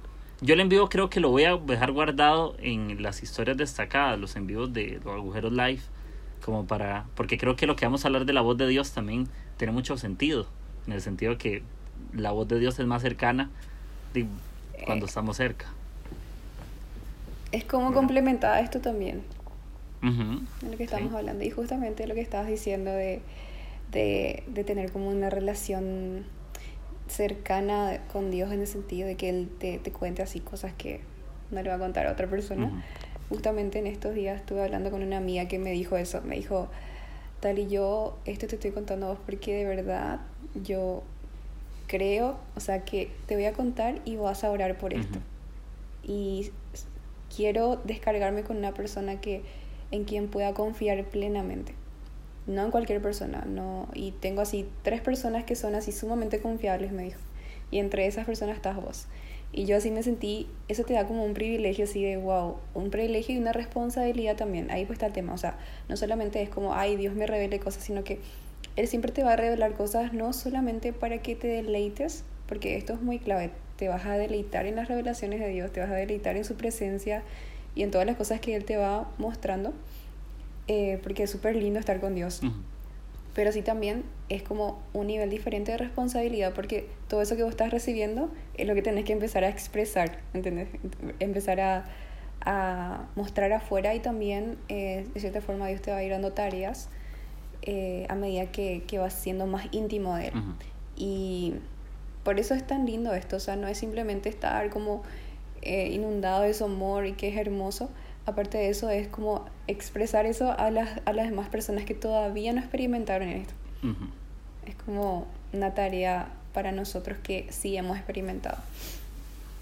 Yo 0.43 0.55
el 0.55 0.61
en 0.61 0.68
vivo 0.68 0.88
creo 0.88 1.09
que 1.09 1.20
lo 1.20 1.30
voy 1.30 1.45
a 1.45 1.57
dejar 1.57 1.93
guardado 1.93 2.57
en 2.59 3.01
las 3.01 3.22
historias 3.22 3.57
destacadas, 3.57 4.18
los 4.18 4.34
en 4.34 4.49
vivos 4.49 4.72
de 4.72 5.01
los 5.05 5.14
agujeros 5.14 5.53
live, 5.53 5.80
como 6.45 6.66
para, 6.66 7.07
porque 7.14 7.38
creo 7.38 7.55
que 7.55 7.68
lo 7.68 7.76
que 7.76 7.84
vamos 7.84 8.05
a 8.05 8.09
hablar 8.09 8.26
de 8.26 8.32
la 8.32 8.40
voz 8.40 8.59
de 8.59 8.66
Dios 8.66 8.90
también 8.90 9.28
tiene 9.57 9.72
mucho 9.72 9.97
sentido, 9.97 10.49
en 10.88 10.95
el 10.95 11.01
sentido 11.01 11.38
que 11.38 11.62
la 12.12 12.32
voz 12.32 12.49
de 12.49 12.59
Dios 12.59 12.76
es 12.80 12.86
más 12.86 13.03
cercana 13.03 13.51
de 14.14 14.26
cuando 14.84 15.07
estamos 15.07 15.36
cerca. 15.36 15.66
Es 17.53 17.62
como 17.62 17.93
complementada 17.93 18.59
esto 18.59 18.80
también, 18.80 19.22
de 20.01 20.70
lo 20.70 20.76
que 20.76 20.82
estamos 20.82 21.11
sí. 21.11 21.16
hablando. 21.16 21.45
Y 21.45 21.51
justamente 21.51 22.09
lo 22.09 22.14
que 22.14 22.20
estabas 22.20 22.49
diciendo 22.49 22.90
de, 22.90 23.22
de, 23.93 24.43
de 24.49 24.64
tener 24.64 24.90
como 24.90 25.09
una 25.09 25.30
relación 25.30 26.24
cercana 27.09 28.00
con 28.12 28.30
Dios 28.30 28.53
en 28.53 28.61
el 28.61 28.66
sentido 28.66 29.07
de 29.07 29.16
que 29.16 29.28
Él 29.28 29.48
te, 29.59 29.78
te 29.78 29.92
cuente 29.92 30.22
así 30.22 30.40
cosas 30.40 30.72
que 30.72 31.00
no 31.50 31.62
le 31.62 31.68
va 31.68 31.76
a 31.76 31.78
contar 31.78 32.07
a 32.07 32.12
otra 32.12 32.28
persona. 32.28 32.82
Justamente 33.28 33.78
en 33.78 33.86
estos 33.86 34.14
días 34.14 34.40
estuve 34.40 34.62
hablando 34.62 34.90
con 34.90 35.03
una 35.03 35.18
amiga 35.18 35.46
que 35.48 35.59
me 35.59 35.70
dijo 35.70 35.96
eso. 35.96 36.20
Me 36.22 36.36
dijo, 36.36 36.68
tal 37.40 37.59
y 37.59 37.68
yo, 37.68 38.18
esto 38.24 38.46
te 38.46 38.57
estoy 38.57 38.72
contando 38.72 39.07
a 39.07 39.09
vos 39.11 39.18
porque 39.24 39.55
de 39.55 39.64
verdad 39.64 40.20
yo 40.55 41.03
creo, 41.86 42.38
o 42.57 42.61
sea, 42.61 42.84
que 42.84 43.11
te 43.26 43.34
voy 43.34 43.44
a 43.44 43.53
contar 43.53 44.00
y 44.05 44.16
vas 44.16 44.44
a 44.44 44.50
orar 44.50 44.78
por 44.78 44.94
esto. 44.94 45.18
Y 46.03 46.50
quiero 47.34 47.76
descargarme 47.84 48.42
con 48.42 48.57
una 48.57 48.74
persona 48.74 49.20
que 49.20 49.42
en 49.90 50.05
quien 50.05 50.28
pueda 50.28 50.55
confiar 50.55 51.05
plenamente. 51.05 51.74
No 52.47 52.64
en 52.64 52.70
cualquier 52.70 53.01
persona, 53.01 53.45
no. 53.47 53.88
Y 53.95 54.12
tengo 54.12 54.40
así 54.40 54.68
tres 54.82 55.01
personas 55.01 55.45
que 55.45 55.55
son 55.55 55.74
así 55.74 55.93
sumamente 55.93 56.40
confiables, 56.40 56.93
me 56.93 57.05
dijo. 57.05 57.20
Y 57.70 57.78
entre 57.78 58.07
esas 58.07 58.26
personas 58.26 58.57
estás 58.57 58.76
vos. 58.76 59.07
Y 59.55 59.66
yo 59.66 59.76
así 59.76 59.90
me 59.90 60.03
sentí, 60.03 60.49
eso 60.68 60.82
te 60.84 60.95
da 60.95 61.07
como 61.07 61.24
un 61.24 61.34
privilegio 61.34 61.84
así 61.84 62.03
de 62.03 62.16
wow, 62.16 62.57
un 62.72 62.90
privilegio 62.90 63.34
y 63.34 63.38
una 63.38 63.53
responsabilidad 63.53 64.34
también. 64.34 64.70
Ahí 64.70 64.86
pues 64.86 64.97
está 64.97 65.07
el 65.07 65.12
tema, 65.12 65.34
o 65.34 65.38
sea, 65.38 65.59
no 65.90 65.97
solamente 65.99 66.40
es 66.40 66.49
como, 66.49 66.74
ay, 66.74 66.97
Dios 66.97 67.14
me 67.14 67.26
revele 67.26 67.61
cosas, 67.61 67.84
sino 67.84 68.03
que 68.03 68.18
Él 68.76 68.88
siempre 68.88 69.12
te 69.12 69.22
va 69.22 69.34
a 69.34 69.36
revelar 69.36 69.74
cosas 69.74 70.14
no 70.14 70.32
solamente 70.32 70.95
para 70.95 71.18
que 71.18 71.36
te 71.36 71.49
deleites, 71.49 72.24
porque 72.49 72.78
esto 72.78 72.95
es 72.95 73.03
muy 73.03 73.18
clave, 73.18 73.51
te 73.76 73.88
vas 73.88 74.07
a 74.07 74.16
deleitar 74.16 74.64
en 74.64 74.76
las 74.76 74.88
revelaciones 74.88 75.38
de 75.38 75.49
Dios, 75.49 75.70
te 75.70 75.80
vas 75.80 75.90
a 75.90 75.95
deleitar 75.95 76.38
en 76.38 76.47
su 76.47 76.55
presencia 76.55 77.22
y 77.74 77.82
en 77.82 77.90
todas 77.90 78.07
las 78.07 78.16
cosas 78.16 78.40
que 78.40 78.57
Él 78.57 78.64
te 78.64 78.78
va 78.78 79.11
mostrando, 79.18 79.74
eh, 80.68 80.98
porque 81.02 81.24
es 81.24 81.30
súper 81.30 81.56
lindo 81.56 81.78
estar 81.80 82.00
con 82.00 82.14
Dios 82.14 82.40
Ujú. 82.42 82.52
pero 83.34 83.50
sí 83.52 83.62
también 83.62 84.04
es 84.28 84.42
como 84.42 84.80
un 84.92 85.06
nivel 85.08 85.30
diferente 85.30 85.72
de 85.72 85.78
responsabilidad 85.78 86.52
porque 86.54 86.88
todo 87.08 87.22
eso 87.22 87.36
que 87.36 87.42
vos 87.42 87.50
estás 87.50 87.70
recibiendo 87.70 88.30
es 88.54 88.66
lo 88.66 88.74
que 88.74 88.82
tenés 88.82 89.04
que 89.04 89.12
empezar 89.12 89.44
a 89.44 89.48
expresar, 89.48 90.18
¿entendés? 90.34 90.68
Empezar 91.18 91.60
a, 91.60 91.84
a 92.40 93.06
mostrar 93.16 93.52
afuera 93.52 93.94
y 93.94 94.00
también 94.00 94.56
eh, 94.68 95.06
de 95.12 95.20
cierta 95.20 95.40
forma 95.40 95.66
Dios 95.68 95.82
te 95.82 95.90
va 95.90 95.98
a 95.98 96.02
ir 96.04 96.10
dando 96.10 96.32
tareas 96.32 96.88
eh, 97.62 98.06
a 98.08 98.14
medida 98.14 98.46
que, 98.46 98.82
que 98.86 98.98
vas 98.98 99.14
siendo 99.14 99.46
más 99.46 99.66
íntimo 99.72 100.16
de 100.16 100.28
Él. 100.28 100.34
Ujú. 100.36 100.52
Y 100.96 101.54
por 102.24 102.38
eso 102.38 102.54
es 102.54 102.66
tan 102.66 102.86
lindo 102.86 103.14
esto, 103.14 103.36
o 103.36 103.40
sea, 103.40 103.56
no 103.56 103.66
es 103.68 103.78
simplemente 103.78 104.28
estar 104.28 104.70
como 104.70 105.02
eh, 105.62 105.88
inundado 105.92 106.42
de 106.42 106.54
su 106.54 106.64
amor 106.64 107.06
y 107.06 107.12
que 107.12 107.28
es 107.28 107.36
hermoso. 107.36 107.90
Aparte 108.26 108.58
de 108.58 108.68
eso, 108.68 108.88
es 108.88 109.08
como 109.08 109.46
expresar 109.66 110.26
eso 110.26 110.52
a 110.56 110.70
las, 110.70 111.00
a 111.04 111.12
las 111.12 111.28
demás 111.28 111.48
personas 111.48 111.84
que 111.84 111.94
todavía 111.94 112.52
no 112.52 112.60
experimentaron 112.60 113.28
en 113.28 113.42
esto. 113.42 113.54
Ujú. 113.82 114.06
Es 114.66 114.76
como 114.76 115.26
una 115.52 115.74
tarea 115.74 116.28
para 116.54 116.72
nosotros 116.72 117.18
que 117.22 117.46
sí 117.50 117.76
hemos 117.76 117.96
experimentado. 117.96 118.58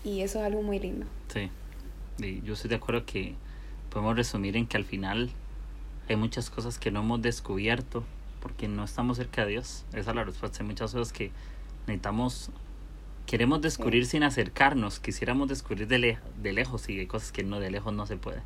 Y 0.04 0.20
eso 0.20 0.40
es 0.40 0.44
algo 0.46 0.62
muy 0.62 0.78
lindo. 0.78 1.06
Sí, 1.32 1.50
y 2.18 2.42
yo 2.42 2.54
estoy 2.54 2.70
de 2.70 2.76
acuerdo 2.76 3.04
que 3.06 3.34
podemos 3.90 4.16
resumir 4.16 4.56
en 4.56 4.66
que 4.66 4.76
al 4.76 4.84
final 4.84 5.30
hay 6.08 6.16
muchas 6.16 6.50
cosas 6.50 6.78
que 6.78 6.90
no 6.90 7.00
hemos 7.00 7.22
descubierto 7.22 8.04
porque 8.40 8.68
no 8.68 8.84
estamos 8.84 9.18
cerca 9.18 9.44
de 9.44 9.52
Dios. 9.52 9.84
Esa 9.92 10.10
es 10.10 10.16
la 10.16 10.24
respuesta. 10.24 10.58
Hay 10.60 10.66
muchas 10.66 10.92
cosas 10.92 11.12
que 11.12 11.30
necesitamos, 11.86 12.50
queremos 13.30 13.60
descubrir 13.60 14.06
sin 14.06 14.24
acercarnos, 14.24 14.98
quisiéramos 14.98 15.48
descubrir 15.48 15.86
de, 15.86 15.98
le- 15.98 16.18
de 16.42 16.52
lejos 16.52 16.88
y 16.88 16.98
hay 16.98 17.06
cosas 17.06 17.30
que 17.30 17.44
no 17.44 17.60
de 17.60 17.70
lejos 17.70 17.92
no 17.92 18.04
se 18.04 18.16
puede. 18.16 18.40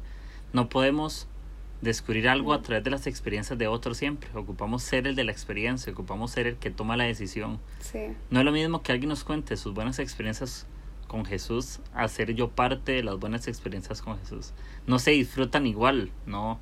No 0.53 0.69
podemos 0.69 1.27
descubrir 1.81 2.29
algo 2.29 2.53
a 2.53 2.61
través 2.61 2.85
de 2.85 2.91
las 2.91 3.07
experiencias 3.07 3.59
de 3.59 3.67
otros 3.67 3.97
siempre. 3.97 4.29
Ocupamos 4.35 4.83
ser 4.83 5.07
el 5.07 5.15
de 5.17 5.25
la 5.25 5.33
experiencia, 5.33 5.91
ocupamos 5.91 6.33
ser 6.33 6.47
el 6.47 6.57
que 6.57 6.71
toma 6.71 6.99
la 6.99 7.05
decisión. 7.05 7.61
Sí, 7.81 7.99
No 8.29 8.41
es 8.41 8.45
lo 8.45 8.53
mismo 8.53 8.83
que 8.83 8.93
alguien 8.93 9.09
nos 9.09 9.25
cuente 9.25 9.57
sus 9.57 9.73
buenas 9.73 9.99
experiencias 9.99 10.67
con 11.09 11.25
Jesús 11.25 11.81
a 11.95 12.07
ser 12.09 12.35
yo 12.35 12.51
parte 12.51 12.93
de 12.93 13.03
las 13.03 13.19
buenas 13.19 13.49
experiencias 13.49 14.03
con 14.03 14.19
Jesús. 14.19 14.53
No 14.87 14.99
se 14.99 15.13
disfrutan 15.13 15.67
igual, 15.67 16.11
no, 16.27 16.59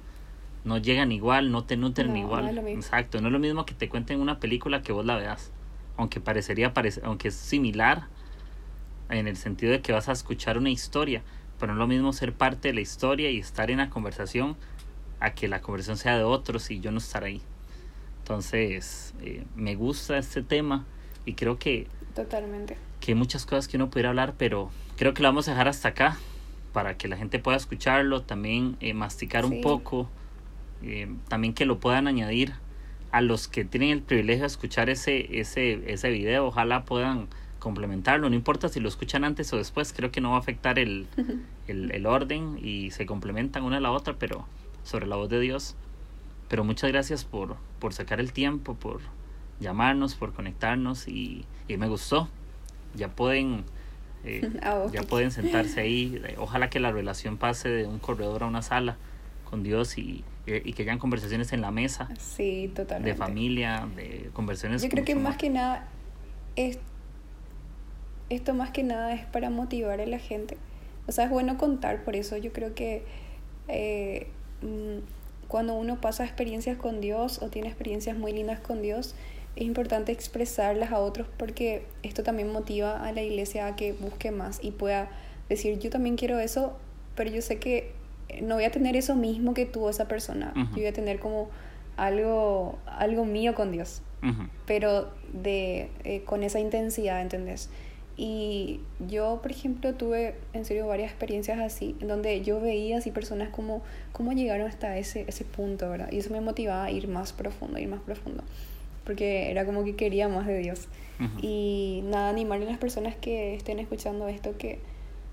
no 0.64 0.78
llegan 0.78 1.10
igual, 1.10 1.50
no 1.50 1.64
te 1.64 1.76
nutren 1.76 2.12
No, 2.12 2.18
igual. 2.18 2.44
no 2.44 2.50
es 2.50 2.54
lo 2.56 2.62
mismo. 2.62 2.82
Exacto, 2.82 3.20
no 3.20 3.26
es 3.26 3.32
lo 3.32 3.40
mismo 3.40 3.66
que 3.66 3.74
te 3.74 3.88
cuenten 3.88 4.20
una 4.20 4.38
película 4.38 4.82
que 4.82 4.92
vos 4.92 5.04
la 5.04 5.16
veas. 5.16 5.50
Aunque 5.96 6.20
parecería, 6.20 6.72
parece- 6.72 7.02
aunque 7.04 7.28
es 7.28 7.34
similar 7.34 8.08
en 9.08 9.28
el 9.28 9.36
sentido 9.36 9.72
de 9.72 9.80
que 9.80 9.92
vas 9.92 10.08
a 10.08 10.12
escuchar 10.12 10.58
una 10.58 10.70
historia, 10.70 11.22
pero 11.58 11.74
no 11.74 11.78
es 11.82 11.88
lo 11.88 11.94
mismo 11.94 12.12
ser 12.12 12.32
parte 12.32 12.68
de 12.68 12.74
la 12.74 12.80
historia 12.80 13.30
y 13.30 13.38
estar 13.38 13.70
en 13.70 13.78
la 13.78 13.90
conversación 13.90 14.56
a 15.20 15.34
que 15.34 15.48
la 15.48 15.60
conversación 15.60 15.96
sea 15.96 16.16
de 16.16 16.24
otros 16.24 16.70
y 16.70 16.80
yo 16.80 16.90
no 16.90 16.98
estar 16.98 17.24
ahí. 17.24 17.40
Entonces, 18.18 19.14
eh, 19.22 19.44
me 19.54 19.74
gusta 19.74 20.18
este 20.18 20.42
tema 20.42 20.84
y 21.24 21.34
creo 21.34 21.58
que, 21.58 21.86
totalmente. 22.14 22.76
que 23.00 23.12
hay 23.12 23.14
muchas 23.14 23.46
cosas 23.46 23.68
que 23.68 23.76
uno 23.76 23.90
pudiera 23.90 24.08
hablar, 24.08 24.34
pero 24.36 24.70
creo 24.96 25.14
que 25.14 25.22
lo 25.22 25.28
vamos 25.28 25.48
a 25.48 25.52
dejar 25.52 25.68
hasta 25.68 25.88
acá 25.88 26.16
para 26.72 26.96
que 26.96 27.08
la 27.08 27.16
gente 27.16 27.38
pueda 27.38 27.56
escucharlo, 27.56 28.22
también 28.22 28.76
eh, 28.80 28.94
masticar 28.94 29.44
un 29.44 29.60
poco, 29.60 30.08
eh, 30.82 31.08
también 31.28 31.54
que 31.54 31.66
lo 31.66 31.78
puedan 31.78 32.06
añadir 32.06 32.54
a 33.12 33.20
los 33.20 33.46
que 33.46 33.64
tienen 33.64 33.90
el 33.90 34.02
privilegio 34.02 34.42
de 34.42 34.46
escuchar 34.46 34.88
ese, 34.88 35.38
ese, 35.38 35.92
ese 35.92 36.10
video, 36.10 36.46
ojalá 36.46 36.84
puedan 36.84 37.28
complementarlo, 37.62 38.28
no 38.28 38.34
importa 38.34 38.68
si 38.68 38.80
lo 38.80 38.88
escuchan 38.88 39.24
antes 39.24 39.52
o 39.52 39.56
después, 39.56 39.92
creo 39.92 40.10
que 40.10 40.20
no 40.20 40.30
va 40.30 40.36
a 40.36 40.40
afectar 40.40 40.78
el, 40.78 41.06
el, 41.68 41.90
el 41.92 42.06
orden 42.06 42.58
y 42.62 42.90
se 42.90 43.06
complementan 43.06 43.62
una 43.62 43.76
a 43.76 43.80
la 43.80 43.92
otra, 43.92 44.16
pero 44.18 44.46
sobre 44.82 45.06
la 45.06 45.16
voz 45.16 45.28
de 45.30 45.40
Dios. 45.40 45.76
Pero 46.48 46.64
muchas 46.64 46.90
gracias 46.90 47.24
por, 47.24 47.56
por 47.78 47.94
sacar 47.94 48.20
el 48.20 48.32
tiempo, 48.32 48.74
por 48.74 49.00
llamarnos, 49.60 50.14
por 50.16 50.32
conectarnos 50.34 51.06
y, 51.08 51.44
y 51.68 51.76
me 51.76 51.88
gustó. 51.88 52.28
Ya 52.94 53.08
pueden, 53.08 53.64
eh, 54.24 54.50
A 54.62 54.74
vos, 54.74 54.92
ya 54.92 55.02
pueden 55.02 55.30
sentarse 55.30 55.80
ahí. 55.80 56.20
Eh, 56.26 56.34
Ojalá 56.38 56.68
que 56.68 56.80
la 56.80 56.90
relación 56.92 57.38
pase 57.38 57.68
de 57.70 57.86
un 57.86 57.98
corredor 58.00 58.42
a 58.42 58.46
una 58.46 58.60
sala 58.60 58.96
con 59.48 59.62
Dios 59.62 59.96
y, 59.98 60.24
y- 60.46 60.68
y 60.68 60.72
que 60.74 60.82
hayan 60.82 60.98
conversaciones 60.98 61.52
en 61.52 61.60
la 61.62 61.70
mesa 61.70 62.08
Sí, 62.18 62.70
totalmente. 62.74 63.10
de 63.12 63.16
familia, 63.16 63.86
de 63.96 64.28
conversaciones. 64.34 64.82
Yo 64.82 64.88
creo 64.90 65.04
que 65.04 65.14
más 65.14 65.36
que 65.36 65.48
nada, 65.48 65.86
es, 66.56 66.78
esto 68.34 68.54
más 68.54 68.70
que 68.70 68.82
nada 68.82 69.14
es 69.14 69.24
para 69.26 69.50
motivar 69.50 70.00
a 70.00 70.06
la 70.06 70.18
gente. 70.18 70.56
O 71.06 71.12
sea, 71.12 71.24
es 71.24 71.30
bueno 71.30 71.58
contar, 71.58 72.04
por 72.04 72.16
eso 72.16 72.36
yo 72.36 72.52
creo 72.52 72.74
que 72.74 73.04
eh, 73.68 74.28
mm, 74.62 74.98
cuando 75.48 75.74
uno 75.74 76.00
pasa 76.00 76.24
experiencias 76.24 76.76
con 76.76 77.00
Dios 77.00 77.42
o 77.42 77.48
tiene 77.48 77.68
experiencias 77.68 78.16
muy 78.16 78.32
lindas 78.32 78.60
con 78.60 78.82
Dios, 78.82 79.14
es 79.56 79.64
importante 79.64 80.12
expresarlas 80.12 80.92
a 80.92 80.98
otros 80.98 81.26
porque 81.36 81.84
esto 82.02 82.22
también 82.22 82.50
motiva 82.50 83.04
a 83.06 83.12
la 83.12 83.22
iglesia 83.22 83.66
a 83.66 83.76
que 83.76 83.92
busque 83.92 84.30
más 84.30 84.60
y 84.62 84.70
pueda 84.70 85.10
decir, 85.48 85.78
yo 85.78 85.90
también 85.90 86.16
quiero 86.16 86.38
eso, 86.38 86.78
pero 87.14 87.30
yo 87.30 87.42
sé 87.42 87.58
que 87.58 87.92
no 88.40 88.54
voy 88.54 88.64
a 88.64 88.70
tener 88.70 88.96
eso 88.96 89.14
mismo 89.14 89.52
que 89.52 89.66
tuvo 89.66 89.90
esa 89.90 90.08
persona. 90.08 90.54
Ujú. 90.56 90.66
Yo 90.68 90.76
voy 90.76 90.86
a 90.86 90.92
tener 90.94 91.18
como 91.18 91.50
algo, 91.98 92.78
algo 92.86 93.26
mío 93.26 93.54
con 93.54 93.70
Dios 93.72 94.00
Ujú. 94.22 94.44
pero 94.66 95.10
de 95.32 95.90
eh, 96.04 96.22
con 96.24 96.42
esa 96.42 96.60
intensidad, 96.60 97.20
¿entendés? 97.20 97.68
Y 98.16 98.80
yo, 99.08 99.40
por 99.40 99.50
ejemplo, 99.50 99.94
tuve 99.94 100.34
en 100.52 100.64
serio 100.64 100.86
varias 100.86 101.10
experiencias 101.10 101.58
así, 101.58 101.96
en 102.00 102.08
donde 102.08 102.42
yo 102.42 102.60
veía 102.60 102.98
así 102.98 103.10
personas 103.10 103.48
como 103.48 103.82
cómo 104.12 104.32
llegaron 104.32 104.66
hasta 104.66 104.98
ese, 104.98 105.24
ese 105.28 105.44
punto, 105.44 105.88
¿verdad? 105.88 106.10
Y 106.12 106.18
eso 106.18 106.30
me 106.30 106.40
motivaba 106.40 106.84
a 106.84 106.90
ir 106.90 107.08
más 107.08 107.32
profundo, 107.32 107.78
ir 107.78 107.88
más 107.88 108.02
profundo, 108.02 108.44
porque 109.04 109.50
era 109.50 109.64
como 109.64 109.84
que 109.84 109.96
quería 109.96 110.28
más 110.28 110.46
de 110.46 110.58
Dios. 110.58 110.88
Ujú. 111.18 111.46
Y 111.46 112.02
nada, 112.04 112.28
animarle 112.28 112.66
a 112.66 112.70
las 112.70 112.78
personas 112.78 113.16
que 113.16 113.54
estén 113.54 113.78
escuchando 113.78 114.28
esto 114.28 114.56
que 114.58 114.78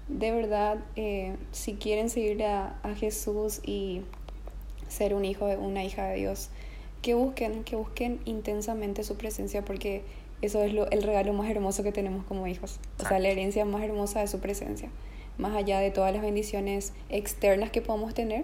de 0.10 0.32
verdad, 0.32 0.78
eh, 0.96 1.36
si 1.52 1.76
quieren 1.76 2.10
seguir 2.10 2.44
a, 2.44 2.80
a 2.82 2.96
Jesús 2.96 3.62
y 3.64 4.02
ser 4.88 5.14
un 5.14 5.24
hijo, 5.24 5.46
una 5.46 5.84
hija 5.84 6.08
de 6.08 6.18
Dios, 6.18 6.50
que 7.02 7.14
busquen, 7.14 7.64
que 7.64 7.76
busquen 7.76 8.20
intensamente 8.26 9.04
su 9.04 9.16
presencia 9.16 9.64
porque 9.64 10.02
eso 10.42 10.64
es 10.64 10.74
lo, 10.74 10.90
el 10.92 11.04
regalo 11.04 11.34
más 11.34 11.50
hermoso 11.50 11.84
que 11.84 11.92
tenemos 11.92 12.26
como 12.26 12.48
hijos. 12.48 12.80
O 12.98 13.02
sea, 13.02 13.12
la 13.12 13.18
Exacto. 13.18 13.28
herencia 13.28 13.66
más 13.66 13.84
hermosa 13.84 14.22
de 14.22 14.28
su 14.28 14.40
presencia. 14.40 14.90
Más 15.38 15.56
allá 15.56 15.80
de 15.80 15.92
todas 15.92 16.14
las 16.14 16.22
bendiciones 16.22 16.94
externas 17.10 17.72
que 17.72 17.82
podamos 17.82 18.14
tener, 18.14 18.44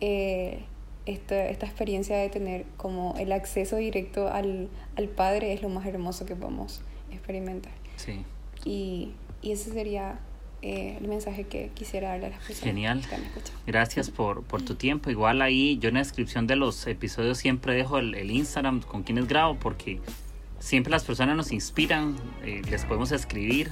eh, 0.00 0.60
esta, 1.06 1.48
esta 1.48 1.66
experiencia 1.66 2.16
de 2.16 2.28
tener 2.30 2.64
como 2.78 3.14
el 3.18 3.32
acceso 3.32 3.76
directo 3.76 4.28
al, 4.28 4.68
al 4.96 5.08
Padre 5.08 5.52
es 5.52 5.60
lo 5.62 5.68
más 5.68 5.84
hermoso 5.86 6.24
que 6.24 6.34
podemos 6.34 6.80
experimentar. 7.12 7.72
Sí. 7.96 8.22
Y, 8.64 9.10
y 9.42 9.52
ese 9.52 9.70
sería 9.72 10.18
eh, 10.62 10.96
el 10.98 11.06
mensaje 11.08 11.44
que 11.44 11.70
quisiera 11.74 12.08
darle 12.08 12.26
a 12.26 12.30
las 12.30 12.38
personas 12.38 12.60
Genial. 12.74 12.98
que 13.00 13.04
están 13.04 13.22
escuchando. 13.22 13.60
Gracias 13.66 14.10
por, 14.10 14.44
por 14.44 14.62
tu 14.62 14.76
tiempo. 14.76 15.10
Igual 15.10 15.42
ahí 15.42 15.76
yo 15.78 15.88
en 15.90 15.94
la 15.96 16.00
descripción 16.00 16.46
de 16.46 16.56
los 16.56 16.86
episodios 16.86 17.36
siempre 17.36 17.74
dejo 17.74 17.98
el, 17.98 18.14
el 18.14 18.30
Instagram 18.30 18.80
con 18.80 19.02
quienes 19.02 19.28
grabo 19.28 19.56
porque 19.56 20.00
siempre 20.64 20.90
las 20.90 21.04
personas 21.04 21.36
nos 21.36 21.52
inspiran, 21.52 22.16
eh, 22.42 22.62
les 22.70 22.86
podemos 22.86 23.12
escribir, 23.12 23.70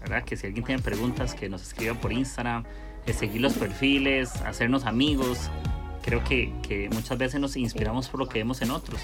¿verdad? 0.00 0.24
Que 0.24 0.36
si 0.36 0.48
alguien 0.48 0.64
tiene 0.64 0.82
preguntas, 0.82 1.32
que 1.32 1.48
nos 1.48 1.62
escriba 1.62 1.94
por 1.94 2.12
Instagram, 2.12 2.64
eh, 3.06 3.12
seguir 3.12 3.40
los 3.40 3.54
perfiles, 3.54 4.34
hacernos 4.42 4.84
amigos. 4.84 5.48
Creo 6.02 6.24
que, 6.24 6.52
que 6.66 6.90
muchas 6.90 7.16
veces 7.18 7.40
nos 7.40 7.56
inspiramos 7.56 8.08
por 8.08 8.18
lo 8.18 8.28
que 8.28 8.40
vemos 8.40 8.62
en 8.62 8.72
otros. 8.72 9.00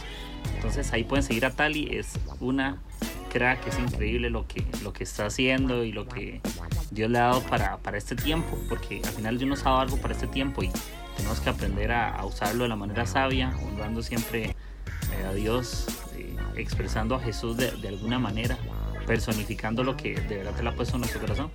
Entonces 0.56 0.92
ahí 0.92 1.04
pueden 1.04 1.22
seguir 1.22 1.46
a 1.46 1.52
Tali, 1.52 1.88
es 1.92 2.18
una 2.40 2.82
crack, 3.32 3.64
es 3.68 3.78
increíble 3.78 4.28
lo 4.28 4.48
que, 4.48 4.66
lo 4.82 4.92
que 4.92 5.04
está 5.04 5.26
haciendo 5.26 5.84
y 5.84 5.92
lo 5.92 6.08
que 6.08 6.40
Dios 6.90 7.10
le 7.10 7.18
ha 7.18 7.28
dado 7.28 7.42
para, 7.44 7.76
para 7.78 7.96
este 7.96 8.16
tiempo, 8.16 8.58
porque 8.68 9.02
al 9.04 9.12
final 9.12 9.38
Dios 9.38 9.48
nos 9.48 9.60
ha 9.60 9.70
dado 9.70 9.78
algo 9.78 9.96
para 9.98 10.14
este 10.14 10.26
tiempo 10.26 10.64
y 10.64 10.70
tenemos 11.16 11.38
que 11.38 11.48
aprender 11.48 11.92
a, 11.92 12.08
a 12.08 12.26
usarlo 12.26 12.64
de 12.64 12.68
la 12.68 12.76
manera 12.76 13.06
sabia, 13.06 13.56
honrando 13.64 14.02
siempre 14.02 14.56
eh, 15.12 15.26
a 15.28 15.32
Dios, 15.32 15.86
expresando 16.56 17.14
a 17.14 17.20
Jesús 17.20 17.56
de, 17.56 17.88
alguna 17.88 18.18
manera, 18.18 18.58
personificando 19.06 19.84
lo 19.84 19.96
que 19.96 20.14
de 20.14 20.38
verdad 20.38 20.54
te 20.54 20.62
la 20.62 20.70
ha 20.70 20.74
puesto 20.74 20.96
en 20.96 21.00
nuestro 21.00 21.20
corazón. 21.20 21.50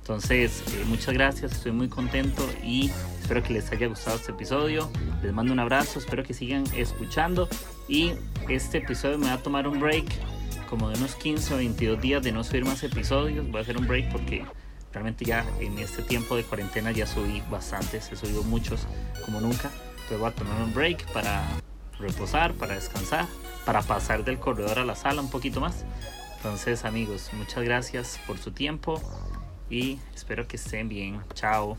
Entonces, 0.00 0.64
eh, 0.74 0.84
muchas 0.86 1.14
gracias, 1.14 1.52
estoy 1.52 1.70
muy 1.70 1.88
contento 1.88 2.44
y 2.64 2.90
espero 3.20 3.42
que 3.42 3.52
les 3.52 3.70
haya 3.70 3.86
gustado 3.86 4.16
este 4.16 4.32
episodio. 4.32 4.90
Les 5.22 5.32
mando 5.32 5.52
un 5.52 5.60
abrazo, 5.60 6.00
espero 6.00 6.24
que 6.24 6.34
sigan 6.34 6.64
escuchando 6.74 7.48
y 7.86 8.12
este 8.48 8.78
episodio 8.78 9.18
me 9.18 9.26
va 9.26 9.34
a 9.34 9.42
tomar 9.42 9.68
un 9.68 9.78
break 9.78 10.06
como 10.68 10.88
de 10.88 10.98
unos 10.98 11.14
15 11.14 11.54
o 11.54 11.56
22 11.58 12.00
días 12.00 12.22
de 12.22 12.32
no 12.32 12.42
subir 12.42 12.64
más 12.64 12.82
episodios. 12.82 13.46
Voy 13.48 13.58
a 13.58 13.60
hacer 13.60 13.76
un 13.76 13.86
break 13.86 14.10
porque 14.10 14.44
realmente 14.92 15.24
ya 15.24 15.46
en 15.60 15.78
este 15.78 16.02
tiempo 16.02 16.34
de 16.34 16.42
cuarentena 16.42 16.90
ya 16.90 17.06
subí 17.06 17.42
bastantes, 17.50 18.10
he 18.10 18.16
subido 18.16 18.42
muchos 18.42 18.86
como 19.24 19.40
nunca. 19.40 19.70
Entonces 19.92 20.18
voy 20.18 20.28
a 20.28 20.32
tomar 20.34 20.60
un 20.62 20.74
break 20.74 21.04
para 21.12 21.46
reposar, 22.02 22.52
para 22.54 22.74
descansar, 22.74 23.26
para 23.64 23.82
pasar 23.82 24.24
del 24.24 24.38
corredor 24.38 24.78
a 24.78 24.84
la 24.84 24.94
sala 24.94 25.22
un 25.22 25.30
poquito 25.30 25.60
más. 25.60 25.84
Entonces 26.36 26.84
amigos, 26.84 27.30
muchas 27.32 27.62
gracias 27.64 28.20
por 28.26 28.38
su 28.38 28.50
tiempo 28.50 29.00
y 29.70 29.98
espero 30.14 30.46
que 30.46 30.56
estén 30.56 30.88
bien. 30.88 31.20
Chao. 31.34 31.78